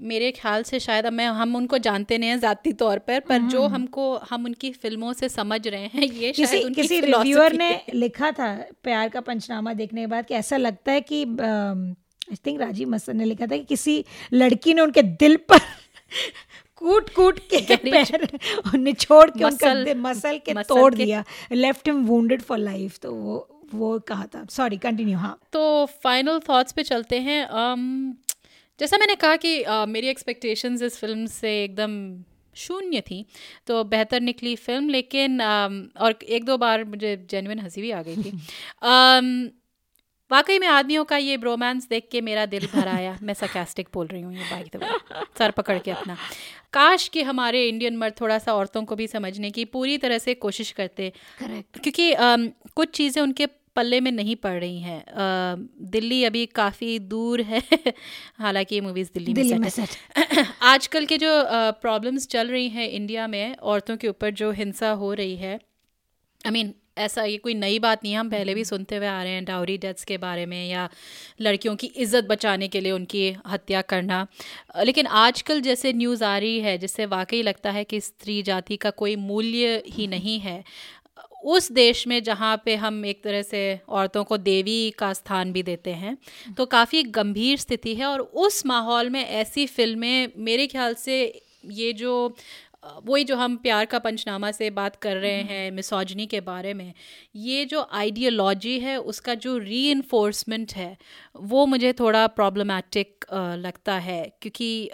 मेरे 0.00 0.30
ख्याल 0.32 0.62
से 0.62 0.78
शायद 0.80 1.06
मैं 1.06 1.26
हम 1.26 1.54
उनको 1.56 1.78
जानते 1.78 2.18
नहीं 2.18 2.30
हैं 2.30 2.38
ज़ाती 2.40 2.72
तौर 2.72 2.98
पर 2.98 3.20
पर 3.20 3.38
जो 3.48 3.62
हमको 3.66 4.14
हम 4.30 4.44
उनकी 4.44 4.70
फ़िल्मों 4.72 5.12
से 5.12 5.28
समझ 5.28 5.66
रहे 5.68 5.86
हैं 5.86 6.02
ये 6.02 6.30
किसी 6.32 6.46
शायद 6.46 6.64
उनकी 6.64 6.82
किसी 6.82 7.00
रिव्यूअर 7.00 7.52
ने 7.52 7.70
लिखा 7.94 8.30
था 8.30 8.54
प्यार 8.82 9.08
का 9.08 9.20
पंचनामा 9.20 9.72
देखने 9.74 10.00
के 10.00 10.06
बाद 10.06 10.26
कि 10.26 10.34
ऐसा 10.34 10.56
लगता 10.56 10.92
है 10.92 11.00
कि 11.00 11.22
आई 11.22 12.36
थिंक 12.46 12.60
राजीव 12.60 12.88
मसन 12.88 13.16
ने 13.16 13.24
लिखा 13.24 13.46
था 13.46 13.56
कि 13.56 13.64
किसी 13.64 14.04
लड़की 14.32 14.74
ने 14.74 14.82
उनके 14.82 15.02
दिल 15.02 15.36
पर 15.48 15.58
कूट 16.76 17.08
कूट 17.14 17.38
के 17.54 17.76
पैर 17.76 18.38
निचोड़ 18.76 19.30
के 19.30 19.44
मसल- 19.44 19.84
दिल- 19.84 19.98
मसल 19.98 20.38
के 20.38 20.54
मसल 20.54 20.74
तोड़ 20.74 20.94
के- 20.94 21.04
दिया 21.04 21.24
left 21.52 21.88
him 21.88 22.04
wounded 22.06 22.42
for 22.42 22.58
life 22.58 22.98
तो 22.98 23.12
वो 23.14 23.48
वो 23.74 23.98
कहा 23.98 24.24
था। 24.26 24.44
सॉरी 24.50 24.76
कंटिन्यू 24.76 25.18
हाँ। 25.18 25.38
तो 25.52 25.60
फाइनल 26.04 26.38
थॉट्स 26.48 26.72
पे 26.72 26.82
चलते 26.82 27.18
हैं 27.20 27.38
um, 27.48 28.14
जैसा 28.80 28.96
मैंने 28.96 29.14
कहा 29.14 29.36
कि 29.36 29.64
uh, 29.64 29.86
मेरी 29.88 30.08
एक्सपेक्टेशंस 30.08 30.82
इस 30.82 30.98
फ़िल्म 30.98 31.26
से 31.26 31.64
एकदम 31.64 32.24
शून्य 32.56 33.00
थी 33.00 33.26
तो 33.66 33.84
बेहतर 33.84 34.20
निकली 34.20 34.56
फ़िल्म 34.56 34.88
लेकिन 34.88 35.38
um, 35.38 36.00
और 36.00 36.18
एक 36.28 36.44
दो 36.44 36.56
बार 36.56 36.84
मुझे 36.84 37.26
जेनविन 37.30 37.58
हँसी 37.58 37.82
भी 37.82 37.90
आ 37.90 38.02
गई 38.02 38.16
थी। 38.16 38.32
वाकई 40.32 40.58
में 40.58 40.68
आदमियों 40.68 41.04
का 41.04 41.16
ये 41.16 41.36
ब्रोमांस 41.36 41.88
देख 41.88 42.08
के 42.12 42.20
मेरा 42.20 42.46
दिल 42.46 42.66
भर 42.74 42.88
आया। 42.88 43.18
मैं 43.22 43.34
सरकास्टिक 43.34 43.88
बोल 43.94 44.06
रही 44.06 44.22
हूँ 44.22 44.34
ये 44.34 44.42
बाई 44.50 44.62
द 44.76 45.00
सर 45.38 45.50
पकड़ 45.50 45.78
के 45.78 45.90
अपना। 45.90 46.16
काश 46.72 47.08
कि 47.08 47.22
हमारे 47.22 47.68
इंडियन 47.68 47.96
मर्द 47.96 48.14
थोड़ा 48.20 48.38
सा 48.38 48.54
औरतों 48.54 48.84
को 48.84 48.96
भी 48.96 49.06
समझने 49.06 49.50
की 49.50 49.64
पूरी 49.64 49.98
तरह 49.98 50.18
से 50.18 50.34
कोशिश 50.34 50.70
करते। 50.70 51.12
क्योंकि 51.40 52.12
अम, 52.12 52.48
कुछ 52.76 52.90
चीज़ें 52.90 53.22
उनके 53.22 53.46
पल्ले 53.76 54.00
में 54.00 54.12
नहीं 54.12 54.36
पड़ 54.36 54.60
रही 54.60 54.80
हैं। 54.80 55.04
दिल्ली 55.80 56.24
अभी 56.24 56.46
काफ़ी 56.46 56.98
दूर 56.98 57.40
है। 57.40 57.62
हालाँकि 58.38 58.74
ये 58.74 58.80
मूवीज़ 58.80 59.10
दिल्ली 59.14 59.34
में 59.34 59.42
दिल्ली 59.42 59.58
में 59.58 59.68
set 59.68 59.96
है। 60.16 60.46
आजकल 60.62 61.06
के 61.06 61.18
जो 61.18 61.28
प्रॉब्लम्स 61.80 62.26
चल 62.26 62.48
रही 62.48 62.68
हैं 62.68 62.88
इंडिया 62.88 63.26
में 63.26 63.56
औरतों 63.56 63.96
के 63.96 64.08
ऊपर 64.08 64.30
जो 64.30 64.50
हिंसा 64.50 64.90
हो 64.90 65.12
रही 65.12 65.36
है 65.36 65.54
आई 66.46 66.50
मीन 66.50 66.74
ऐसा 66.98 67.24
ये 67.24 67.36
कोई 67.36 67.54
नई 67.54 67.78
बात 67.78 68.04
नहीं 68.04 68.12
है 68.12 68.18
हम 68.18 68.30
पहले 68.30 68.54
भी 68.54 68.64
सुनते 68.64 68.96
हुए 68.96 69.06
आ 69.06 69.22
रहे 69.22 69.32
हैं 69.32 69.44
डाउरी 69.44 69.78
डेथ्स 69.78 70.04
के 70.04 70.18
बारे 70.18 70.46
में 70.46 70.68
या 70.68 70.88
लड़कियों 71.40 71.76
की 71.76 71.86
इज़्ज़त 71.86 72.24
बचाने 72.24 72.68
के 72.68 72.80
लिए 72.80 72.92
उनकी 72.92 73.36
हत्या 73.46 73.82
करना। 73.82 74.26
लेकिन 74.82 75.06
आजकल 75.06 75.60
जैसे 75.60 75.92
न्यूज़ 75.92 76.24
आ 76.24 76.38
रही 76.38 76.60
है 76.60 76.78
जिससे 76.78 77.06
वाकई 77.06 77.42
लगता 77.42 77.70
है 77.70 77.84
कि 77.84 78.00
स्त्री 78.00 78.42
जाति 78.42 78.76
का 78.76 78.90
कोई 78.90 79.16
मूल्य 79.16 79.82
ही 79.86 80.06
नहीं 80.06 80.40
है 80.40 80.64
उस 81.44 81.70
देश 81.72 82.06
में 82.06 82.22
जहाँ 82.22 82.56
पे 82.64 82.76
हम 82.76 83.04
एक 83.06 83.22
तरह 83.24 83.42
से 83.42 83.62
औरतों 83.88 84.24
को 84.24 84.36
देवी 84.38 84.90
का 84.90 85.12
स्थान 85.12 85.52
भी 85.52 85.62
देते 85.62 85.92
हैं 85.94 86.16
तो 86.56 86.66
काफ़ी 86.66 87.02
गंभीर 87.12 87.58
स्थिति 87.58 87.94
है 87.94 88.06
और 88.06 88.20
उस 88.20 88.64
माहौल 88.66 89.10
में 89.10 89.24
ऐसी 89.24 89.66
फ़िल्में 89.66 90.32
मेरे 90.38 90.66
ख्याल 90.66 90.94
से 90.94 91.22
ये 91.72 91.92
जो 91.92 92.14
वही 93.04 93.24
जो 93.24 93.36
हम 93.36 93.56
प्यार 93.56 93.84
का 93.84 93.98
पंचनामा 93.98 94.50
से 94.50 94.68
बात 94.70 94.96
कर 94.96 95.16
रहे 95.16 95.40
हैं 95.42 95.70
मिसोजनी 95.70 96.26
के 96.26 96.40
बारे 96.40 96.74
में 96.74 96.92
ये 97.36 97.64
जो 97.64 97.86
आइडियोलॉजी 97.92 98.78
है 98.80 98.96
उसका 98.96 99.34
जो 99.34 99.56
री 99.58 100.02
है 100.74 100.96
वो 101.36 101.64
मुझे 101.66 101.92
थोड़ा 101.92 102.26
प्रॉब्लमैटिक 102.26 103.24
लगता 103.58 103.98
है 103.98 104.22
क्योंकि 104.42 104.90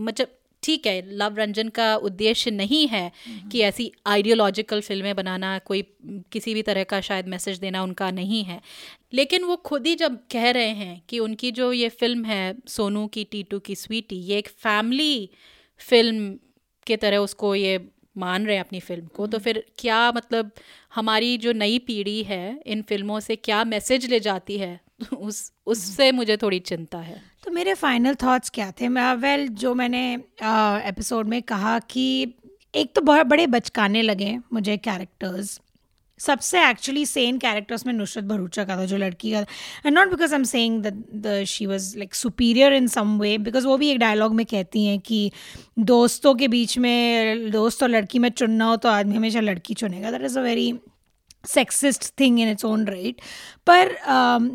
मतलब 0.00 0.36
ठीक 0.62 0.86
है 0.86 1.00
लव 1.16 1.36
रंजन 1.36 1.68
का 1.68 1.94
उद्देश्य 1.96 2.50
नहीं 2.50 2.86
है 2.88 3.10
कि 3.52 3.60
ऐसी 3.60 3.90
आइडियोलॉजिकल 4.06 4.80
फ़िल्में 4.80 5.14
बनाना 5.16 5.58
कोई 5.66 5.82
किसी 6.32 6.54
भी 6.54 6.62
तरह 6.62 6.84
का 6.84 7.00
शायद 7.00 7.28
मैसेज 7.28 7.58
देना 7.58 7.82
उनका 7.82 8.10
नहीं 8.10 8.42
है। 8.44 8.60
लेकिन 9.12 9.44
वो 9.44 9.56
खुद 9.56 9.86
ही 9.86 9.94
जब 9.96 10.18
कह 10.32 10.50
रहे 10.50 10.68
हैं 10.74 11.00
कि 11.08 11.18
उनकी 11.18 11.50
जो 11.52 11.72
ये 11.72 11.88
फ़िल्म 11.90 12.24
है 12.24 12.54
सोनू 12.68 13.06
की 13.06 13.24
टीटू 13.24 13.58
की 13.58 13.74
स्वीटी 13.74 14.16
ये 14.22 14.38
एक 14.38 14.48
फैमिली 14.48 15.28
फ़िल्म 15.80 16.34
के 16.86 16.96
तरह 16.96 17.18
उसको 17.18 17.54
ये 17.54 17.78
मान 18.18 18.46
रहे 18.46 18.56
हैं 18.56 18.64
अपनी 18.64 18.80
फ़िल्म 18.80 19.06
को 19.06 19.26
तो 19.26 19.38
फिर 19.38 19.64
क्या 19.78 20.10
मतलब 20.12 20.50
हमारी 20.94 21.36
जो 21.38 21.52
नई 21.52 21.78
पीढ़ी 21.78 22.22
है 22.22 22.60
इन 22.66 22.82
फ़िल्मों 22.82 23.18
से 23.20 23.36
क्या 23.36 23.64
मैसेज 23.64 24.06
ले 24.10 24.20
जाती 24.20 24.56
है? 24.58 24.80
उस, 25.18 25.52
उससे 25.66 26.10
मुझे 26.12 26.36
थोड़ी 26.36 26.58
चिंता 26.60 26.98
है। 26.98 27.20
तो 27.44 27.50
मेरे 27.50 27.74
फाइनल 27.74 28.14
थॉट्स 28.14 28.50
क्या 28.50 28.70
थे? 28.80 28.88
मैं 28.88 29.14
वेल 29.16 29.48
जो 29.48 29.74
मैंने 29.74 30.12
एपिसोड 30.88 31.28
में 31.28 31.40
कहा 31.42 31.78
कि 31.90 32.34
एक 32.74 32.94
तो 32.94 33.00
बहुत 33.00 33.26
बड़े 33.26 33.46
बचकाने 33.48 34.02
लगे 34.02 34.36
मुझे 34.52 34.76
कैरेक्टर्स 34.78 35.60
सबसे 36.20 36.64
एक्चुअली 36.68 37.04
सेम 37.06 37.38
कैरेक्टर्स 37.38 37.86
में 37.86 37.92
नुसरत 37.92 38.24
भरूचा 38.24 38.64
का 38.64 38.76
था, 38.76 38.84
जो 38.84 38.96
लड़की 38.96 39.30
का 39.32 39.38
and 39.38 39.94
not 39.94 40.10
because 40.10 40.32
I 40.32 40.38
am 40.38 40.44
saying 40.44 40.84
the 40.84 41.42
she 41.48 41.66
was 41.66 41.94
like 41.96 42.14
superior 42.14 42.72
in 42.72 42.86
some 42.86 43.18
way 43.20 43.36
because 43.38 43.66
वो 43.66 43.76
भी 43.76 43.88
एक 43.90 43.98
डायलॉग 43.98 44.34
में 44.34 44.44
कहती 44.46 44.84
हैं 44.86 44.98
कि 45.00 45.30
दोस्तों 45.78 46.34
के 46.34 46.48
बीच 46.48 46.76
में, 46.78 47.50
दोस्त 47.50 47.82
और 47.82 47.88
लड़की 47.88 48.18
में 48.18 48.28
चुनना 48.30 48.64
हो 48.64 48.76
तो 48.76 48.88
आदमी 48.88 49.16
हमेशा 49.16 49.40
लड़की 49.40 49.74
चुनेगा। 49.74 50.10
That 50.10 50.22
is 50.22 50.38
a 50.38 50.42
very 50.42 50.72
sexist 51.44 52.20
thing 52.20 52.40
in 52.40 52.48
its 52.48 52.64
own 52.64 52.86
right 52.86 53.20
पर 53.66 53.96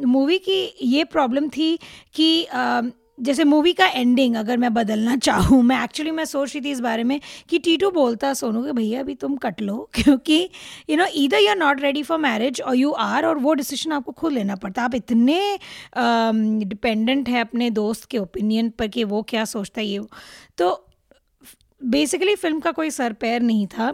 मूवी 0.05 0.37
की 0.37 0.61
ये 0.81 1.03
प्रॉब्लम 1.03 1.49
थी 1.49 1.79
कि 2.13 2.47
um, 2.55 2.91
जैसे 3.19 3.43
मूवी 3.43 3.73
का 3.73 3.85
एंडिंग 3.85 4.35
अगर 4.35 4.57
मैं 4.57 4.73
बदलना 4.73 5.15
चाहूँ 5.27 5.61
मैं 5.63 5.83
एक्चुअली 5.83 6.11
मैं 6.11 6.25
सोच 6.25 6.55
रही 6.55 6.65
थी 6.65 6.71
इस 6.71 6.79
बारे 6.79 7.03
में 7.03 7.21
कि 7.49 7.59
टीटू 7.59 7.91
बोलता 7.91 8.33
सोनू 8.33 8.63
कि 8.63 8.71
भैया 8.71 8.99
अभी 8.99 9.15
तुम 9.15 9.35
कट 9.35 9.61
लो 9.61 9.89
क्योंकि 9.93 10.49
you 10.89 10.97
know 10.97 11.05
either 11.15 11.37
you 11.37 11.49
are 11.49 11.55
not 11.55 11.81
ready 11.81 12.03
for 12.03 12.17
marriage 12.17 12.61
और 12.61 12.75
यू 12.75 12.91
आर 12.91 13.25
और 13.25 13.37
वो 13.37 13.53
डिसीज़न 13.53 13.91
आपको 13.91 14.11
खुद 14.11 14.33
लेना 14.33 14.55
पड़ता 14.55 14.83
आप 14.83 14.95
इतने 14.95 15.59
डिपेंडेंट 16.65 17.29
है 17.29 17.41
अपने 17.41 17.69
दोस्त 17.69 18.05
के 18.05 18.17
ओपिनियन 18.17 18.69
पर 18.69 18.87
कि 18.87 19.03
वो 19.03 19.21
क्या 19.21 19.45
सोचता 19.45 19.81
है 19.81 19.87
ये 19.87 20.01
तो 20.57 20.87
बेसिकली 21.83 22.35
फ़िल्म 22.35 22.59
का 22.59 22.71
कोई 22.71 22.89
सर 22.89 23.13
पैर 23.13 23.41
नहीं 23.41 23.67
था। 23.67 23.93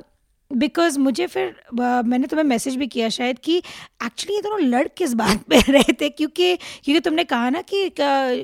बिकॉज़ 0.54 0.98
मुझे 1.00 1.26
फिर 1.28 1.56
मैंने 1.74 2.28
तुम्हें 2.28 2.44
मैसेज 2.46 2.76
भी 2.76 2.88
किया 2.88 3.10
शायद 3.10 3.40
कि 3.40 3.58
एक्चुअली 3.58 4.36
ये 4.36 4.42
दोनों 4.42 4.60
लड़ 4.62 4.88
किस 4.98 5.14
बात 5.14 5.44
पे 5.50 5.60
रहे 5.70 5.94
थे? 6.02 6.10
क्योंकि 6.10 6.56
क्योंकि 6.56 7.00
तुमने 7.00 7.24
कहा 7.24 7.50
ना 7.50 7.62
कि 7.74 7.88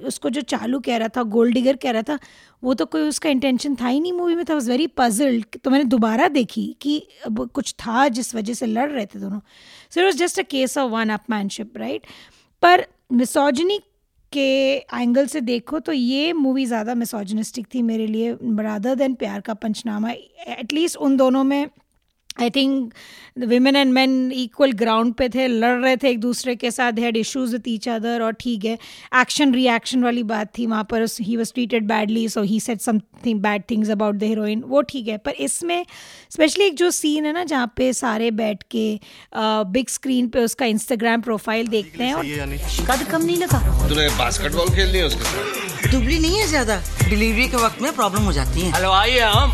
उसको 0.08 0.30
जो 0.30 0.42
चालू 0.44 0.80
कह 0.80 0.98
रहा 0.98 1.08
था 1.18 1.24
गोल्ड 1.26 1.54
डिगर 1.54 1.76
कह 1.76 1.92
रहा 1.92 2.02
था, 2.02 2.18
वो 2.64 2.74
तो 2.74 2.86
कोई 2.86 3.02
उसका 3.02 3.30
इंटेंशन 3.30 3.76
था 3.76 3.88
ही 3.88 4.00
नहीं 4.00 4.14
मूवी 4.14 4.36
में, 4.36 4.44
था 4.50 4.54
वॉज़ 4.54 4.70
वेरी 4.72 4.88
पजल्ड 4.98 5.60
तो 5.64 5.70
मैंने 5.70 5.84
दोबारा 5.86 6.28
देखी 6.28 6.66
कि 6.82 7.02
कुछ 7.30 7.74
था 7.80 8.08
जिस 8.10 8.34
वजह 8.36 8.54
से 8.54 8.66
लड़ 8.66 8.90
रहे 8.92 9.06
थे 9.06 9.20
दोनों। 9.20 9.40
So 9.92 10.00
it 10.00 10.06
was 10.06 10.18
just 10.18 10.40
a 10.40 10.44
case 10.44 10.78
of 10.78 10.92
one 10.92 11.10
upmanship 11.10 11.78
right 11.78 12.06
पर 12.64 12.86
मिसोजनी 13.14 13.80
के 14.34 14.76
एंगल 14.76 15.28
से 15.28 15.42
देखो 15.42 15.80
तो 15.80 15.92
ये 15.92 16.32
मूवी 16.34 16.66
ज़्यादा 16.66 16.94
मिसोजनिस्टिक 16.96 17.68
थी 17.74 17.82
मेरे 17.82 18.08
लिए 18.08 18.32
रादर 18.60 18.96
देन 18.96 19.14
प्यार 19.16 19.42
का 19.42 19.54
पंचनामा 19.54 20.12
एटलीस्ट 20.12 20.98
उन 20.98 21.16
दोनों 21.18 21.44
में 21.44 21.68
I 22.42 22.50
think 22.56 22.94
women 23.40 23.76
and 23.76 23.92
man 23.94 24.32
equal 24.32 24.72
ground 24.74 25.14
पे 25.14 25.28
थे 25.30 25.48
लड़ 25.48 25.76
रहे 25.82 25.98
थे 25.98 26.10
एक 26.10 26.20
दूसरे 26.20 26.56
के 26.56 26.72
साथ 26.72 27.00
had 27.00 27.18
issues 27.18 27.52
with 27.54 27.68
each 27.68 27.88
other 27.90 28.22
और 28.22 28.34
ठीक 28.40 28.66
है। 28.66 28.78
एक्शन 29.22 29.54
रिएक्शन 29.54 30.04
वाली 30.04 30.24
बात 30.24 30.52
थी 30.58 30.66
वहाँ 30.66 30.84
पर 30.92 31.06
he 31.22 31.36
was 31.38 31.54
treated 31.54 31.88
badly 31.88 32.28
so 32.30 32.42
he 32.42 32.60
set 32.60 32.82
something 32.82 33.40
bad 33.42 33.64
things 33.72 33.90
about 33.90 34.16
the 34.16 34.24
heroine 34.24 34.64
वो 34.68 34.82
ठीक 34.90 35.08
है। 35.08 35.18
पर 35.18 35.32
इसमें 35.40 35.86
स्पेशली 36.32 36.66
एक 36.66 36.76
जो 36.78 36.92
सीन 36.92 37.26
है 37.26 37.34
ना 37.34 37.44
जहाँ 37.44 37.72
पे 37.78 37.92
सारे 37.94 38.32
बैठ 38.32 38.64
के 38.72 38.88
बिग 39.72 39.88
स्क्रीन 39.90 40.28
पे 40.28 40.44
उसका 40.44 40.66
इंस्टाग्राम 40.66 41.22
प्रोफ़ाइल 41.22 41.68
देखते 41.68 42.04
हैं 42.04 42.14
और 42.14 42.26
कद 42.90 43.08
कम 43.12 43.26
नहीं 43.26 43.38
लगा? 43.38 43.60
बास्केटबॉल 44.18 44.76
खेलनी 44.76 44.98
है 44.98 45.06
उसके 45.06 45.24
साथ? 45.24 45.67
दुबली 45.82 46.18
नहीं 46.20 46.38
है 46.38 46.46
ज़्यादा। 46.48 46.76
डिलीवरी 47.10 47.48
के 47.48 47.58
वक्त 47.58 47.82
में 47.82 47.92
प्रॉब्लम 47.96 48.24
हो 48.24 48.32
जाती 48.34 48.62
है। 48.62 48.72
हेलो 48.74 48.92
आइए 48.92 49.20
हम। 49.22 49.52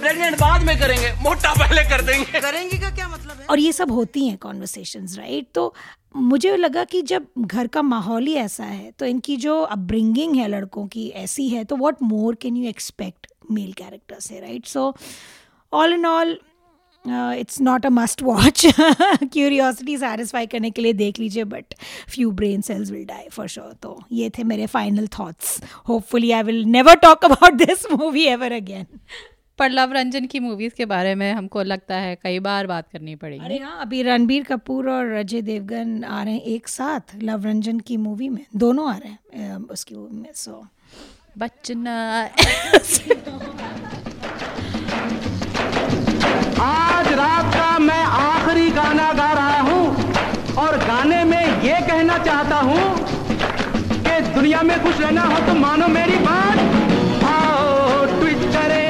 प्रेग्नेंट 0.00 0.38
बाद 0.40 0.62
में 0.62 0.78
करेंगे 0.78 1.12
मोटा 1.22 1.52
पहले 1.54 1.82
कर 1.90 2.02
देंगे। 2.02 2.40
करेंगे 2.40 2.78
का 2.78 2.90
क्या 2.90 3.08
मतलब 3.08 3.36
है? 3.40 3.46
और 3.46 3.58
ये 3.58 3.72
सब 3.72 3.90
होती 3.90 4.26
हैं 4.28 4.36
कॉन्वर्सेशंस 4.38 5.16
राइट 5.18 5.46
तो 5.54 5.74
मुझे 6.16 6.56
लगा 6.56 6.84
कि 6.84 7.02
जब 7.02 7.26
घर 7.38 7.66
का 7.66 7.82
माहौल 7.82 8.26
ही 8.26 8.34
ऐसा 8.36 8.64
है 8.64 8.90
तो 8.98 9.06
इनकी 9.06 9.36
जो 9.36 9.60
अपब्रिंगिंग 9.60 10.36
है 10.36 10.48
लड़कों 10.48 10.86
की 10.86 11.08
ऐसी 11.16 11.48
है 11.48 11.64
तो 11.64 11.76
what 11.76 12.02
more 12.02 12.34
can 12.42 12.56
you 12.56 12.68
expect 12.68 13.26
male 13.50 13.72
character 13.72 14.20
से 14.20 14.40
right 14.40 14.66
so 14.66 14.94
all 15.72 15.92
in 15.92 16.06
all 16.06 16.38
it's 17.08 17.60
not 17.60 17.86
a 17.86 17.88
must 17.88 18.22
watch 18.22 18.66
curiosity 18.72 19.98
satisfy 19.98 20.46
करने 20.46 20.70
के 20.70 20.82
लिए 20.82 20.92
देख 20.92 21.18
लीजिए 21.18 21.44
but 21.44 21.64
few 22.08 22.30
brain 22.30 22.60
cells 22.60 22.90
will 22.90 23.04
die 23.04 23.28
for 23.32 23.48
sure 23.48 23.76
तो 23.82 24.02
ये 24.12 24.30
थे 24.30 24.44
मेरे 24.44 24.66
final 24.66 25.08
thoughts 25.18 25.62
hopefully 25.88 26.30
I 26.30 26.42
will 26.42 26.64
never 26.64 26.94
talk 26.94 27.24
about 27.24 27.52
this 27.52 27.92
movie 27.92 28.24
ever 28.24 28.52
again 28.52 28.86
पर 29.58 29.70
लव 29.70 29.92
रंजन 29.92 30.26
की 30.26 30.40
मूवीज़ 30.40 30.72
के 30.76 30.84
बारे 30.84 31.14
में 31.14 31.32
हमको 31.32 31.62
लगता 31.62 31.96
है 31.96 32.18
कई 32.22 32.38
बार 32.38 32.66
बात 32.66 32.88
करनी 32.92 33.14
पड़ेगी। 33.14 33.44
अरे 33.44 33.58
हाँ 33.58 33.80
अभी 33.80 34.02
रणबीर 34.02 34.42
कपूर 34.42 34.90
और 34.90 35.12
अजय 35.12 35.42
देवगन 35.42 36.04
आ 36.04 36.22
रहे 36.22 36.34
हैं 36.34 36.42
एक 36.54 36.68
साथ 36.68 37.00
लव 37.22 37.44
रंजन 37.44 37.80
की 37.80 37.96
मूवी 37.96 38.28
में। 38.28 38.46
दोनों 38.56 38.90
आ 38.90 38.96
रहे 38.96 39.10
हैं 39.10 39.68
उसकी 39.70 39.94
मूवी 39.94 40.16
में 40.16 40.30
सो 40.34 40.66
बचना 41.38 42.30
रात 47.16 47.54
का 47.54 47.78
मैं 47.78 48.02
आखिरी 48.04 48.70
गाना 48.70 49.12
गा 49.12 49.32
रहा 49.32 49.60
हूँ 49.60 50.56
और 50.56 50.76
गाने 50.78 51.22
में 51.24 51.62
ये 51.62 51.76
कहना 51.86 52.18
चाहता 52.24 52.56
हूँ 52.60 52.82
कि 54.02 54.20
दुनिया 54.34 54.62
में 54.62 54.76
खुश 54.82 55.00
रहना 55.00 55.22
हो 55.22 55.38
तो 55.46 55.54
मानो 55.54 55.88
मेरी 55.88 56.18
बात। 56.18 56.58
आओ 57.24 58.04
ट्विट 58.06 58.44
करे। 58.56 58.84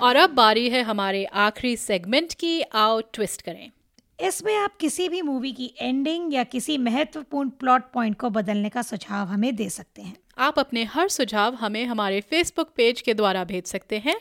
और 0.00 0.16
अब 0.16 0.30
बारी 0.30 0.68
है 0.70 0.82
हमारे 0.82 1.24
आखिरी 1.24 1.76
सेगमेंट 1.76 2.34
की। 2.34 2.60
आओ 2.62 3.00
ट्विस्ट 3.12 3.42
करें। 3.42 3.70
इसमें 4.18 4.56
आप 4.56 4.76
किसी 4.80 5.08
भी 5.08 5.22
मूवी 5.22 5.52
की 5.52 5.72
एंडिंग 5.80 6.34
या 6.34 6.44
किसी 6.44 6.78
महत्वपूर्ण 6.78 7.48
प्लॉट 7.60 7.90
पॉइंट 7.94 8.18
को 8.18 8.30
बदलने 8.30 8.68
का 8.68 8.82
सुझाव 8.82 9.26
हमें 9.26 9.54
दे 9.56 9.68
सकते 9.70 10.02
हैं। 10.02 10.16
आप 10.38 10.58
अपने 10.58 10.84
हर 10.84 11.08
सुझाव 11.08 11.54
हमें 11.54 11.84
हमारे 11.86 12.20
फेसबुक 12.20 12.70
पेज 12.76 13.00
के 13.00 13.14
द्वारा 13.14 13.44
भेज 13.44 13.64
सकते 13.66 13.98
हैं। 13.98 14.16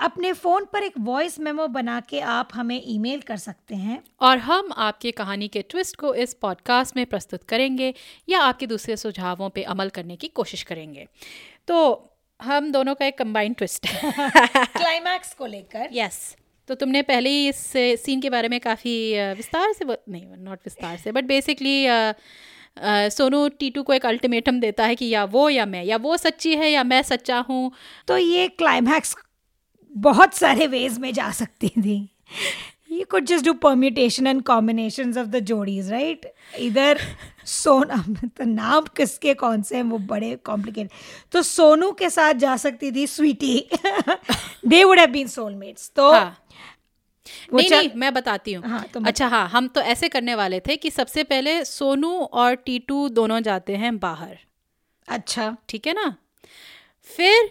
अपने 0.00 0.32
फ़ोन 0.32 0.64
पर 0.64 0.82
एक 0.82 0.92
वॉइस 0.98 1.38
मेमो 1.40 1.66
बना 1.66 2.00
के 2.00 2.20
आप 2.20 2.48
हमें 2.54 2.82
ईमेल 2.86 3.20
कर 3.20 3.36
सकते 3.36 3.74
हैं। 3.74 4.02
और 4.20 4.38
हम 4.38 4.72
आपकी 4.76 5.12
कहानी 5.12 5.48
के 5.48 5.62
ट्विस्ट 5.62 5.96
को 5.96 6.14
इस 6.14 6.34
पॉडकास्ट 6.34 6.96
में 6.96 7.06
प्रस्तुत 7.06 7.44
करेंगे 7.44 7.94
या 8.28 8.40
आपके 8.40 8.66
दूसरे 8.66 8.96
सुझावों 8.96 9.50
पे 9.50 9.62
अमल 9.62 9.88
करने 9.88 10.16
की 10.16 10.28
कोशिश 10.28 10.62
करेंगे। 10.62 11.06
तो 11.68 12.08
हम 12.42 12.72
दोनों 12.72 12.94
का 12.94 13.06
एक 13.06 13.18
कंबाइंड 13.18 13.56
ट्विस्ट 13.56 13.86
है। 13.86 14.12
क्लाइमैक्स 14.66 15.34
को 15.34 15.46
लेकर। 15.46 15.88
Yes 15.92 16.34
yes. 16.34 16.42
तो 16.68 16.74
तुमने 16.74 17.02
पहले 17.02 17.30
ही 17.30 17.48
इस 17.48 17.72
सीन 17.76 18.20
के 18.20 18.30
बारे 18.30 18.48
में 18.48 18.60
काफ़ी 18.60 19.12
विस्तार 19.32 19.72
से 19.72 19.84
नहीं 20.08 20.26
नॉट 20.38 20.58
विस्तार 20.58 20.96
से 20.96 21.12
बट 21.12 21.24
बेसिकली 21.24 21.86
सोनू 23.10 23.48
टीटू 23.48 23.82
को 23.82 23.92
एक 23.92 24.06
अल्टीमेटम 24.06 24.60
देता 24.60 24.84
है 24.84 24.94
कि 24.94 25.06
या 25.06 25.24
वो 25.24 25.48
या 25.48 25.66
मैं 25.66 25.84
या 25.84 25.96
वो 25.96 26.16
सच्ची 26.16 26.56
है 26.56 26.70
या 26.70 26.84
मैं 26.84 27.02
सच्चा 27.02 27.38
हूँ। 27.38 27.72
तो 28.08 28.18
ये 28.18 28.48
क्लाइमैक्स 28.48 29.14
बहुत 29.92 30.34
सारे 30.34 30.66
वेज 30.66 30.98
में 30.98 31.12
जा 31.12 31.30
सकती 31.30 31.68
थी। 31.68 31.98
You 32.92 33.04
could 33.10 33.24
just 33.26 33.44
do 33.44 33.52
permutation 33.62 34.26
and 34.26 34.42
combination 34.42 35.18
of 35.18 35.26
the 35.26 35.38
जोड़ीज 35.46 35.90
right 35.92 36.32
इधर 36.58 37.00
सोना 37.46 38.02
तो 38.38 38.44
नाम 38.44 38.86
किसके 38.96 39.34
कौन 39.34 39.62
से 39.62 39.76
हैं 39.76 39.82
वो 39.82 39.98
बड़े 40.08 40.34
कॉम्प्लिकेटेड 40.44 40.90
तो 41.32 41.42
सोनू 41.42 41.90
के 41.92 42.10
साथ 42.10 42.34
जा 42.34 42.56
सकती 42.56 42.92
थी 42.92 43.06
Sweety 43.06 43.68
they 44.66 44.82
would 44.84 44.98
have 44.98 45.10
been 45.10 45.28
soulmates 45.28 45.90
तो 45.96 46.10
हाँ। 46.12 46.36
नहीं 47.54 47.70
नहीं 47.70 47.88
मैं 47.94 48.12
बताती 48.14 48.52
हूँ। 48.52 48.64
हाँ, 48.64 48.84
तुम 48.94 49.04
अच्छा 49.04 49.26
हाँ 49.26 49.48
हम 49.48 49.66
तो 49.68 49.80
ऐसे 49.80 50.08
करने 50.08 50.34
वाले 50.34 50.60
थे 50.60 50.76
कि 50.76 50.90
सबसे 50.90 51.22
पहले 51.24 51.64
सोनू 51.64 52.10
और 52.10 52.54
टीटू 52.56 53.08
दोनों 53.08 53.40
जाते 53.40 53.76
हैं 53.76 53.98
बाहर। 53.98 54.38
अच्छा। 55.08 55.56
ठीक 55.68 55.86
है 55.86 55.92
ना? 55.92 56.14
फिर 57.06 57.50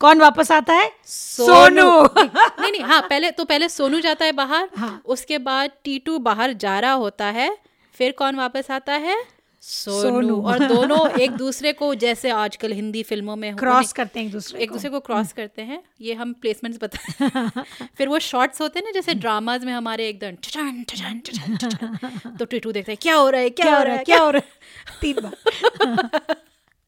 कौन 0.00 0.20
वापस 0.20 0.50
आता 0.52 0.72
है? 0.72 0.90
सोनू। 1.06 1.90
नहीं 2.16 2.70
नहीं 2.72 2.82
हाँ 2.82 3.00
पहले 3.02 3.30
तो 3.30 3.44
पहले 3.44 3.68
सोनू 3.68 4.00
जाता 4.00 4.24
है 4.24 4.32
बाहर 4.32 4.68
हाँ। 4.76 5.02
उसके 5.04 5.38
बाद 5.38 5.70
टीटू 5.84 6.18
बाहर 6.18 6.52
जा 6.52 6.78
रहा 6.80 6.92
होता 6.92 7.26
है 7.26 7.56
फिर 7.94 8.12
कौन 8.12 8.36
वापस 8.36 8.70
आता 8.70 8.92
है? 8.92 9.16
सोनू, 9.62 10.00
सोनू। 10.02 10.40
और 10.42 10.58
दोनों 10.58 11.08
एक 11.10 11.30
दूसरे 11.30 11.72
को 11.72 11.94
जैसे 11.94 12.30
आजकल 12.30 12.72
हिंदी 12.72 13.02
फ़िल्मों 13.02 13.36
में 13.36 13.56
क्रॉस 13.56 13.92
करते 13.92 14.18
हैं 14.20 14.26
एक 14.26 14.32
दूसरे 14.32 14.60
एक 14.60 14.68
को। 14.68 14.74
दूसरे 14.74 14.90
को 14.90 15.00
क्रॉस 15.00 15.32
करते 15.32 15.62
हैं 15.62 15.82
ये 16.00 16.14
हम 16.14 16.32
प्लेसमेंट्स 16.32 16.78
बता 16.82 17.62
फिर 17.98 18.08
वो 18.08 18.18
शॉर्ट्स 18.18 18.60
होते 18.60 18.78
हैं 18.78 18.84
ना 18.86 18.90
जैसे 18.90 19.14
ड्रामाज 19.14 19.64
में 19.64 19.72
हमारे 19.72 20.08
एकदम। 20.08 20.36
तो 22.38 22.44
टीटू 22.44 22.72
देखते 22.72 22.92
हैं 22.92 22.98
क्या 23.02 23.14
हो 23.14 23.30
रहा 23.30 23.40
है 23.40 23.50
क्या, 23.50 23.76
हो 23.76 23.82
रहा 23.82 23.94
है 23.94 24.04
क्या 24.04 24.18
हो 24.18 24.30
रहा 24.30 24.42
है? 24.44 24.52
तीन 25.00 25.16
बार। 25.22 26.36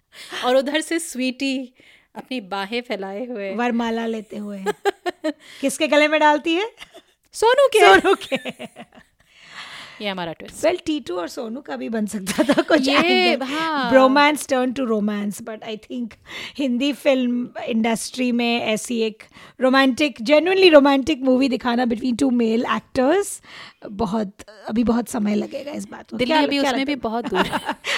और 0.45 0.57
उधर 0.57 0.81
से 0.81 0.99
स्वीटी 0.99 1.73
अपनी 2.17 2.41
बाहें 2.41 2.81
फैलाए 2.83 3.25
हुए। 3.27 3.55
वरमाला 3.55 4.07
लेते 4.07 4.37
हुए 4.37 4.65
किसके 5.61 5.89
गले 5.89 6.09
में 6.09 6.21
डालती 6.21 6.55
है? 6.55 6.71
सोनू 7.35 7.67
के। 7.69 7.81
सोनू 7.81 8.15
के। 8.15 8.37
ये 10.05 10.09
हमारा 10.09 10.33
ट्विस्ट 10.33 10.65
वेल 10.65 10.79
टीटू 10.87 11.17
और 11.17 11.29
सोनू 11.29 11.61
का 11.61 11.77
भी 11.77 11.89
बन 11.89 12.07
सकता 12.07 12.43
था 12.45 12.63
कुछ 12.63 12.89
ये। 12.89 13.37
Bromance 13.37 14.49
turn 14.49 14.73
to 14.73 14.85
romance 14.85 15.43
but 15.43 15.65
I 15.65 15.77
think 15.77 16.15
Hindi 16.59 16.93
film 16.93 17.49
industry 17.69 18.33
में 18.33 18.61
ऐसी 18.63 19.01
एक 19.03 19.23
रोमांटिक 19.61 20.17
जेन्युइनली 20.23 20.69
रोमांटिक 20.69 21.23
मूवी 21.23 21.49
दिखाना 21.49 21.85
बिटवीन 21.85 22.17
टू 22.17 22.31
मेल 22.31 22.67
एक्टर्स 22.77 23.41
बहुत 23.91 24.43
अभी 24.69 24.85
बहुत 24.85 25.09
समय 25.09 25.35
लगेगा 25.35 25.73
इस 25.73 25.89
बात 25.89 26.11
को। 26.11 26.17
दिल्ली 26.17 26.33
क्या- 26.35 26.45
अभी 26.47 26.59
क्या 26.61 26.71
उसमें 26.71 26.87
भी 26.87 26.95
बहुत 26.95 27.29
दूर 27.29 27.51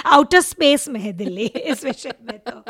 आउटर 0.07 0.41
स्पेस 0.41 0.89
में 0.93 1.01
है 1.01 1.13
दिल्ली 1.13 1.47
इस 1.47 1.85
विषय 1.85 2.15
में 2.23 2.39
तो। 2.39 2.63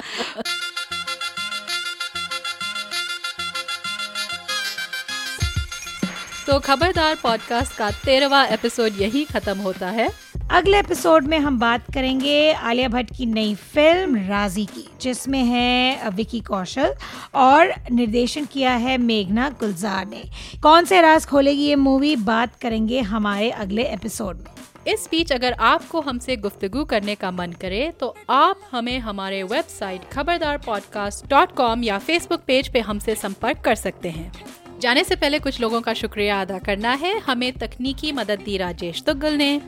तो 6.49 6.59
खबरदार 6.59 7.15
पॉडकास्ट 7.15 7.77
का 7.77 7.91
तेरहवा 8.05 8.45
एपिसोड 8.45 8.93
यही 8.99 9.25
खत्म 9.25 9.59
होता 9.59 9.89
है। 9.89 10.09
अगले 10.51 10.79
एपिसोड 10.79 11.27
में 11.27 11.39
हम 11.39 11.59
बात 11.59 11.85
करेंगे 11.95 12.53
आलिया 12.53 12.89
भट्ट 12.89 13.11
की 13.17 13.27
नई 13.27 13.55
फ़िल्म 13.73 14.17
राज़ी 14.29 14.65
की 14.67 14.89
जिसमें 15.01 15.43
है 15.45 16.11
विकी 16.11 16.41
कौशल 16.41 16.95
और 17.35 17.73
निर्देशन 17.91 18.45
किया 18.45 18.73
है 18.73 18.97
मेघना 18.99 19.49
गुलजार 19.61 20.07
ने। 20.07 20.23
कौन 20.63 20.85
से 20.85 21.01
राज 21.01 21.27
खोलेगी 21.27 21.63
ये 21.63 21.75
मूवी 21.77 22.15
बात 22.17 22.55
करेंगे 22.61 23.01
हमारे 23.01 23.51
अगले 23.51 23.85
एपिसोड 23.85 24.37
में। 24.37 24.93
इस 24.95 25.09
बीच 25.11 25.33
अगर 25.33 25.53
आपको 25.53 26.01
हमसे 26.01 26.37
गुफ्तगु 26.37 26.85
करने 26.85 27.15
का 27.15 27.31
मन 27.31 27.53
करे 27.61 27.91
तो 28.01 28.15
आप 28.31 28.61
हमें 28.73 28.99
हमारे 28.99 29.43
website 29.43 30.09
Khabardar 30.13 30.59
podcast 30.59 31.29
dot 31.31 31.53
com 31.53 31.85
या 31.85 31.99
फेसबुक 31.99 32.41
पेज 32.47 32.73
पे 32.73 32.81
हमसे 32.81 33.15
संपर्क 33.15 33.61
कर 33.61 33.75
सकते 33.75 34.11
हैं। 34.11 34.33
जाने 34.81 35.03
से 35.05 35.17
पहले 35.17 35.39
कुछ 35.39 35.61
लोगों 35.61 35.81
का 35.81 35.93
शुक्रिया 35.95 36.41
अदा 36.41 36.59
करना 36.59 36.93
है। 36.95 37.19
हमें 37.19 37.53
तकनीकी 37.53 38.13
मदद 38.13 38.41
दी 38.41 38.57
राजेश 38.57 39.03
तुगल 39.03 39.35
ने। 39.35 39.61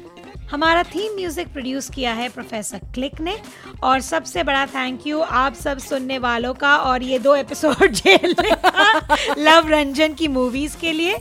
हमारा 0.50 0.82
थीम 0.82 1.14
म्यूज़िक 1.16 1.48
प्रोड्यूस 1.48 1.88
किया 1.90 2.12
है 2.12 2.28
प्रोफेसर 2.28 2.78
क्लिक 2.94 3.20
ने। 3.20 3.36
और 3.82 4.00
सबसे 4.00 4.42
बड़ा 4.42 4.64
थैंक 4.66 5.06
यू 5.06 5.20
आप 5.20 5.54
सब 5.54 5.78
सुनने 5.78 6.18
वालों 6.18 6.54
का 6.54 6.76
और 6.76 7.02
ये 7.02 7.18
दो 7.18 7.34
एपिसोड 7.34 7.96
का 8.06 9.16
लव 9.38 9.68
रंजन 9.68 10.14
की 10.14 10.28
मूवीज़ 10.28 10.76
के 10.76 10.92
लिए। 10.92 11.18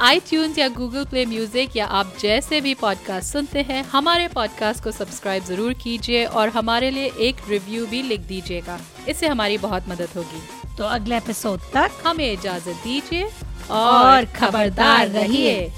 आई 0.00 0.20
या 0.58 0.68
गूगल 0.68 1.04
प्ले 1.04 1.26
म्यूज़िक 1.26 1.76
या 1.76 1.86
आप 1.86 2.14
जैसे 2.20 2.60
भी 2.60 2.74
पॉडकास्ट 2.74 3.32
सुनते 3.32 3.62
हैं 3.62 3.82
हमारे 3.84 4.28
पॉडकास्ट 4.28 4.84
को 4.84 4.90
सब्सक्राइब 4.90 5.44
ज़रूर 5.44 5.72
कीजिए 5.74 6.24
और 6.24 6.48
हमारे 6.48 6.90
लिए 6.90 7.12
एक 7.20 7.48
रिव्यू 7.48 7.86
भी 7.86 8.02
लिख 8.02 8.20
दीजिएगा। 8.20 8.80
इससे 9.08 9.26
हमारी 9.26 9.58
बहुत 9.58 9.88
मदद 9.88 10.16
होगी। 10.16 10.61
तो 10.78 10.84
अगले 10.84 11.16
एपिसोड 11.16 11.60
तक 11.74 12.02
हमें 12.06 12.32
इजाज़त 12.32 12.76
दीजिए 12.84 13.30
और 13.70 14.24
खबरदार 14.36 15.08
रहिए। 15.08 15.70